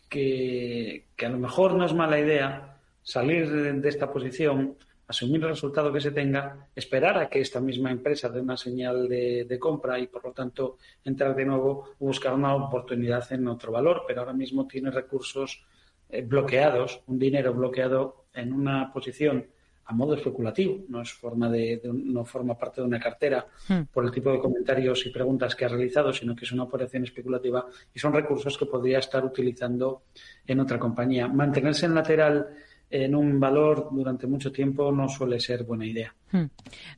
que, 0.09 1.07
a 1.25 1.29
lo 1.29 1.39
mejor 1.39 1.75
no 1.75 1.87
es 1.87 1.93
mala 1.93 2.21
idea 2.21 2.79
salir 3.03 3.51
de 3.51 3.89
esta 3.89 4.13
posición 4.13 4.77
asumir 5.07 5.43
el 5.43 5.51
resultado 5.51 5.93
que 5.93 6.01
se 6.01 6.11
tenga, 6.11 6.69
esperar 6.75 7.19
a 7.19 7.29
que 7.29 7.41
esta 7.41 7.61
misma 7.61 7.91
empresa 7.91 8.29
dé 8.29 8.41
una 8.41 8.57
señal 8.57 9.09
de, 9.09 9.45
de, 9.45 9.59
compra 9.59 9.99
y, 9.99 10.07
por 10.07 10.25
lo 10.25 10.33
tanto, 10.33 10.79
entrar 11.05 11.35
de 11.35 11.45
nuevo 11.45 11.91
buscar 11.99 12.35
una 12.35 12.55
oportunidad 12.55 13.31
en 13.33 13.49
otro 13.49 13.73
valor. 13.73 14.05
Pero 14.07 14.21
ahora 14.21 14.33
mismo 14.33 14.67
tiene 14.67 14.91
recursos 14.91 15.65
eh, 16.09 16.23
bloqueados, 16.23 17.03
un 17.07 17.19
dinero 17.19 17.53
bloqueado 17.53 18.27
en 18.33 18.53
una 18.53 18.93
posición 18.93 19.47
a 19.87 19.93
modo 19.93 20.15
especulativo, 20.15 20.85
no 20.89 21.03
es 21.03 21.13
forma 21.13 21.51
de, 21.51 21.79
de 21.83 21.91
no 21.93 22.25
forma 22.25 22.57
parte 22.57 22.81
de 22.81 22.87
una 22.87 22.99
cartera 22.99 23.47
Hmm. 23.69 23.85
por 23.93 24.05
el 24.05 24.11
tipo 24.11 24.31
de 24.31 24.39
comentarios 24.39 25.07
y 25.07 25.11
preguntas 25.11 25.55
que 25.55 25.65
ha 25.65 25.69
realizado, 25.69 26.13
sino 26.13 26.35
que 26.35 26.45
es 26.45 26.53
una 26.53 26.65
operación 26.65 27.05
especulativa 27.05 27.67
y 27.95 27.99
son 27.99 28.13
recursos 28.13 28.59
que 28.59 28.67
podría 28.67 28.99
estar 28.99 29.25
utilizando 29.25 30.03
en 30.47 30.61
otra 30.61 30.79
compañía. 30.79 31.27
Mantenerse 31.29 31.87
en 31.87 31.95
lateral 31.95 32.49
en 32.95 33.15
un 33.15 33.41
valor 33.41 33.89
durante 33.91 34.27
mucho 34.29 34.53
tiempo 34.53 34.93
no 34.93 35.09
suele 35.09 35.41
ser 35.41 35.65
buena 35.65 35.85
idea. 35.85 36.15
Hmm. 36.31 36.47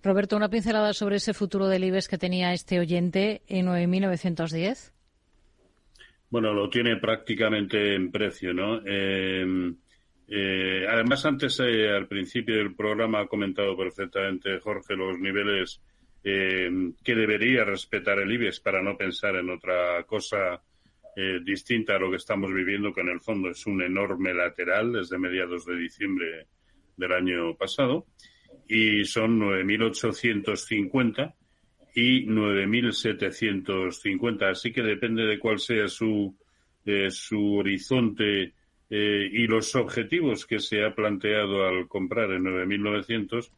Roberto, 0.02 0.36
una 0.36 0.50
pincelada 0.50 0.92
sobre 0.92 1.16
ese 1.16 1.32
futuro 1.32 1.68
del 1.68 1.84
IBEX 1.84 2.08
que 2.08 2.18
tenía 2.18 2.52
este 2.52 2.78
oyente 2.78 3.42
en 3.48 3.66
9.910. 3.66 4.92
Bueno, 6.28 6.52
lo 6.52 6.68
tiene 6.68 6.96
prácticamente 6.96 7.94
en 7.94 8.10
precio, 8.10 8.52
¿no? 8.52 8.82
Eh, 8.84 9.72
eh, 10.28 10.86
además, 10.88 11.24
antes, 11.24 11.60
eh, 11.60 11.88
al 11.88 12.08
principio 12.08 12.56
del 12.56 12.74
programa, 12.74 13.20
ha 13.20 13.26
comentado 13.26 13.76
perfectamente 13.76 14.58
Jorge 14.58 14.96
los 14.96 15.18
niveles 15.18 15.80
eh, 16.24 16.92
que 17.02 17.14
debería 17.14 17.64
respetar 17.64 18.18
el 18.18 18.32
IBEX 18.32 18.60
para 18.60 18.82
no 18.82 18.96
pensar 18.96 19.36
en 19.36 19.48
otra 19.48 20.02
cosa 20.04 20.60
eh, 21.16 21.40
distinta 21.42 21.96
a 21.96 21.98
lo 21.98 22.10
que 22.10 22.18
estamos 22.18 22.52
viviendo, 22.52 22.92
que 22.92 23.00
en 23.00 23.08
el 23.08 23.20
fondo 23.20 23.48
es 23.50 23.66
un 23.66 23.82
enorme 23.82 24.34
lateral 24.34 24.92
desde 24.92 25.18
mediados 25.18 25.64
de 25.64 25.76
diciembre 25.76 26.46
del 26.96 27.12
año 27.12 27.56
pasado, 27.56 28.06
y 28.68 29.04
son 29.04 29.40
9.850 29.40 31.34
y 31.94 32.26
9.750. 32.26 34.50
Así 34.50 34.72
que 34.72 34.82
depende 34.82 35.24
de 35.24 35.38
cuál 35.38 35.58
sea 35.58 35.88
su, 35.88 36.36
eh, 36.84 37.10
su 37.10 37.54
horizonte 37.54 38.52
eh, 38.90 39.30
y 39.32 39.46
los 39.46 39.74
objetivos 39.74 40.44
que 40.46 40.60
se 40.60 40.84
ha 40.84 40.94
planteado 40.94 41.66
al 41.66 41.88
comprar 41.88 42.30
en 42.32 42.44
9.900, 42.44 43.50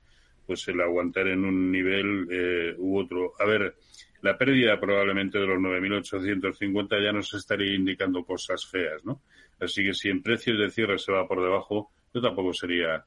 pues 0.46 0.68
el 0.68 0.80
aguantar 0.80 1.26
en 1.26 1.44
un 1.44 1.72
nivel 1.72 2.28
eh, 2.30 2.76
u 2.78 2.98
otro. 2.98 3.32
A 3.38 3.44
ver, 3.44 3.74
la 4.22 4.36
pérdida 4.36 4.78
probablemente 4.80 5.38
de 5.38 5.46
los 5.46 5.58
9.850 5.58 7.02
ya 7.02 7.12
nos 7.12 7.32
estaría 7.34 7.74
indicando 7.74 8.24
cosas 8.24 8.66
feas, 8.66 9.04
¿no? 9.04 9.22
Así 9.60 9.82
que 9.84 9.94
si 9.94 10.08
en 10.08 10.22
precios 10.22 10.58
de 10.58 10.70
cierre 10.70 10.98
se 10.98 11.12
va 11.12 11.26
por 11.26 11.42
debajo, 11.42 11.90
yo 12.14 12.20
tampoco 12.20 12.52
sería 12.52 13.04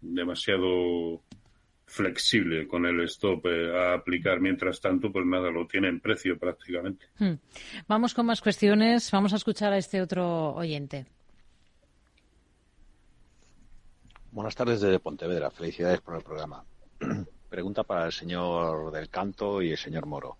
demasiado 0.00 1.22
flexible 1.86 2.66
con 2.66 2.84
el 2.84 3.00
stop 3.04 3.46
eh, 3.46 3.78
a 3.78 3.94
aplicar. 3.94 4.40
Mientras 4.40 4.80
tanto, 4.80 5.10
pues 5.12 5.24
nada, 5.24 5.50
lo 5.50 5.66
tiene 5.66 5.88
en 5.88 6.00
precio 6.00 6.38
prácticamente. 6.38 7.06
Hmm. 7.18 7.34
Vamos 7.86 8.12
con 8.12 8.26
más 8.26 8.40
cuestiones. 8.40 9.10
Vamos 9.10 9.32
a 9.32 9.36
escuchar 9.36 9.72
a 9.72 9.78
este 9.78 10.02
otro 10.02 10.54
oyente. 10.54 11.06
Buenas 14.32 14.54
tardes 14.54 14.80
desde 14.80 14.98
Pontevedra. 14.98 15.50
Felicidades 15.50 16.00
por 16.00 16.16
el 16.16 16.22
programa. 16.22 16.64
Pregunta 17.48 17.84
para 17.84 18.06
el 18.06 18.12
señor 18.12 18.90
del 18.92 19.08
Canto 19.08 19.62
y 19.62 19.70
el 19.70 19.78
señor 19.78 20.06
Moro. 20.06 20.36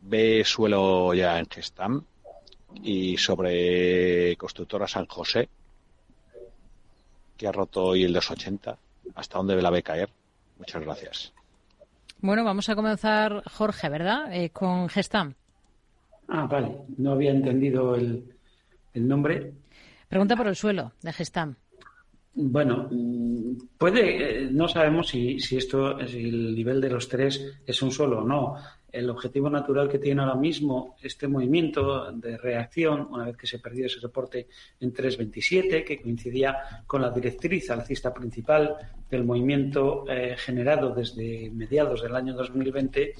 ¿Ve 0.00 0.42
suelo 0.44 1.14
ya 1.14 1.38
en 1.38 1.46
Gestam? 1.46 2.04
Y 2.82 3.16
sobre 3.16 4.36
constructora 4.36 4.86
San 4.86 5.06
José, 5.06 5.48
que 7.36 7.46
ha 7.46 7.52
roto 7.52 7.84
hoy 7.84 8.04
el 8.04 8.12
280, 8.12 8.78
¿hasta 9.14 9.38
dónde 9.38 9.60
la 9.60 9.70
ve 9.70 9.82
caer? 9.82 10.10
Muchas 10.58 10.82
gracias. 10.82 11.32
Bueno, 12.20 12.44
vamos 12.44 12.68
a 12.68 12.76
comenzar, 12.76 13.42
Jorge, 13.50 13.88
¿verdad? 13.88 14.32
Eh, 14.32 14.50
con 14.50 14.88
Gestam. 14.88 15.34
Ah, 16.28 16.46
vale. 16.46 16.76
No 16.96 17.12
había 17.12 17.30
entendido 17.30 17.94
el, 17.94 18.34
el 18.94 19.08
nombre. 19.08 19.52
Pregunta 20.08 20.36
por 20.36 20.46
el 20.48 20.56
suelo 20.56 20.92
de 21.02 21.12
Gestam. 21.12 21.56
Bueno, 22.38 22.90
puede, 23.78 24.50
no 24.50 24.68
sabemos 24.68 25.08
si, 25.08 25.40
si 25.40 25.56
esto, 25.56 25.98
si 26.06 26.28
el 26.28 26.54
nivel 26.54 26.82
de 26.82 26.90
los 26.90 27.08
tres 27.08 27.60
es 27.66 27.80
un 27.80 27.90
solo 27.90 28.20
o 28.20 28.24
no. 28.24 28.56
El 28.90 29.10
objetivo 29.10 29.50
natural 29.50 29.88
que 29.88 29.98
tiene 29.98 30.22
ahora 30.22 30.34
mismo 30.34 30.96
este 31.02 31.28
movimiento 31.28 32.12
de 32.12 32.38
reacción, 32.38 33.08
una 33.10 33.26
vez 33.26 33.36
que 33.36 33.46
se 33.46 33.58
perdió 33.58 33.86
ese 33.86 34.00
soporte 34.00 34.48
en 34.80 34.92
3.27, 34.94 35.84
que 35.84 36.00
coincidía 36.00 36.84
con 36.86 37.02
la 37.02 37.10
directriz 37.10 37.70
alcista 37.70 38.14
principal 38.14 38.76
del 39.10 39.24
movimiento 39.24 40.04
eh, 40.08 40.36
generado 40.38 40.94
desde 40.94 41.50
mediados 41.50 42.02
del 42.02 42.14
año 42.14 42.34
2020, 42.34 43.14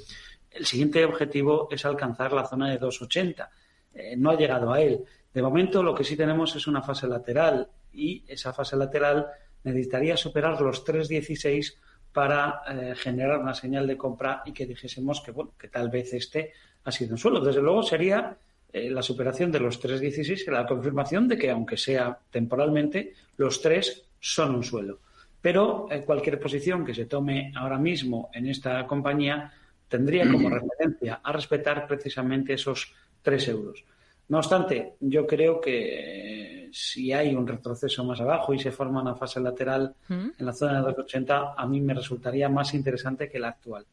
el 0.52 0.64
siguiente 0.64 1.04
objetivo 1.04 1.68
es 1.70 1.84
alcanzar 1.84 2.32
la 2.32 2.46
zona 2.46 2.70
de 2.70 2.80
2.80 2.80 3.48
eh, 3.96 4.14
no 4.16 4.30
ha 4.30 4.36
llegado 4.36 4.72
a 4.72 4.80
él. 4.80 5.04
De 5.32 5.42
momento 5.42 5.82
lo 5.82 5.94
que 5.94 6.04
sí 6.04 6.16
tenemos 6.16 6.54
es 6.54 6.66
una 6.66 6.82
fase 6.82 7.06
lateral 7.08 7.68
y 7.92 8.22
esa 8.26 8.52
fase 8.52 8.76
lateral 8.76 9.26
necesitaría 9.64 10.16
superar 10.16 10.60
los 10.60 10.84
3.16 10.84 11.74
para 12.16 12.62
eh, 12.66 12.94
generar 12.96 13.40
una 13.40 13.52
señal 13.52 13.86
de 13.86 13.98
compra 13.98 14.42
y 14.46 14.52
que 14.52 14.64
dijésemos 14.64 15.20
que 15.20 15.32
bueno 15.32 15.52
que 15.58 15.68
tal 15.68 15.90
vez 15.90 16.14
este 16.14 16.54
ha 16.82 16.90
sido 16.90 17.12
un 17.12 17.18
suelo. 17.18 17.40
Desde 17.40 17.60
luego 17.60 17.82
sería 17.82 18.34
eh, 18.72 18.88
la 18.88 19.02
superación 19.02 19.52
de 19.52 19.60
los 19.60 19.78
3.16 19.78 20.44
y 20.46 20.50
la 20.50 20.64
confirmación 20.64 21.28
de 21.28 21.36
que 21.36 21.50
aunque 21.50 21.76
sea 21.76 22.18
temporalmente 22.30 23.12
los 23.36 23.60
tres 23.60 24.06
son 24.18 24.54
un 24.54 24.64
suelo. 24.64 25.00
Pero 25.42 25.88
cualquier 26.06 26.40
posición 26.40 26.86
que 26.86 26.94
se 26.94 27.04
tome 27.04 27.52
ahora 27.54 27.76
mismo 27.76 28.30
en 28.32 28.46
esta 28.46 28.86
compañía 28.86 29.52
tendría 29.86 30.26
como 30.26 30.48
referencia 30.58 31.20
a 31.22 31.32
respetar 31.32 31.86
precisamente 31.86 32.54
esos 32.54 32.94
3 33.20 33.48
euros. 33.48 33.84
No 34.28 34.38
obstante, 34.38 34.94
yo 35.00 35.26
creo 35.26 35.60
que 35.60 36.64
eh, 36.64 36.68
si 36.72 37.12
hay 37.12 37.34
un 37.34 37.46
retroceso 37.46 38.04
más 38.04 38.20
abajo 38.20 38.52
y 38.52 38.58
se 38.58 38.72
forma 38.72 39.00
una 39.00 39.14
fase 39.14 39.40
lateral 39.40 39.94
¿Mm? 40.08 40.28
en 40.38 40.46
la 40.46 40.52
zona 40.52 40.74
de 40.74 40.80
280, 40.80 41.54
a 41.56 41.66
mí 41.66 41.80
me 41.80 41.94
resultaría 41.94 42.48
más 42.48 42.74
interesante 42.74 43.28
que 43.28 43.38
la 43.38 43.48
actual. 43.48 43.86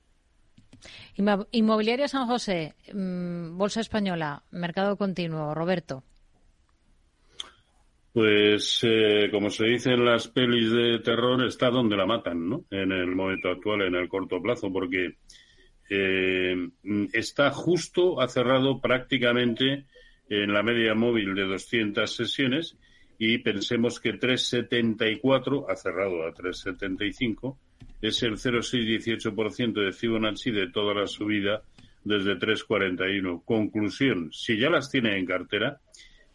Inmobiliaria 1.52 2.08
San 2.08 2.28
José, 2.28 2.74
mm, 2.92 3.58
Bolsa 3.58 3.82
Española, 3.82 4.44
Mercado 4.52 4.98
Continuo. 4.98 5.54
Roberto. 5.54 6.04
Pues, 8.12 8.80
eh, 8.84 9.30
como 9.32 9.50
se 9.50 9.66
dice 9.66 9.92
en 9.92 10.06
las 10.06 10.28
pelis 10.28 10.72
de 10.72 11.00
terror, 11.00 11.44
está 11.46 11.70
donde 11.70 11.98
la 11.98 12.06
matan, 12.06 12.48
¿no? 12.48 12.66
En 12.70 12.92
el 12.92 13.16
momento 13.16 13.50
actual, 13.50 13.82
en 13.82 13.96
el 13.96 14.08
corto 14.08 14.42
plazo, 14.42 14.72
porque 14.72 15.16
eh, 15.90 16.56
está 17.12 17.50
justo, 17.50 18.22
ha 18.22 18.28
cerrado 18.28 18.80
prácticamente 18.80 19.86
en 20.30 20.54
la 20.54 20.64
media 20.64 20.96
móvil 20.96 21.36
de 21.36 21.44
200 21.44 22.14
sesiones 22.14 22.78
y 23.18 23.38
pensemos 23.40 24.00
que 24.00 24.14
3,74 24.14 25.66
ha 25.70 25.76
cerrado 25.76 26.26
a 26.26 26.34
3,75 26.34 27.58
es 28.02 28.22
el 28.24 28.34
0,618% 28.34 29.86
de 29.86 29.94
Fibonacci 29.94 30.52
de 30.52 30.70
toda 30.70 30.94
la 30.94 31.08
subida 31.08 31.64
desde 32.04 32.38
3,41. 32.38 33.44
Conclusión, 33.46 34.30
si 34.34 34.58
ya 34.58 34.70
las 34.70 34.92
tiene 34.92 35.18
en 35.18 35.26
cartera, 35.26 35.80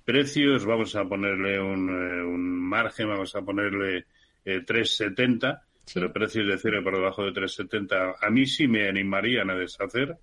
precios, 0.05 0.65
vamos 0.65 0.97
a 0.97 1.05
ponerle 1.05 1.61
un, 1.61 1.91
eh, 1.91 2.23
margen, 2.25 3.09
vamos 3.09 3.35
a 3.37 3.43
ponerle 3.43 4.07
3,70, 4.45 5.53
eh, 5.53 5.91
pero 5.93 6.13
precios 6.13 6.47
de 6.47 6.57
cero 6.57 6.81
por 6.83 6.97
debajo 6.97 7.25
de 7.25 7.33
3,70, 7.33 8.15
a 8.19 8.31
mí 8.31 8.47
sí 8.47 8.67
me 8.67 8.89
animarían 8.89 9.51
a 9.51 9.55
deshacer 9.55 10.17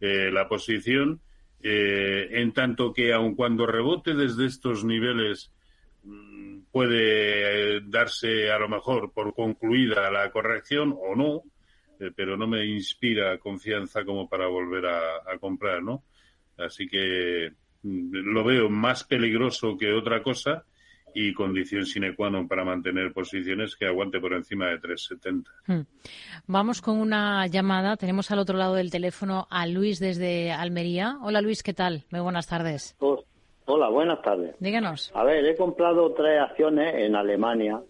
eh, 0.00 0.30
la 0.32 0.48
posición 0.48 1.20
eh, 1.62 2.28
en 2.30 2.52
tanto 2.52 2.92
que 2.92 3.12
aun 3.12 3.34
cuando 3.34 3.66
rebote 3.66 4.14
desde 4.14 4.46
estos 4.46 4.84
niveles 4.84 5.52
mm, 6.04 6.60
puede 6.70 7.76
eh, 7.76 7.80
darse 7.84 8.50
a 8.50 8.58
lo 8.58 8.68
mejor 8.68 9.12
por 9.12 9.34
concluida 9.34 10.10
la 10.10 10.30
corrección 10.30 10.96
o 10.96 11.16
no, 11.16 11.42
eh, 11.98 12.12
pero 12.14 12.36
no 12.36 12.46
me 12.46 12.64
inspira 12.64 13.38
confianza 13.38 14.04
como 14.04 14.28
para 14.28 14.46
volver 14.46 14.86
a, 14.86 15.16
a 15.26 15.38
comprar, 15.38 15.82
¿no? 15.82 16.04
Así 16.56 16.88
que 16.88 17.52
mm, 17.82 18.10
lo 18.12 18.44
veo 18.44 18.68
más 18.70 19.04
peligroso 19.04 19.76
que 19.76 19.92
otra 19.92 20.22
cosa 20.22 20.64
y 21.14 21.32
condición 21.34 21.86
sine 21.86 22.14
qua 22.14 22.30
non 22.30 22.46
para 22.48 22.64
mantener 22.64 23.12
posiciones 23.12 23.76
que 23.76 23.86
aguante 23.86 24.20
por 24.20 24.32
encima 24.34 24.68
de 24.68 24.78
3,70. 24.80 25.48
Hmm. 25.66 25.86
Vamos 26.46 26.80
con 26.80 26.98
una 26.98 27.46
llamada. 27.46 27.96
Tenemos 27.96 28.30
al 28.30 28.38
otro 28.38 28.56
lado 28.56 28.74
del 28.74 28.90
teléfono 28.90 29.46
a 29.50 29.66
Luis 29.66 29.98
desde 29.98 30.52
Almería. 30.52 31.18
Hola 31.22 31.40
Luis, 31.40 31.62
¿qué 31.62 31.74
tal? 31.74 32.04
Muy 32.10 32.20
buenas 32.20 32.46
tardes. 32.46 32.96
Hola, 33.66 33.88
buenas 33.88 34.22
tardes. 34.22 34.56
Díganos. 34.60 35.12
A 35.14 35.24
ver, 35.24 35.44
he 35.44 35.54
comprado 35.54 36.12
tres 36.12 36.40
acciones 36.40 36.94
en 36.94 37.16
Alemania 37.16 37.80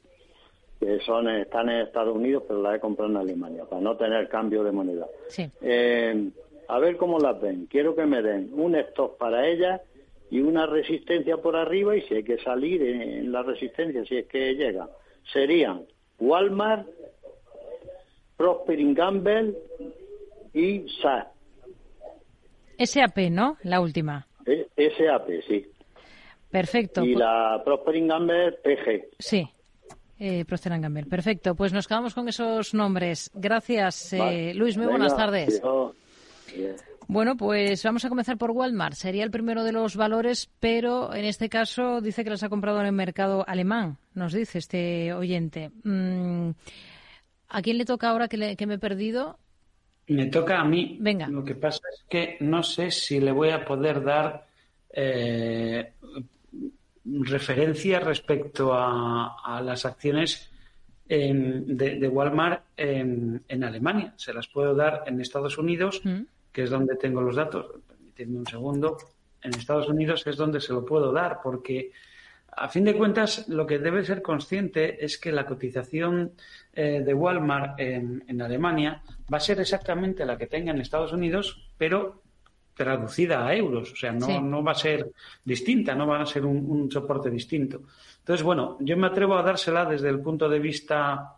que 0.80 1.00
son 1.00 1.28
están 1.28 1.68
en 1.70 1.80
Estados 1.80 2.14
Unidos, 2.14 2.44
pero 2.46 2.62
las 2.62 2.76
he 2.76 2.80
comprado 2.80 3.10
en 3.10 3.16
Alemania 3.16 3.64
para 3.64 3.82
no 3.82 3.96
tener 3.96 4.28
cambio 4.28 4.62
de 4.62 4.72
moneda. 4.72 5.06
Sí. 5.28 5.50
Eh, 5.60 6.30
a 6.68 6.78
ver 6.78 6.96
cómo 6.96 7.18
las 7.18 7.40
ven. 7.40 7.66
Quiero 7.66 7.96
que 7.96 8.06
me 8.06 8.22
den 8.22 8.50
un 8.54 8.76
stock 8.76 9.16
para 9.18 9.46
ellas 9.48 9.80
y 10.30 10.40
una 10.40 10.66
resistencia 10.66 11.38
por 11.38 11.56
arriba 11.56 11.96
y 11.96 12.02
si 12.02 12.14
hay 12.14 12.22
que 12.22 12.38
salir 12.38 12.82
en 12.82 13.32
la 13.32 13.42
resistencia, 13.42 14.04
si 14.04 14.18
es 14.18 14.26
que 14.26 14.54
llega, 14.54 14.88
serían 15.32 15.84
Walmart, 16.18 16.86
Prosper 18.36 18.94
Gamble 18.94 19.54
y 20.52 20.86
SAP. 21.00 21.28
SAP, 22.78 23.18
¿no? 23.30 23.56
La 23.62 23.80
última. 23.80 24.26
E, 24.46 24.68
SAP, 24.76 25.28
sí. 25.46 25.66
Perfecto. 26.50 27.04
Y 27.04 27.14
la 27.14 27.60
Prosper 27.64 28.06
Gamble 28.06 28.52
PG. 28.52 29.08
Sí. 29.18 29.48
Eh, 30.18 30.44
Prosper 30.44 30.80
Gamble. 30.80 31.06
Perfecto. 31.06 31.54
Pues 31.54 31.72
nos 31.72 31.86
quedamos 31.86 32.14
con 32.14 32.28
esos 32.28 32.74
nombres. 32.74 33.30
Gracias, 33.34 34.12
eh, 34.12 34.52
Luis. 34.54 34.76
Muy 34.76 34.86
buenas 34.86 35.16
tardes. 35.16 35.62
Bueno, 37.10 37.38
pues 37.38 37.82
vamos 37.84 38.04
a 38.04 38.10
comenzar 38.10 38.36
por 38.36 38.50
Walmart. 38.50 38.92
Sería 38.92 39.24
el 39.24 39.30
primero 39.30 39.64
de 39.64 39.72
los 39.72 39.96
valores, 39.96 40.50
pero 40.60 41.14
en 41.14 41.24
este 41.24 41.48
caso 41.48 42.02
dice 42.02 42.22
que 42.22 42.28
las 42.28 42.42
ha 42.42 42.50
comprado 42.50 42.80
en 42.80 42.86
el 42.86 42.92
mercado 42.92 43.46
alemán, 43.48 43.96
nos 44.12 44.34
dice 44.34 44.58
este 44.58 45.14
oyente. 45.14 45.70
Mm, 45.84 46.50
¿A 47.48 47.62
quién 47.62 47.78
le 47.78 47.86
toca 47.86 48.10
ahora 48.10 48.28
que, 48.28 48.36
me 48.36 48.74
he 48.74 48.78
perdido? 48.78 49.38
Me 50.08 50.26
toca 50.26 50.60
a 50.60 50.64
mí. 50.64 50.98
Venga. 51.00 51.28
Lo 51.28 51.42
que 51.42 51.54
pasa 51.54 51.80
es 51.94 52.04
que 52.10 52.36
no 52.40 52.62
sé 52.62 52.90
si 52.90 53.20
le 53.20 53.32
voy 53.32 53.50
a 53.50 53.64
poder 53.64 54.04
dar 54.04 54.46
eh, 54.90 55.92
referencia 57.04 58.00
respecto 58.00 58.74
a, 58.74 59.62
las 59.64 59.86
acciones 59.86 60.50
de, 61.06 62.10
Walmart 62.12 62.64
en, 62.76 63.64
Alemania. 63.64 64.12
Se 64.16 64.34
las 64.34 64.46
puedo 64.46 64.74
dar 64.74 65.04
en 65.06 65.22
Estados 65.22 65.56
Unidos. 65.56 66.02
Mm 66.04 66.24
que 66.52 66.62
es 66.64 66.70
donde 66.70 66.96
tengo 66.96 67.20
los 67.20 67.36
datos, 67.36 67.66
permitidme 67.86 68.38
un 68.38 68.46
segundo, 68.46 68.96
en 69.42 69.54
Estados 69.54 69.88
Unidos 69.88 70.26
es 70.26 70.36
donde 70.36 70.60
se 70.60 70.72
lo 70.72 70.84
puedo 70.84 71.12
dar, 71.12 71.40
porque 71.42 71.92
a 72.56 72.68
fin 72.68 72.84
de 72.84 72.96
cuentas 72.96 73.48
lo 73.48 73.66
que 73.66 73.78
debe 73.78 74.04
ser 74.04 74.22
consciente 74.22 75.04
es 75.04 75.18
que 75.18 75.30
la 75.30 75.46
cotización 75.46 76.32
eh, 76.72 77.02
de 77.04 77.14
Walmart 77.14 77.78
en, 77.78 78.42
Alemania 78.42 79.02
va 79.32 79.36
a 79.36 79.40
ser 79.40 79.60
exactamente 79.60 80.26
la 80.26 80.36
que 80.36 80.46
tenga 80.46 80.72
en 80.72 80.80
Estados 80.80 81.12
Unidos, 81.12 81.68
pero 81.76 82.22
traducida 82.74 83.46
a 83.46 83.54
euros, 83.54 83.92
o 83.92 83.96
sea, 83.96 84.12
no, 84.12 84.40
no 84.40 84.62
va 84.62 84.72
a 84.72 84.76
ser 84.76 85.10
distinta, 85.44 85.94
no 85.94 86.06
va 86.06 86.20
a 86.20 86.26
ser 86.26 86.44
un, 86.44 86.64
un, 86.70 86.90
soporte 86.90 87.28
distinto. 87.28 87.82
Entonces, 88.20 88.44
bueno, 88.44 88.76
yo 88.80 88.96
me 88.96 89.08
atrevo 89.08 89.36
a 89.36 89.42
dársela 89.42 89.84
desde 89.84 90.08
el 90.08 90.20
punto 90.20 90.48
de 90.48 90.60
vista 90.60 91.37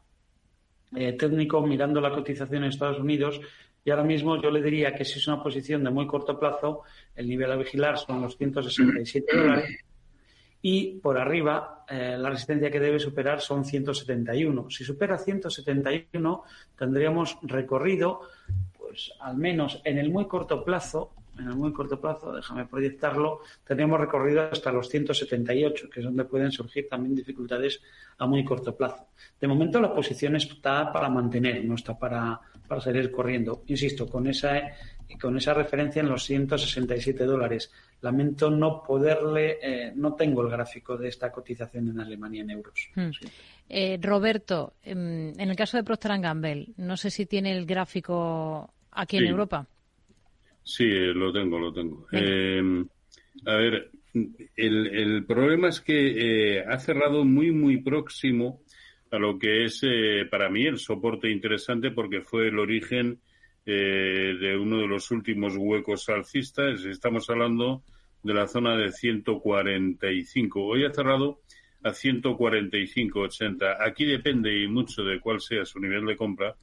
eh, 0.95 1.13
técnico, 1.13 1.61
mirando 1.67 2.01
la 2.01 2.11
cotización 2.11 2.65
en 2.65 2.71
Estados 2.71 2.99
Unidos, 2.99 3.41
y 3.85 3.91
ahora 3.91 4.05
mismo 4.05 4.41
yo 4.41 4.51
le 4.51 4.63
diría 4.63 4.95
que 4.95 5.05
si 5.05 5.19
es 5.19 5.27
una 5.29 5.43
posición 5.43 5.83
de 5.85 5.91
muy 5.91 6.07
corto 6.07 6.39
plazo, 6.39 6.83
el 7.17 7.29
nivel 7.29 7.51
a 7.51 7.57
vigilar 7.57 7.99
son 7.99 8.21
los 8.21 8.37
167 8.37 9.37
dólares 9.37 9.85
y 10.63 10.99
por 10.99 11.19
arriba 11.19 11.85
eh, 11.89 12.17
la 12.19 12.31
resistencia 12.31 12.71
que 12.71 12.81
debe 12.81 12.99
superar 12.99 13.41
son 13.41 13.65
171. 13.65 14.71
Si 14.71 14.85
supera 14.85 15.17
171 15.17 16.45
tendríamos 16.77 17.39
recorrido, 17.43 18.23
pues 18.77 19.13
al 19.21 19.37
menos 19.37 19.81
en 19.85 19.99
el 19.99 20.11
muy 20.11 20.27
corto 20.27 20.65
plazo, 20.65 21.13
en 21.39 21.49
el 21.49 21.55
muy 21.55 21.73
corto 21.73 22.01
plazo, 22.01 22.33
déjame 22.33 22.67
proyectarlo, 22.67 23.41
tendríamos 23.65 24.01
recorrido 24.01 24.43
hasta 24.43 24.73
los 24.73 24.89
178, 24.89 25.89
que 25.91 26.01
es 26.01 26.07
donde 26.07 26.25
pueden 26.25 26.51
surgir 26.51 26.89
también 26.89 27.15
dificultades 27.15 27.81
a 28.19 28.27
muy 28.27 28.45
corto 28.45 28.77
plazo. 28.77 29.07
De 29.41 29.49
momento 29.49 29.81
la 29.81 29.95
posición 29.95 30.37
está 30.37 30.93
para 30.93 31.09
mantener, 31.09 31.65
no 31.65 31.75
está 31.75 31.99
para 31.99 32.41
para 32.71 32.81
salir 32.81 33.11
corriendo. 33.11 33.65
Insisto, 33.67 34.07
con 34.07 34.29
esa, 34.29 34.61
con 35.21 35.37
esa 35.37 35.53
referencia 35.53 35.99
en 36.03 36.09
los 36.09 36.23
167 36.23 37.25
dólares. 37.25 37.73
Lamento 38.01 38.49
no 38.49 38.85
poderle, 38.85 39.59
eh, 39.61 39.93
no 39.97 40.15
tengo 40.15 40.43
el 40.43 40.51
gráfico 40.51 40.97
de 40.97 41.09
esta 41.09 41.33
cotización 41.33 41.89
en 41.89 41.99
Alemania 41.99 42.43
en 42.43 42.51
euros. 42.51 42.89
Hmm. 42.95 43.11
Eh, 43.69 43.99
Roberto, 44.01 44.75
em, 44.85 45.31
en 45.37 45.51
el 45.51 45.57
caso 45.57 45.79
de 45.79 45.83
Procter 45.83 46.17
Gamble, 46.21 46.69
no 46.77 46.97
sé 46.97 47.11
si 47.11 47.27
tiene 47.27 47.51
el 47.51 47.67
gráfico 47.67 48.73
aquí 48.93 49.17
en 49.17 49.27
Europa. 49.27 49.67
Sí, 50.71 50.85
eh, 50.85 51.13
lo 51.13 51.33
tengo, 51.33 51.59
lo 51.59 51.73
tengo. 51.73 52.07
Em, 52.13 52.87
a 53.45 53.55
ver, 53.57 53.91
el, 54.15 54.87
el, 54.87 55.25
problema 55.27 55.69
es 55.69 55.81
que 55.81 56.63
ha 56.65 56.79
cerrado 56.79 57.25
muy, 57.25 57.51
muy 57.51 57.79
próximo 57.79 58.63
a 59.11 59.19
lo 59.19 59.37
que 59.37 59.65
es 59.65 59.81
eh, 59.83 60.27
para 60.31 60.49
mí 60.49 60.65
el 60.67 60.79
soporte 60.79 61.29
interesante 61.29 61.91
porque 61.91 62.21
fue 62.21 62.47
el 62.47 62.59
origen 62.61 63.19
eh, 63.67 64.37
de 64.41 64.57
uno 64.57 64.79
de 64.79 64.87
los 64.87 65.11
últimos 65.11 65.57
huecos 65.57 66.09
alcistas. 66.09 66.85
Estamos 66.85 67.29
hablando 67.29 67.83
de 68.23 68.35
la 68.35 68.47
zona 68.47 68.77
de 68.77 68.93
145. 68.93 70.65
Hoy 70.65 70.85
ha 70.85 70.93
cerrado 70.93 71.41
a 71.83 71.91
145.80. 71.91 73.77
Aquí 73.81 74.05
depende 74.05 74.57
y 74.57 74.69
mucho 74.69 75.03
de 75.03 75.19
cuál 75.19 75.41
sea 75.41 75.65
su 75.65 75.81
nivel 75.81 76.07
de 76.07 76.17
compra 76.17 76.55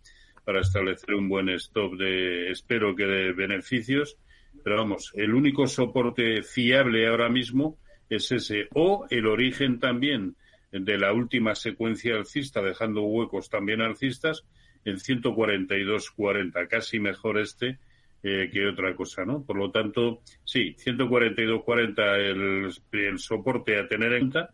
para 0.48 0.62
establecer 0.62 1.14
un 1.14 1.28
buen 1.28 1.50
stop 1.50 1.98
de, 1.98 2.52
espero 2.52 2.95
que 2.95 3.04
de 3.04 3.34
beneficios 3.34 4.18
pero 4.64 4.78
vamos, 4.78 5.12
el 5.16 5.34
único 5.34 5.68
soporte 5.68 6.41
fiable 6.41 7.06
ahora 7.06 7.28
mismo 7.28 7.78
es 8.10 8.32
ese, 8.32 8.70
o 8.74 9.06
el 9.10 9.28
origen 9.28 9.78
también 9.80 10.38
de 10.72 10.98
la 10.98 11.12
última 11.12 11.54
secuencia 11.54 12.16
alcista, 12.16 12.62
dejando 12.62 13.02
huecos 13.04 13.50
también 13.50 13.82
alcistas, 13.82 14.45
en 14.86 14.98
142.40, 14.98 16.68
casi 16.70 16.98
mejor 17.00 17.39
este 17.39 17.78
eh, 18.24 18.50
que 18.52 18.68
otra 18.68 18.95
cosa, 18.95 19.26
¿no? 19.26 19.43
Por 19.43 19.58
lo 19.58 19.70
tanto, 19.70 20.22
sí, 20.45 20.76
142.40 20.78 22.18
el, 22.18 22.72
el 22.91 23.20
soporte 23.20 23.78
a 23.78 23.88
tener 23.88 24.14
en 24.14 24.32
cuenta 24.32 24.54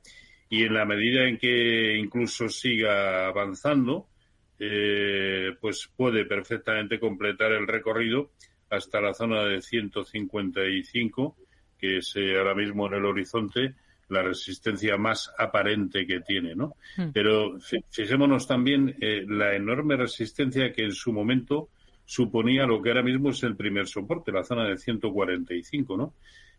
y 0.50 0.64
en 0.64 0.74
la 0.74 0.86
medida 0.86 1.28
en 1.28 1.38
que 1.38 1.98
incluso 1.98 2.50
siga 2.50 3.28
avanzando, 3.28 4.08
eh, 4.66 5.56
pues 5.60 5.90
puede 5.96 6.26
perfectamente 6.26 7.00
completar 7.00 7.52
el 7.52 7.68
recorrido 7.68 8.32
hasta 8.70 9.02
la 9.02 9.14
zona 9.14 9.44
de 9.44 9.62
155, 9.62 11.36
que 11.78 11.98
es 11.98 12.14
eh, 12.16 12.38
ahora 12.38 12.56
mismo 12.56 12.88
en 12.88 12.94
el 12.94 13.06
horizonte 13.06 13.76
la 14.10 14.22
resistencia 14.22 14.98
más 14.98 15.34
aparente 15.38 16.06
que 16.06 16.22
tiene, 16.22 16.56
¿no? 16.56 16.76
Hmm. 16.98 17.12
Pero 17.14 17.58
fijémonos 17.90 18.48
también 18.48 18.96
eh, 19.02 19.26
la 19.28 19.56
enorme 19.56 19.96
resistencia 19.96 20.72
que 20.72 20.84
en 20.84 20.94
su 20.94 21.12
momento 21.12 21.70
suponía 22.06 22.66
lo 22.66 22.82
que 22.82 22.90
ahora 22.90 23.04
mismo 23.04 23.30
es 23.30 23.44
el 23.44 23.56
primer 23.56 23.88
soporte, 23.88 24.32
la 24.32 24.44
zona 24.44 24.66
de 24.66 24.78
145, 24.78 25.98
¿no? 25.98 26.14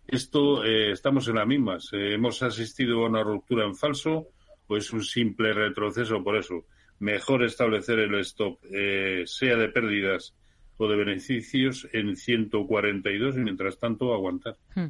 Esto 0.07 0.65
eh, 0.65 0.91
estamos 0.91 1.29
en 1.29 1.37
las 1.37 1.47
mismas. 1.47 1.91
hemos 1.93 2.43
asistido 2.43 3.05
a 3.05 3.09
una 3.09 3.23
ruptura 3.23 3.65
en 3.65 3.75
falso 3.75 4.29
o 4.67 4.77
es 4.77 4.93
un 4.93 5.03
simple 5.03 5.53
retroceso 5.53 6.23
por 6.23 6.37
eso. 6.37 6.65
Mejor 7.05 7.45
establecer 7.45 7.99
el 7.99 8.19
stop, 8.21 8.61
eh, 8.73 9.25
sea 9.27 9.57
de 9.57 9.69
pérdidas 9.69 10.35
o 10.79 10.89
de 10.89 10.97
beneficios 10.97 11.87
en 11.93 12.17
142 12.17 13.37
y 13.37 13.41
mientras 13.41 13.79
tanto 13.79 14.15
aguantar. 14.15 14.57
Hmm. 14.75 14.87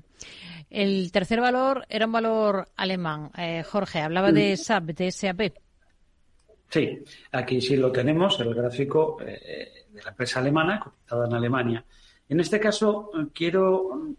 El 0.71 1.11
tercer 1.11 1.41
valor 1.41 1.85
era 1.89 2.07
un 2.07 2.13
valor 2.13 2.69
alemán. 2.77 3.33
Eh, 3.37 3.65
Jorge, 3.65 3.99
hablaba 3.99 4.31
de 4.31 4.57
SAP, 4.57 4.85
de 4.91 5.11
SAP. 5.11 5.41
Sí, 6.71 7.01
aquí 7.33 7.61
sí 7.61 7.77
lo 7.77 7.91
tenemos, 7.91 8.39
el 8.39 8.55
gráfico 8.55 9.17
de 9.19 10.01
la 10.05 10.11
empresa 10.11 10.39
alemana, 10.39 10.79
cotizada 10.79 11.27
en 11.27 11.35
Alemania. 11.35 11.85
En 12.29 12.39
este 12.39 12.61
caso, 12.61 13.11
quiero 13.35 14.15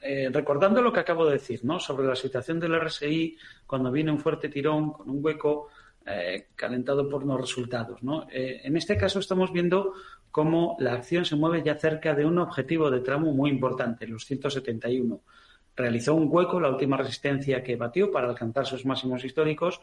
eh, 0.00 0.30
recordando 0.32 0.80
lo 0.80 0.92
que 0.92 1.00
acabo 1.00 1.26
de 1.26 1.32
decir, 1.32 1.64
¿no? 1.64 1.80
Sobre 1.80 2.06
la 2.06 2.14
situación 2.14 2.60
del 2.60 2.80
RSI 2.80 3.36
cuando 3.66 3.90
viene 3.90 4.12
un 4.12 4.20
fuerte 4.20 4.48
tirón 4.48 4.92
con 4.92 5.10
un 5.10 5.24
hueco 5.24 5.70
eh, 6.06 6.48
calentado 6.56 7.08
por 7.08 7.24
los 7.24 7.40
resultados, 7.40 8.02
¿no? 8.02 8.26
Eh, 8.30 8.60
en 8.64 8.76
este 8.76 8.96
caso 8.96 9.18
estamos 9.18 9.52
viendo 9.52 9.94
cómo 10.30 10.76
la 10.80 10.94
acción 10.94 11.24
se 11.24 11.36
mueve 11.36 11.62
ya 11.62 11.76
cerca 11.76 12.14
de 12.14 12.24
un 12.24 12.38
objetivo 12.38 12.90
de 12.90 13.00
tramo 13.00 13.32
muy 13.32 13.50
importante, 13.50 14.06
los 14.06 14.24
171. 14.24 15.20
Realizó 15.76 16.14
un 16.14 16.28
hueco, 16.30 16.60
la 16.60 16.70
última 16.70 16.96
resistencia 16.96 17.62
que 17.62 17.76
batió 17.76 18.10
para 18.10 18.28
alcanzar 18.28 18.66
sus 18.66 18.84
máximos 18.84 19.24
históricos, 19.24 19.80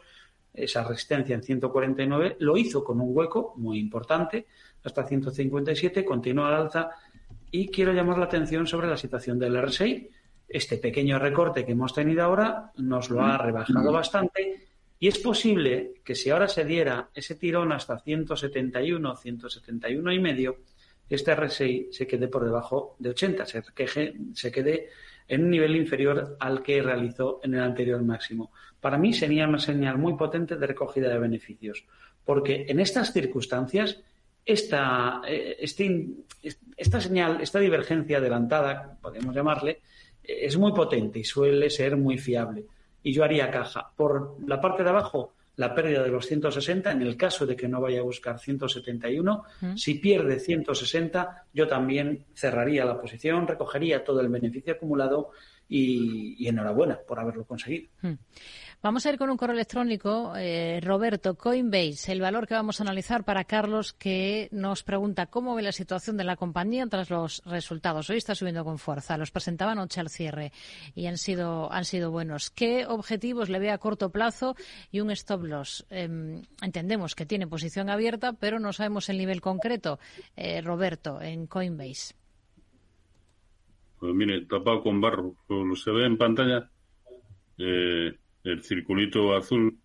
esa 0.52 0.84
resistencia 0.84 1.34
en 1.34 1.42
149, 1.42 2.36
lo 2.40 2.56
hizo 2.56 2.82
con 2.82 3.00
un 3.00 3.16
hueco 3.16 3.54
muy 3.56 3.78
importante 3.78 4.46
hasta 4.84 5.06
157, 5.06 6.04
continuó 6.04 6.46
al 6.46 6.54
alza 6.54 6.90
y 7.50 7.68
quiero 7.68 7.92
llamar 7.92 8.18
la 8.18 8.24
atención 8.24 8.66
sobre 8.66 8.88
la 8.88 8.96
situación 8.96 9.38
del 9.38 9.60
RSI. 9.60 10.10
Este 10.48 10.78
pequeño 10.78 11.18
recorte 11.18 11.64
que 11.64 11.72
hemos 11.72 11.94
tenido 11.94 12.24
ahora 12.24 12.72
nos 12.76 13.10
lo 13.10 13.22
ha 13.22 13.38
rebajado 13.38 13.92
bastante 13.92 14.59
y 15.00 15.08
es 15.08 15.18
posible 15.18 15.94
que 16.04 16.14
si 16.14 16.28
ahora 16.28 16.46
se 16.46 16.64
diera 16.64 17.08
ese 17.14 17.34
tirón 17.34 17.72
hasta 17.72 17.98
171, 17.98 19.16
171 19.16 20.12
y 20.12 20.18
medio, 20.20 20.58
este 21.08 21.34
RSI 21.34 21.88
se 21.90 22.06
quede 22.06 22.28
por 22.28 22.44
debajo 22.44 22.96
de 22.98 23.10
80, 23.10 23.46
se, 23.46 23.62
se 24.34 24.52
quede 24.52 24.90
en 25.26 25.44
un 25.44 25.50
nivel 25.50 25.74
inferior 25.74 26.36
al 26.38 26.62
que 26.62 26.82
realizó 26.82 27.40
en 27.42 27.54
el 27.54 27.62
anterior 27.62 28.02
máximo. 28.02 28.52
Para 28.78 28.98
mí 28.98 29.14
sería 29.14 29.48
una 29.48 29.58
señal 29.58 29.96
muy 29.96 30.16
potente 30.16 30.56
de 30.56 30.66
recogida 30.66 31.08
de 31.08 31.18
beneficios, 31.18 31.84
porque 32.24 32.66
en 32.68 32.78
estas 32.78 33.12
circunstancias 33.12 33.98
esta, 34.44 35.22
eh, 35.26 35.56
este 35.60 36.08
esta 36.76 37.00
señal, 37.00 37.40
esta 37.40 37.58
divergencia 37.58 38.18
adelantada, 38.18 38.98
podemos 39.00 39.34
llamarle, 39.34 39.80
eh, 40.22 40.40
es 40.42 40.56
muy 40.56 40.72
potente 40.72 41.18
y 41.20 41.24
suele 41.24 41.70
ser 41.70 41.96
muy 41.96 42.18
fiable. 42.18 42.64
Y 43.02 43.12
yo 43.12 43.24
haría 43.24 43.50
caja. 43.50 43.90
Por 43.96 44.36
la 44.46 44.60
parte 44.60 44.82
de 44.82 44.90
abajo, 44.90 45.34
la 45.56 45.74
pérdida 45.74 46.02
de 46.02 46.08
los 46.08 46.26
160, 46.26 46.90
en 46.90 47.02
el 47.02 47.16
caso 47.16 47.44
de 47.44 47.54
que 47.54 47.68
no 47.68 47.80
vaya 47.80 48.00
a 48.00 48.02
buscar 48.02 48.38
171. 48.38 49.44
Si 49.76 49.94
pierde 49.94 50.38
160, 50.38 51.44
yo 51.52 51.68
también 51.68 52.24
cerraría 52.34 52.84
la 52.84 52.98
posición, 52.98 53.46
recogería 53.46 54.02
todo 54.02 54.20
el 54.20 54.28
beneficio 54.28 54.72
acumulado 54.72 55.32
y, 55.70 56.48
enhorabuena 56.48 56.98
por 57.06 57.20
haberlo 57.20 57.44
conseguido. 57.44 57.88
Vamos 58.82 59.04
a 59.04 59.10
ir 59.10 59.18
con 59.18 59.28
un 59.28 59.36
correo 59.36 59.54
electrónico. 59.54 60.32
Eh, 60.36 60.80
Roberto, 60.82 61.36
Coinbase, 61.36 62.12
el 62.12 62.20
valor 62.22 62.48
que 62.48 62.54
vamos 62.54 62.80
a 62.80 62.84
analizar 62.84 63.24
para 63.24 63.44
Carlos, 63.44 63.92
que 63.92 64.48
nos 64.52 64.82
pregunta 64.82 65.26
cómo 65.26 65.54
ve 65.54 65.62
la 65.62 65.70
situación 65.70 66.16
de 66.16 66.24
la 66.24 66.36
compañía 66.36 66.86
tras 66.86 67.10
los 67.10 67.42
resultados. 67.44 68.08
Hoy 68.08 68.16
está 68.16 68.34
subiendo 68.34 68.64
con 68.64 68.78
fuerza. 68.78 69.18
Los 69.18 69.30
presentaba 69.30 69.72
anoche 69.72 70.00
al 70.00 70.08
cierre 70.08 70.52
y 70.94 71.06
han 71.06 71.18
sido, 71.18 71.70
han 71.70 71.84
sido 71.84 72.10
buenos. 72.10 72.50
¿Qué 72.50 72.86
objetivos 72.86 73.50
le 73.50 73.58
ve 73.58 73.70
a 73.70 73.78
corto 73.78 74.10
plazo 74.10 74.56
y 74.90 75.00
un 75.00 75.10
stop 75.10 75.44
loss? 75.44 75.86
Em, 75.90 76.42
entendemos 76.62 77.14
que 77.14 77.26
tiene 77.26 77.46
posición 77.46 77.90
abierta, 77.90 78.32
pero 78.32 78.58
no 78.58 78.72
sabemos 78.72 79.10
el 79.10 79.18
nivel 79.18 79.42
concreto. 79.42 79.98
Eh, 80.36 80.62
Roberto, 80.62 81.20
en 81.20 81.46
Coinbase. 81.46 82.19
Pues 84.00 84.14
mire, 84.14 84.46
tapado 84.46 84.82
con 84.82 85.00
barro. 85.00 85.34
Se 85.76 85.90
ve 85.90 86.06
en 86.06 86.16
pantalla. 86.16 86.70
Eh, 87.58 88.16
el 88.44 88.62
circulito 88.62 89.36
azul, 89.36 89.78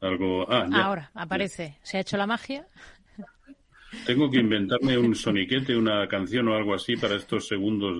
algo... 0.00 0.50
Ah, 0.50 0.66
Ahora, 0.72 1.10
aparece. 1.14 1.78
¿Se 1.82 1.98
ha 1.98 2.00
hecho 2.00 2.16
la 2.16 2.26
magia? 2.26 2.66
Tengo 4.06 4.30
que 4.30 4.38
inventarme 4.38 4.96
un 4.96 5.14
soniquete, 5.14 5.76
una 5.76 6.08
canción 6.08 6.48
o 6.48 6.54
algo 6.54 6.74
así 6.74 6.96
para 6.96 7.16
estos 7.16 7.46
segundos 7.46 7.98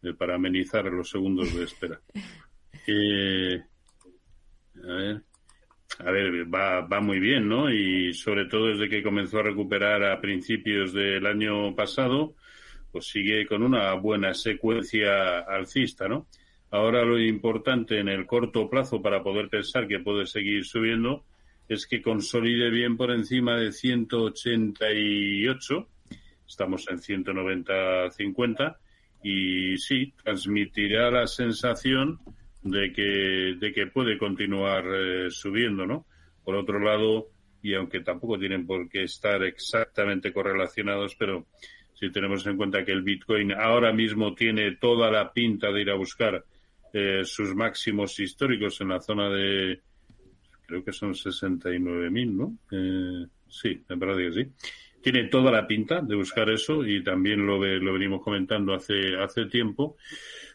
de, 0.00 0.14
para 0.14 0.36
amenizar 0.36 0.84
los 0.84 1.10
segundos 1.10 1.54
de 1.54 1.64
espera. 1.64 2.00
Eh, 2.86 3.62
a 4.82 4.92
ver, 4.94 5.22
a 5.98 6.10
ver 6.10 6.54
va, 6.54 6.80
va 6.80 7.00
muy 7.00 7.20
bien, 7.20 7.48
¿no? 7.48 7.70
Y 7.70 8.14
sobre 8.14 8.46
todo 8.46 8.68
desde 8.68 8.88
que 8.88 9.02
comenzó 9.02 9.40
a 9.40 9.44
recuperar 9.44 10.04
a 10.04 10.20
principios 10.20 10.92
del 10.92 11.26
año 11.26 11.74
pasado, 11.74 12.34
pues 12.92 13.06
sigue 13.06 13.46
con 13.46 13.62
una 13.62 13.94
buena 13.94 14.34
secuencia 14.34 15.40
alcista, 15.40 16.06
¿no? 16.06 16.28
Ahora 16.70 17.04
lo 17.04 17.18
importante 17.18 17.98
en 17.98 18.08
el 18.08 18.26
corto 18.26 18.70
plazo 18.70 19.02
para 19.02 19.22
poder 19.22 19.48
pensar 19.48 19.88
que 19.88 19.98
puede 19.98 20.26
seguir 20.26 20.64
subiendo 20.64 21.24
es 21.68 21.86
que 21.86 22.02
consolide 22.02 22.70
bien 22.70 22.96
por 22.96 23.10
encima 23.10 23.56
de 23.56 23.72
188. 23.72 25.88
Estamos 26.46 26.86
en 26.88 26.98
190-50 26.98 28.76
y 29.22 29.76
sí, 29.78 30.12
transmitirá 30.22 31.10
la 31.10 31.26
sensación 31.26 32.20
de 32.62 32.92
que, 32.92 33.56
de 33.58 33.72
que 33.72 33.86
puede 33.86 34.18
continuar 34.18 34.84
eh, 34.86 35.30
subiendo, 35.30 35.86
¿no? 35.86 36.06
Por 36.44 36.56
otro 36.56 36.78
lado, 36.78 37.30
y 37.62 37.74
aunque 37.74 38.00
tampoco 38.00 38.38
tienen 38.38 38.66
por 38.66 38.88
qué 38.88 39.04
estar 39.04 39.42
exactamente 39.42 40.32
correlacionados, 40.32 41.14
pero 41.16 41.46
si 42.02 42.10
tenemos 42.10 42.44
en 42.48 42.56
cuenta 42.56 42.84
que 42.84 42.90
el 42.90 43.02
Bitcoin 43.02 43.52
ahora 43.52 43.92
mismo 43.92 44.34
tiene 44.34 44.74
toda 44.74 45.08
la 45.08 45.32
pinta 45.32 45.70
de 45.70 45.82
ir 45.82 45.90
a 45.90 45.94
buscar 45.94 46.44
eh, 46.92 47.20
sus 47.22 47.54
máximos 47.54 48.18
históricos 48.18 48.80
en 48.80 48.88
la 48.88 49.00
zona 49.00 49.30
de, 49.30 49.80
creo 50.66 50.82
que 50.82 50.92
son 50.92 51.14
69.000, 51.14 52.32
¿no? 52.32 52.58
Eh, 52.72 53.28
sí, 53.46 53.80
me 53.88 53.96
parece 53.96 54.20
que 54.20 54.32
sí. 54.32 54.50
Tiene 55.00 55.28
toda 55.28 55.52
la 55.52 55.64
pinta 55.64 56.00
de 56.00 56.16
buscar 56.16 56.50
eso 56.50 56.84
y 56.84 57.04
también 57.04 57.46
lo, 57.46 57.64
lo 57.64 57.92
venimos 57.92 58.20
comentando 58.20 58.74
hace, 58.74 59.16
hace 59.16 59.46
tiempo. 59.46 59.96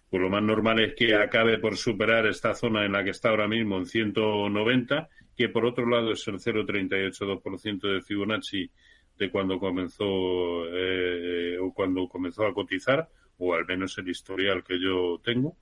Pues 0.10 0.22
lo 0.22 0.30
más 0.30 0.44
normal 0.44 0.82
es 0.82 0.96
que 0.96 1.16
acabe 1.16 1.60
por 1.60 1.78
superar 1.78 2.28
esta 2.28 2.56
zona 2.56 2.84
en 2.84 2.92
la 2.92 3.06
que 3.06 3.12
está 3.12 3.30
ahora 3.30 3.48
mismo 3.48 3.78
en 3.78 3.86
190, 3.86 5.08
que 5.38 5.48
por 5.48 5.66
otro 5.66 5.88
lado 5.88 6.12
es 6.12 6.28
el 6.28 6.40
0,382% 6.40 7.94
de 7.94 8.02
Fibonacci 8.02 8.70
de 9.18 9.30
cuando 9.32 9.60
comenzó 9.60 10.66
eh, 10.72 11.58
o 11.60 11.74
cuando 11.74 12.08
comenzó 12.08 12.46
a 12.46 12.54
cotizar, 12.54 13.10
o 13.40 13.54
al 13.54 13.66
menos 13.66 13.98
el 13.98 14.10
historial 14.10 14.64
que 14.64 14.80
yo 14.80 15.20
tengo 15.24 15.56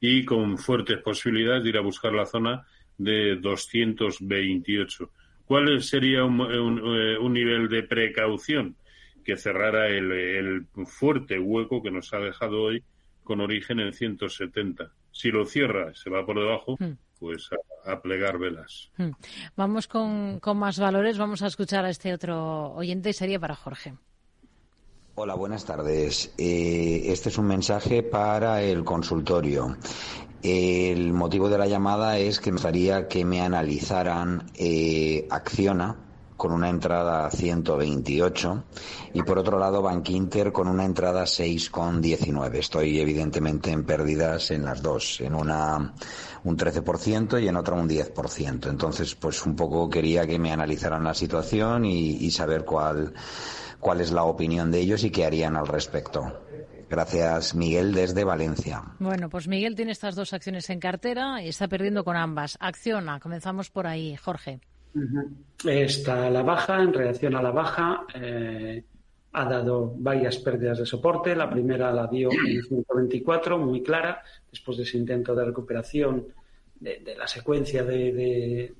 y 0.00 0.24
con 0.24 0.56
fuertes 0.56 0.98
posibilidades 0.98 1.62
de 1.62 1.68
ir 1.68 1.76
a 1.76 1.82
buscar 1.82 2.12
la 2.12 2.26
zona 2.26 2.66
de 2.96 3.36
228. 3.36 5.10
¿Cuál 5.44 5.82
sería 5.82 6.24
un, 6.24 6.40
eh, 6.40 7.18
un, 7.18 7.32
nivel 7.32 7.68
de 7.68 7.82
precaución? 7.82 8.76
Que 9.24 9.36
cerrara 9.36 9.88
el, 9.88 10.10
el, 10.12 10.66
fuerte 10.86 11.38
hueco 11.38 11.82
que 11.82 11.90
nos 11.90 12.12
ha 12.14 12.18
dejado 12.18 12.62
hoy 12.62 12.82
con 13.22 13.40
origen 13.40 13.80
en 13.80 13.92
170. 13.92 14.92
Si 15.12 15.30
lo 15.30 15.44
cierra, 15.44 15.92
se 15.94 16.08
va 16.08 16.24
por 16.24 16.38
debajo, 16.38 16.76
hmm. 16.78 16.92
Pues 17.20 17.50
a, 17.84 18.00
plegar 18.00 18.38
velas. 18.38 18.90
Hmm. 18.96 19.10
Vamos 19.54 19.86
con, 19.86 20.40
con 20.40 20.56
más 20.56 20.78
valores. 20.78 21.18
Vamos 21.18 21.42
a 21.42 21.46
escuchar 21.46 21.84
a 21.84 21.90
este 21.90 22.12
otro 22.12 22.72
oyente 22.72 23.10
y 23.10 23.12
sería 23.12 23.38
para 23.38 23.54
Jorge. 23.54 23.94
Hola, 25.14 25.34
buenas 25.34 25.66
tardes. 25.66 26.32
Eh, 26.38 27.02
este 27.04 27.28
es 27.28 27.36
un 27.36 27.46
mensaje 27.46 28.02
para 28.02 28.62
el 28.62 28.84
consultorio. 28.84 29.76
El 30.42 31.12
motivo 31.12 31.50
de 31.50 31.58
la 31.58 31.66
llamada 31.66 32.18
es 32.18 32.40
que 32.40 32.50
me 32.50 32.54
gustaría 32.54 33.06
que 33.06 33.26
me 33.26 33.42
analizaran 33.42 34.50
eh, 34.54 35.28
Acciona 35.30 36.09
con 36.40 36.52
una 36.52 36.70
entrada 36.70 37.26
a 37.26 37.30
128 37.30 38.64
y 39.12 39.22
por 39.22 39.38
otro 39.38 39.58
lado 39.58 39.82
Bankinter 39.82 40.52
con 40.52 40.68
una 40.68 40.86
entrada 40.86 41.20
a 41.20 41.26
6,19. 41.26 42.54
Estoy 42.54 42.98
evidentemente 42.98 43.70
en 43.70 43.84
pérdidas 43.84 44.50
en 44.50 44.64
las 44.64 44.80
dos, 44.80 45.20
en 45.20 45.34
una 45.34 45.92
un 46.44 46.56
13% 46.56 47.42
y 47.42 47.46
en 47.46 47.56
otra 47.56 47.74
un 47.74 47.86
10%. 47.86 48.70
Entonces, 48.70 49.14
pues 49.16 49.44
un 49.44 49.54
poco 49.54 49.90
quería 49.90 50.26
que 50.26 50.38
me 50.38 50.50
analizaran 50.50 51.04
la 51.04 51.12
situación 51.12 51.84
y, 51.84 52.30
saber 52.30 52.64
cuál, 52.64 53.12
cuál 53.78 54.00
es 54.00 54.10
la 54.10 54.24
opinión 54.24 54.70
de 54.70 54.80
ellos 54.80 55.04
y 55.04 55.10
qué 55.10 55.26
harían 55.26 55.58
al 55.58 55.66
respecto. 55.66 56.40
Gracias, 56.88 57.54
Miguel, 57.54 57.92
desde 57.92 58.24
Valencia. 58.24 58.82
Bueno, 58.98 59.28
pues 59.28 59.46
Miguel 59.46 59.74
tiene 59.74 59.92
estas 59.92 60.14
dos 60.14 60.32
acciones 60.32 60.70
en 60.70 60.80
cartera 60.80 61.42
y 61.42 61.48
está 61.50 61.68
perdiendo 61.68 62.02
con 62.02 62.16
ambas. 62.16 62.56
Acciona, 62.60 63.20
comenzamos 63.20 63.68
por 63.68 63.86
ahí, 63.86 64.16
Jorge. 64.16 64.60
Está 65.64 66.30
la 66.30 66.42
baja, 66.42 66.82
en 66.82 66.92
reacción 66.92 67.34
a 67.36 67.42
la 67.42 67.50
baja, 67.50 68.06
eh, 68.14 68.84
ha 69.32 69.44
dado 69.44 69.94
varias 69.96 70.38
pérdidas 70.38 70.78
de 70.78 70.86
soporte. 70.86 71.36
La 71.36 71.50
primera 71.50 71.92
la 71.92 72.06
dio 72.06 72.30
en 72.32 72.62
124, 72.62 73.58
muy 73.58 73.82
clara, 73.82 74.22
después 74.50 74.78
de 74.78 74.84
ese 74.84 74.98
intento 74.98 75.34
de 75.34 75.44
recuperación 75.44 76.26
de, 76.80 77.14
la 77.16 77.26
secuencia 77.26 77.84
de, 77.84 78.74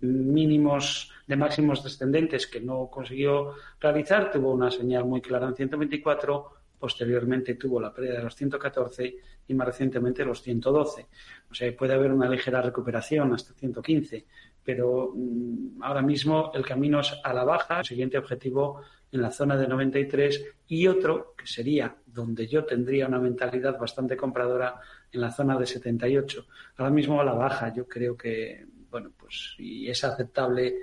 mínimos, 0.00 1.10
de 1.26 1.36
máximos 1.36 1.82
descendentes 1.82 2.46
que 2.46 2.60
no 2.60 2.88
consiguió 2.90 3.54
realizar. 3.80 4.30
Tuvo 4.30 4.52
una 4.52 4.70
señal 4.70 5.04
muy 5.04 5.20
clara 5.20 5.48
en 5.48 5.56
124 5.56 6.58
posteriormente 6.78 7.54
tuvo 7.54 7.80
la 7.80 7.92
pérdida 7.92 8.14
de 8.14 8.22
los 8.22 8.36
114 8.36 9.16
y 9.48 9.54
más 9.54 9.66
recientemente 9.66 10.24
los 10.24 10.42
112. 10.42 11.06
O 11.50 11.54
sea, 11.54 11.76
puede 11.76 11.94
haber 11.94 12.12
una 12.12 12.28
ligera 12.28 12.62
recuperación 12.62 13.32
hasta 13.34 13.52
115, 13.54 14.26
pero 14.68 15.14
mm, 15.14 15.82
ahora 15.82 16.02
mismo 16.02 16.52
el 16.52 16.62
camino 16.62 17.00
es 17.00 17.18
a 17.24 17.32
la 17.32 17.42
baja, 17.42 17.78
el 17.78 17.86
siguiente 17.86 18.18
objetivo 18.18 18.82
en 19.10 19.22
la 19.22 19.30
zona 19.30 19.56
de 19.56 19.66
93 19.66 20.44
y 20.66 20.86
otro 20.86 21.32
que 21.34 21.46
sería 21.46 21.96
donde 22.04 22.46
yo 22.46 22.66
tendría 22.66 23.06
una 23.06 23.18
mentalidad 23.18 23.78
bastante 23.78 24.14
compradora 24.14 24.78
en 25.10 25.22
la 25.22 25.30
zona 25.30 25.56
de 25.58 25.64
78. 25.64 26.44
Ahora 26.76 26.90
mismo 26.90 27.18
a 27.18 27.24
la 27.24 27.32
baja, 27.32 27.72
yo 27.72 27.88
creo 27.88 28.14
que, 28.14 28.66
bueno, 28.90 29.10
pues 29.16 29.54
si 29.56 29.88
es 29.88 30.04
aceptable 30.04 30.74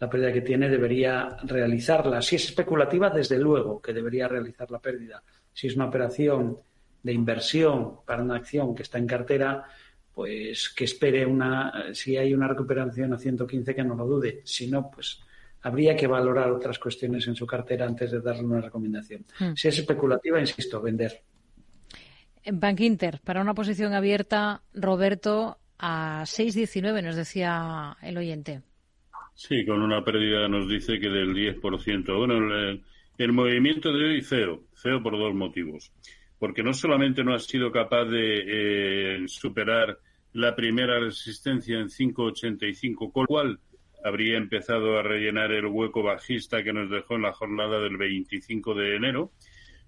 la 0.00 0.08
pérdida 0.08 0.32
que 0.32 0.40
tiene, 0.40 0.70
debería 0.70 1.36
realizarla. 1.44 2.22
Si 2.22 2.36
es 2.36 2.44
especulativa, 2.46 3.10
desde 3.10 3.38
luego 3.38 3.82
que 3.82 3.92
debería 3.92 4.28
realizar 4.28 4.70
la 4.70 4.78
pérdida. 4.78 5.22
Si 5.52 5.66
es 5.66 5.76
una 5.76 5.88
operación 5.88 6.56
de 7.02 7.12
inversión 7.12 7.98
para 8.06 8.22
una 8.22 8.36
acción 8.36 8.74
que 8.74 8.82
está 8.82 8.96
en 8.96 9.06
cartera, 9.06 9.66
pues 10.16 10.70
que 10.70 10.84
espere 10.84 11.26
una, 11.26 11.92
si 11.92 12.16
hay 12.16 12.32
una 12.32 12.48
recuperación 12.48 13.12
a 13.12 13.18
115, 13.18 13.74
que 13.74 13.84
no 13.84 13.94
lo 13.94 14.06
dude. 14.06 14.40
Si 14.44 14.66
no, 14.66 14.90
pues 14.90 15.20
habría 15.60 15.94
que 15.94 16.06
valorar 16.06 16.50
otras 16.52 16.78
cuestiones 16.78 17.28
en 17.28 17.36
su 17.36 17.46
cartera 17.46 17.84
antes 17.84 18.12
de 18.12 18.22
darle 18.22 18.44
una 18.44 18.62
recomendación. 18.62 19.26
Hmm. 19.38 19.52
Si 19.54 19.68
es 19.68 19.78
especulativa, 19.78 20.40
insisto, 20.40 20.80
vender. 20.80 21.20
En 22.42 22.58
Bank 22.58 22.80
Inter, 22.80 23.20
para 23.22 23.42
una 23.42 23.52
posición 23.52 23.92
abierta, 23.92 24.62
Roberto, 24.72 25.58
a 25.78 26.22
6,19 26.22 27.02
nos 27.02 27.16
decía 27.16 27.98
el 28.00 28.16
oyente. 28.16 28.62
Sí, 29.34 29.66
con 29.66 29.82
una 29.82 30.02
pérdida 30.02 30.48
nos 30.48 30.66
dice 30.66 30.98
que 30.98 31.10
del 31.10 31.34
10%. 31.34 32.16
Bueno, 32.16 32.38
el, 32.38 32.82
el 33.18 33.32
movimiento 33.34 33.92
de 33.92 34.02
hoy 34.02 34.22
cero, 34.22 34.62
cero 34.72 35.02
por 35.02 35.18
dos 35.18 35.34
motivos 35.34 35.92
porque 36.38 36.62
no 36.62 36.74
solamente 36.74 37.24
no 37.24 37.34
ha 37.34 37.38
sido 37.38 37.70
capaz 37.72 38.04
de 38.04 38.44
eh, 38.46 39.28
superar 39.28 39.98
la 40.32 40.54
primera 40.54 41.00
resistencia 41.00 41.78
en 41.78 41.88
5.85, 41.88 43.12
con 43.12 43.22
lo 43.22 43.26
cual 43.26 43.60
habría 44.04 44.36
empezado 44.36 44.98
a 44.98 45.02
rellenar 45.02 45.50
el 45.52 45.66
hueco 45.66 46.02
bajista 46.02 46.62
que 46.62 46.72
nos 46.72 46.90
dejó 46.90 47.16
en 47.16 47.22
la 47.22 47.32
jornada 47.32 47.80
del 47.80 47.96
25 47.96 48.74
de 48.74 48.96
enero. 48.96 49.32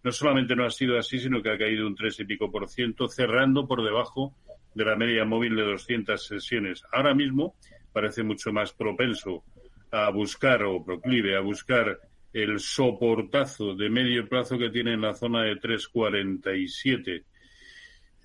No 0.02 0.10
solamente 0.10 0.56
no 0.56 0.64
ha 0.64 0.70
sido 0.70 0.98
así, 0.98 1.18
sino 1.18 1.42
que 1.42 1.50
ha 1.50 1.58
caído 1.58 1.86
un 1.86 1.94
tres 1.94 2.18
y 2.20 2.24
pico 2.24 2.50
por 2.50 2.68
ciento, 2.68 3.08
cerrando 3.08 3.66
por 3.66 3.84
debajo 3.84 4.34
de 4.74 4.84
la 4.84 4.96
media 4.96 5.24
móvil 5.24 5.54
de 5.56 5.64
200 5.64 6.24
sesiones. 6.24 6.82
Ahora 6.92 7.14
mismo 7.14 7.54
parece 7.92 8.22
mucho 8.22 8.52
más 8.52 8.72
propenso 8.72 9.44
a 9.90 10.10
buscar 10.10 10.62
o 10.62 10.84
proclive 10.84 11.36
a 11.36 11.40
buscar 11.40 11.98
el 12.32 12.58
soportazo 12.60 13.74
de 13.74 13.88
medio 13.88 14.28
plazo 14.28 14.58
que 14.58 14.70
tiene 14.70 14.94
en 14.94 15.00
la 15.00 15.14
zona 15.14 15.42
de 15.42 15.56
347. 15.56 17.24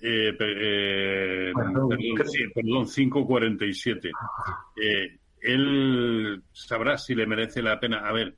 Eh, 0.00 0.36
eh, 0.38 1.52
perdón, 1.54 1.88
perdón, 2.54 2.86
547. 2.86 4.10
Eh, 4.82 5.18
él 5.40 6.42
sabrá 6.52 6.98
si 6.98 7.14
le 7.14 7.26
merece 7.26 7.62
la 7.62 7.80
pena. 7.80 8.08
A 8.08 8.12
ver, 8.12 8.34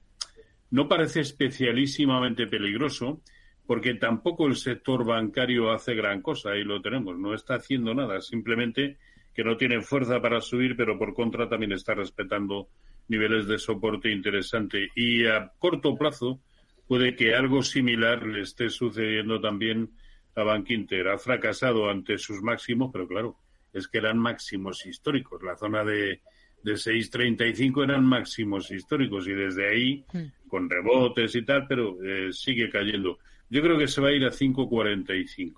no 0.70 0.88
parece 0.88 1.20
especialísimamente 1.20 2.46
peligroso 2.46 3.22
porque 3.66 3.94
tampoco 3.94 4.46
el 4.46 4.56
sector 4.56 5.04
bancario 5.04 5.72
hace 5.72 5.94
gran 5.94 6.22
cosa, 6.22 6.50
ahí 6.50 6.62
lo 6.62 6.80
tenemos, 6.80 7.18
no 7.18 7.34
está 7.34 7.54
haciendo 7.56 7.94
nada, 7.94 8.20
simplemente 8.20 8.98
que 9.36 9.44
no 9.44 9.58
tiene 9.58 9.82
fuerza 9.82 10.22
para 10.22 10.40
subir, 10.40 10.76
pero 10.76 10.98
por 10.98 11.12
contra 11.12 11.46
también 11.46 11.72
está 11.72 11.92
respetando 11.92 12.70
niveles 13.08 13.46
de 13.46 13.58
soporte 13.58 14.10
interesante. 14.10 14.88
Y 14.96 15.26
a 15.26 15.52
corto 15.58 15.94
plazo 15.94 16.40
puede 16.88 17.14
que 17.14 17.34
algo 17.34 17.62
similar 17.62 18.26
le 18.26 18.40
esté 18.40 18.70
sucediendo 18.70 19.38
también 19.38 19.90
a 20.34 20.42
Bank 20.42 20.70
Inter. 20.70 21.08
Ha 21.08 21.18
fracasado 21.18 21.90
ante 21.90 22.16
sus 22.16 22.40
máximos, 22.40 22.88
pero 22.90 23.06
claro, 23.06 23.36
es 23.74 23.86
que 23.88 23.98
eran 23.98 24.18
máximos 24.18 24.86
históricos. 24.86 25.42
La 25.42 25.54
zona 25.54 25.84
de, 25.84 26.22
de 26.62 26.72
6.35 26.72 27.84
eran 27.84 28.06
máximos 28.06 28.70
históricos 28.70 29.28
y 29.28 29.34
desde 29.34 29.68
ahí, 29.68 30.04
hmm. 30.14 30.48
con 30.48 30.70
rebotes 30.70 31.34
y 31.34 31.44
tal, 31.44 31.66
pero 31.68 32.02
eh, 32.02 32.32
sigue 32.32 32.70
cayendo. 32.70 33.18
Yo 33.50 33.60
creo 33.60 33.76
que 33.76 33.86
se 33.86 34.00
va 34.00 34.08
a 34.08 34.12
ir 34.12 34.24
a 34.24 34.30
5.45. 34.30 35.52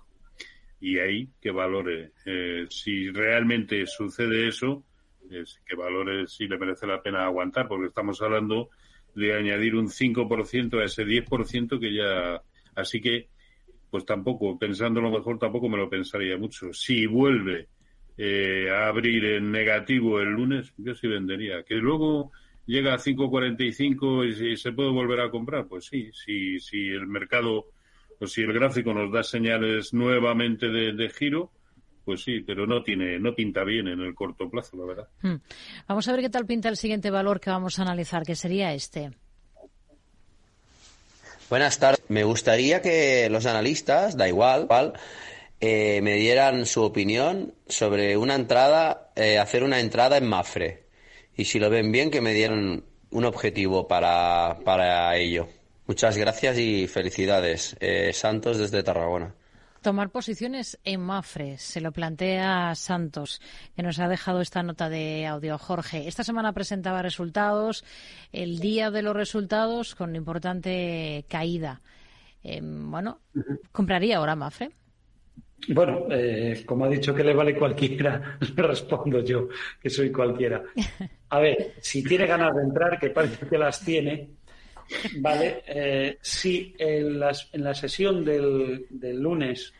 Y 0.81 0.97
ahí 0.99 1.29
que 1.41 1.51
valore. 1.51 2.11
Eh, 2.25 2.65
si 2.69 3.09
realmente 3.09 3.85
sucede 3.85 4.47
eso, 4.47 4.83
que 5.29 5.75
valores 5.75 6.31
si 6.31 6.47
le 6.47 6.57
merece 6.57 6.87
la 6.87 7.01
pena 7.01 7.25
aguantar, 7.25 7.67
porque 7.67 7.87
estamos 7.87 8.21
hablando 8.21 8.69
de 9.15 9.35
añadir 9.35 9.75
un 9.75 9.89
5% 9.89 10.79
a 10.79 10.85
ese 10.85 11.05
10% 11.05 11.79
que 11.79 11.93
ya. 11.93 12.41
Así 12.75 13.01
que, 13.01 13.27
pues 13.89 14.05
tampoco, 14.05 14.57
pensando 14.57 15.01
lo 15.01 15.11
mejor, 15.11 15.37
tampoco 15.37 15.69
me 15.69 15.77
lo 15.77 15.89
pensaría 15.89 16.37
mucho. 16.37 16.73
Si 16.73 17.05
vuelve 17.05 17.67
eh, 18.17 18.69
a 18.71 18.87
abrir 18.87 19.25
en 19.25 19.51
negativo 19.51 20.19
el 20.19 20.29
lunes, 20.29 20.73
yo 20.77 20.95
sí 20.95 21.07
vendería. 21.07 21.63
Que 21.63 21.75
luego 21.75 22.31
llega 22.65 22.93
a 22.93 22.99
5.45 22.99 24.25
y, 24.25 24.51
y 24.51 24.57
se 24.57 24.71
puede 24.71 24.91
volver 24.91 25.21
a 25.21 25.31
comprar, 25.31 25.67
pues 25.67 25.85
sí, 25.85 26.09
si, 26.13 26.59
si 26.59 26.87
el 26.87 27.07
mercado 27.07 27.67
o 28.19 28.27
si 28.27 28.41
el 28.41 28.53
gráfico 28.53 28.93
nos 28.93 29.11
da 29.11 29.23
señales 29.23 29.93
nuevamente 29.93 30.67
de 30.67 31.09
giro, 31.09 31.51
pues 32.09 32.23
sí, 32.23 32.39
pero 32.39 32.65
no 32.65 32.81
tiene, 32.81 33.19
no 33.19 33.35
pinta 33.35 33.63
bien 33.63 33.87
en 33.87 33.99
el 33.99 34.15
corto 34.15 34.49
plazo, 34.49 34.75
la 34.77 34.85
verdad. 34.85 35.07
Hmm. 35.21 35.35
Vamos 35.87 36.07
a 36.07 36.11
ver 36.13 36.21
qué 36.21 36.29
tal 36.31 36.47
pinta 36.47 36.67
el 36.67 36.75
siguiente 36.75 37.11
valor 37.11 37.39
que 37.39 37.51
vamos 37.51 37.77
a 37.77 37.83
analizar, 37.83 38.23
que 38.23 38.35
sería 38.35 38.73
este. 38.73 39.11
Buenas 41.51 41.77
tardes. 41.77 42.03
Me 42.07 42.23
gustaría 42.23 42.81
que 42.81 43.29
los 43.29 43.45
analistas, 43.45 44.17
da 44.17 44.27
igual, 44.27 44.67
eh, 45.59 45.99
me 46.01 46.15
dieran 46.15 46.65
su 46.65 46.81
opinión 46.81 47.53
sobre 47.67 48.17
una 48.17 48.33
entrada, 48.33 49.11
eh, 49.15 49.37
hacer 49.37 49.63
una 49.63 49.79
entrada 49.79 50.17
en 50.17 50.27
Mafre. 50.27 50.87
Y 51.37 51.45
si 51.45 51.59
lo 51.59 51.69
ven 51.69 51.91
bien, 51.91 52.09
que 52.09 52.21
me 52.21 52.33
dieran 52.33 52.85
un 53.11 53.25
objetivo 53.25 53.87
para, 53.87 54.57
para 54.65 55.15
ello. 55.15 55.47
Muchas 55.89 56.17
gracias 56.17 56.59
y 56.59 56.85
felicidades. 56.85 57.75
Eh, 57.79 58.13
Santos 58.13 58.59
desde 58.59 58.83
Tarragona. 58.83 59.33
Tomar 59.81 60.11
posiciones 60.11 60.77
en 60.83 61.01
Mafre, 61.01 61.57
se 61.57 61.81
lo 61.81 61.91
plantea 61.91 62.75
Santos, 62.75 63.41
que 63.75 63.81
nos 63.81 63.97
ha 63.97 64.07
dejado 64.07 64.39
esta 64.39 64.61
nota 64.61 64.87
de 64.87 65.25
audio. 65.25 65.57
Jorge, 65.57 66.07
esta 66.07 66.23
semana 66.23 66.53
presentaba 66.53 67.01
resultados, 67.01 67.83
el 68.31 68.59
día 68.59 68.91
de 68.91 69.01
los 69.01 69.15
resultados 69.15 69.95
con 69.95 70.15
importante 70.15 71.25
caída. 71.27 71.81
Em, 72.43 72.91
bueno, 72.91 73.21
¿compraría 73.71 74.17
ahora 74.17 74.35
Mafre? 74.35 74.69
Bueno, 75.69 76.05
eh, 76.11 76.63
como 76.67 76.85
ha 76.85 76.89
dicho 76.89 77.15
que 77.15 77.23
le 77.23 77.33
vale 77.33 77.55
cualquiera, 77.55 78.37
le 78.55 78.63
respondo 78.63 79.23
yo, 79.23 79.47
que 79.81 79.89
soy 79.89 80.11
cualquiera. 80.11 80.63
A 81.29 81.39
ver, 81.39 81.73
si 81.79 82.03
tiene 82.03 82.27
ganas 82.27 82.55
de 82.55 82.61
entrar, 82.61 82.99
que 82.99 83.09
parece 83.09 83.47
que 83.47 83.57
las 83.57 83.83
tiene, 83.83 84.29
Vale, 85.19 85.63
eh, 85.67 86.17
sí, 86.21 86.73
en, 86.77 87.19
la 87.19 87.73
sesión 87.73 88.23
del, 88.23 88.87
lunes 89.21 89.73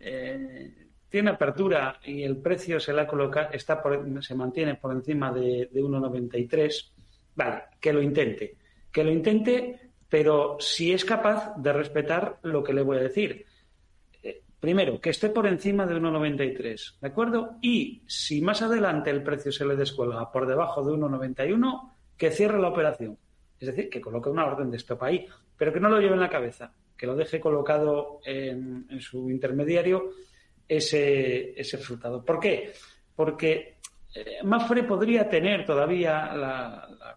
eh, 0.00 0.72
tiene 1.08 1.30
apertura 1.30 2.00
y 2.04 2.22
el 2.22 2.36
precio 2.36 2.80
se 2.80 2.92
la 2.92 3.06
coloca, 3.06 3.50
está 3.52 3.82
se 4.20 4.34
mantiene 4.34 4.74
por 4.76 4.92
encima 4.92 5.32
de, 5.32 5.68
de 5.70 5.82
1,93. 5.82 6.90
Vale, 7.34 7.62
que 7.80 7.92
lo 7.92 8.02
intente. 8.02 8.56
Que 8.90 9.04
lo 9.04 9.10
intente 9.10 9.88
pero 10.08 10.56
si 10.58 10.92
es 10.92 11.04
capaz 11.04 11.54
de 11.56 11.72
respetar 11.72 12.38
lo 12.42 12.64
que 12.64 12.72
le 12.72 12.82
voy 12.82 12.98
a 12.98 13.02
decir. 13.02 13.44
Eh, 14.22 14.42
primero, 14.58 15.00
que 15.00 15.10
esté 15.10 15.28
por 15.28 15.46
encima 15.46 15.86
de 15.86 15.96
1,93, 15.96 16.98
¿de 17.00 17.08
acuerdo? 17.08 17.56
Y 17.60 18.02
si 18.06 18.40
más 18.40 18.62
adelante 18.62 19.10
el 19.10 19.22
precio 19.22 19.52
se 19.52 19.66
le 19.66 19.76
descuelga 19.76 20.32
por 20.32 20.46
debajo 20.46 20.82
de 20.82 20.92
1,91, 20.92 21.92
que 22.16 22.30
cierre 22.30 22.60
la 22.60 22.68
operación. 22.68 23.18
Es 23.60 23.66
decir, 23.66 23.90
que 23.90 24.00
coloque 24.00 24.30
una 24.30 24.46
orden 24.46 24.70
de 24.70 24.76
stop 24.76 25.02
ahí, 25.02 25.26
pero 25.56 25.72
que 25.72 25.80
no 25.80 25.88
lo 25.88 26.00
lleve 26.00 26.14
en 26.14 26.20
la 26.20 26.30
cabeza, 26.30 26.72
que 26.96 27.06
lo 27.06 27.16
deje 27.16 27.40
colocado 27.40 28.20
en, 28.24 28.86
su 29.00 29.30
intermediario 29.30 30.10
ese, 30.66 31.54
resultado. 31.72 32.24
¿Por 32.24 32.38
qué? 32.38 32.72
Porque 33.14 33.78
eh, 34.14 34.38
Mafre 34.44 34.84
podría 34.84 35.28
tener 35.28 35.64
todavía 35.64 36.32
la, 36.34 37.16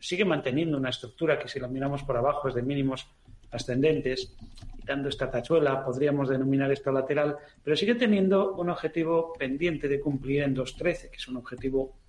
sigue 0.00 0.24
manteniendo 0.24 0.78
una 0.78 0.90
estructura 0.90 1.38
que 1.38 1.48
si 1.48 1.60
la 1.60 1.68
miramos 1.68 2.02
por 2.02 2.16
abajo 2.16 2.48
es 2.48 2.54
de 2.54 2.62
mínimos 2.62 3.06
ascendentes, 3.50 4.34
quitando 4.76 5.08
esta 5.08 5.30
tachuela, 5.30 5.84
podríamos 5.84 6.28
denominar 6.28 6.70
esto 6.72 6.90
lateral, 6.90 7.36
pero 7.62 7.76
sigue 7.76 7.94
teniendo 7.94 8.54
un 8.54 8.70
objetivo 8.70 9.32
pendiente 9.38 9.88
de 9.88 10.00
cumplir 10.00 10.42
en 10.42 10.56
2.13, 10.56 11.10
que 11.10 11.16
es 11.16 11.28
un 11.28 11.36
objetivo 11.36 11.99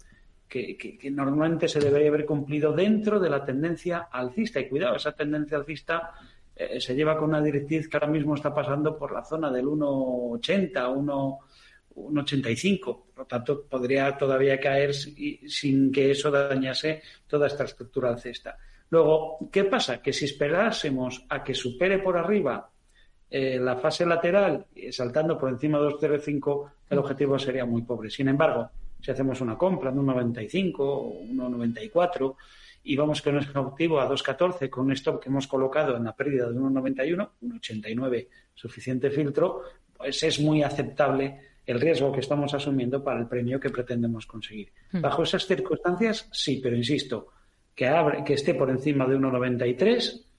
que, 0.51 0.99
normalmente 1.11 1.69
se 1.69 1.79
debería 1.79 2.09
haber 2.09 2.25
cumplido 2.25 2.73
dentro 2.73 3.21
de 3.21 3.29
la 3.29 3.45
tendencia 3.45 4.09
alcista. 4.11 4.59
Y 4.59 4.67
cuidado, 4.67 4.97
esa 4.97 5.13
tendencia 5.13 5.57
alcista 5.57 6.11
eh, 6.53 6.81
se 6.81 6.93
lleva 6.93 7.17
con 7.17 7.29
una 7.29 7.41
directriz 7.41 7.87
que 7.87 7.95
ahora 7.95 8.07
mismo 8.07 8.35
está 8.35 8.53
pasando 8.53 8.97
por 8.97 9.13
la 9.13 9.23
zona 9.23 9.49
del 9.49 9.65
1,80, 9.65 10.73
1,85. 11.95 12.83
Por 12.83 13.17
lo 13.17 13.25
tanto, 13.25 13.63
podría 13.63 14.17
todavía 14.17 14.59
caer 14.59 14.93
sin 14.93 15.89
que 15.89 16.11
eso 16.11 16.29
dañase 16.29 17.01
toda 17.27 17.47
esta 17.47 17.63
estructura 17.63 18.09
alcista. 18.09 18.57
Luego, 18.89 19.47
¿qué 19.49 19.63
pasa? 19.63 20.01
Que 20.01 20.11
si 20.11 20.25
esperásemos 20.25 21.25
a 21.29 21.41
que 21.41 21.53
supere 21.53 21.99
por 21.99 22.17
arriba 22.17 22.69
eh, 23.29 23.57
la 23.57 23.77
fase 23.77 24.05
lateral, 24.05 24.65
saltando 24.91 25.37
por 25.37 25.47
encima 25.47 25.79
de 25.79 25.85
2,05, 25.85 26.71
el 26.89 26.97
objetivo 26.99 27.39
sería 27.39 27.63
muy 27.63 27.83
pobre. 27.83 28.09
Sin 28.09 28.27
embargo, 28.27 28.69
si 29.01 29.11
hacemos 29.11 29.41
una 29.41 29.57
compra 29.57 29.91
de 29.91 29.99
un 29.99 30.05
95 30.05 30.83
o 30.83 31.23
1,94 31.23 32.35
y 32.83 32.95
vamos 32.95 33.21
con 33.21 33.35
nuestro 33.35 33.61
objetivo 33.61 33.99
a 33.99 34.09
2,14 34.09 34.69
con 34.69 34.85
un 34.85 34.91
stop 34.93 35.21
que 35.21 35.29
hemos 35.29 35.47
colocado 35.47 35.97
en 35.97 36.03
la 36.03 36.15
pérdida 36.15 36.49
de 36.49 36.57
1,91, 36.57 37.29
1,89 37.41 38.27
suficiente 38.53 39.11
filtro, 39.11 39.63
pues 39.95 40.23
es 40.23 40.39
muy 40.39 40.63
aceptable 40.63 41.51
el 41.65 41.79
riesgo 41.79 42.11
que 42.11 42.21
estamos 42.21 42.53
asumiendo 42.53 43.03
para 43.03 43.19
el 43.19 43.27
premio 43.27 43.59
que 43.59 43.69
pretendemos 43.69 44.25
conseguir. 44.25 44.71
Hmm. 44.91 45.01
Bajo 45.01 45.23
esas 45.23 45.45
circunstancias, 45.45 46.27
sí, 46.31 46.59
pero 46.61 46.75
insisto, 46.75 47.27
que, 47.75 47.87
abre, 47.87 48.23
que 48.23 48.33
esté 48.33 48.55
por 48.55 48.69
encima 48.69 49.05
de 49.05 49.17
1,93 49.17 50.30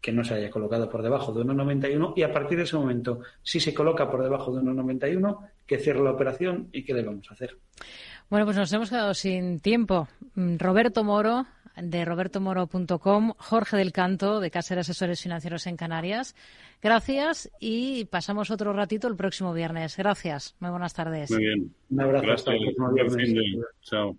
que 0.00 0.12
no 0.12 0.24
se 0.24 0.34
haya 0.34 0.50
colocado 0.50 0.88
por 0.88 1.02
debajo 1.02 1.32
de 1.32 1.44
1,91 1.44 2.12
y 2.16 2.22
a 2.22 2.32
partir 2.32 2.58
de 2.58 2.64
ese 2.64 2.76
momento, 2.76 3.20
si 3.42 3.60
se 3.60 3.74
coloca 3.74 4.10
por 4.10 4.22
debajo 4.22 4.52
de 4.52 4.62
1,91, 4.62 5.38
que 5.66 5.78
cierre 5.78 6.02
la 6.02 6.12
operación 6.12 6.68
y 6.72 6.84
qué 6.84 6.94
le 6.94 7.02
vamos 7.02 7.30
a 7.30 7.34
hacer. 7.34 7.56
Bueno, 8.30 8.44
pues 8.44 8.56
nos 8.56 8.72
hemos 8.72 8.90
quedado 8.90 9.14
sin 9.14 9.60
tiempo. 9.60 10.08
Mm, 10.34 10.56
Roberto 10.58 11.02
Moro, 11.02 11.46
de 11.76 12.04
robertomoro.com, 12.04 13.32
Jorge 13.36 13.76
del 13.76 13.92
Canto, 13.92 14.40
de 14.40 14.50
Caser 14.50 14.78
Asesores 14.78 15.22
Financieros 15.22 15.66
en 15.66 15.76
Canarias. 15.76 16.34
Gracias 16.82 17.50
y 17.58 18.04
pasamos 18.06 18.50
otro 18.50 18.72
ratito 18.72 19.08
el 19.08 19.16
próximo 19.16 19.52
viernes. 19.52 19.96
Gracias. 19.96 20.54
Muy 20.60 20.70
buenas 20.70 20.94
tardes. 20.94 21.30
Muy 21.30 21.40
bien. 21.40 21.74
Un 21.90 22.00
abrazo. 22.00 22.26
Gracias. 22.26 22.48
Hasta 22.48 22.52
el 22.52 22.74
próximo 22.74 22.92
viernes. 22.92 23.66
Chao. 23.82 24.16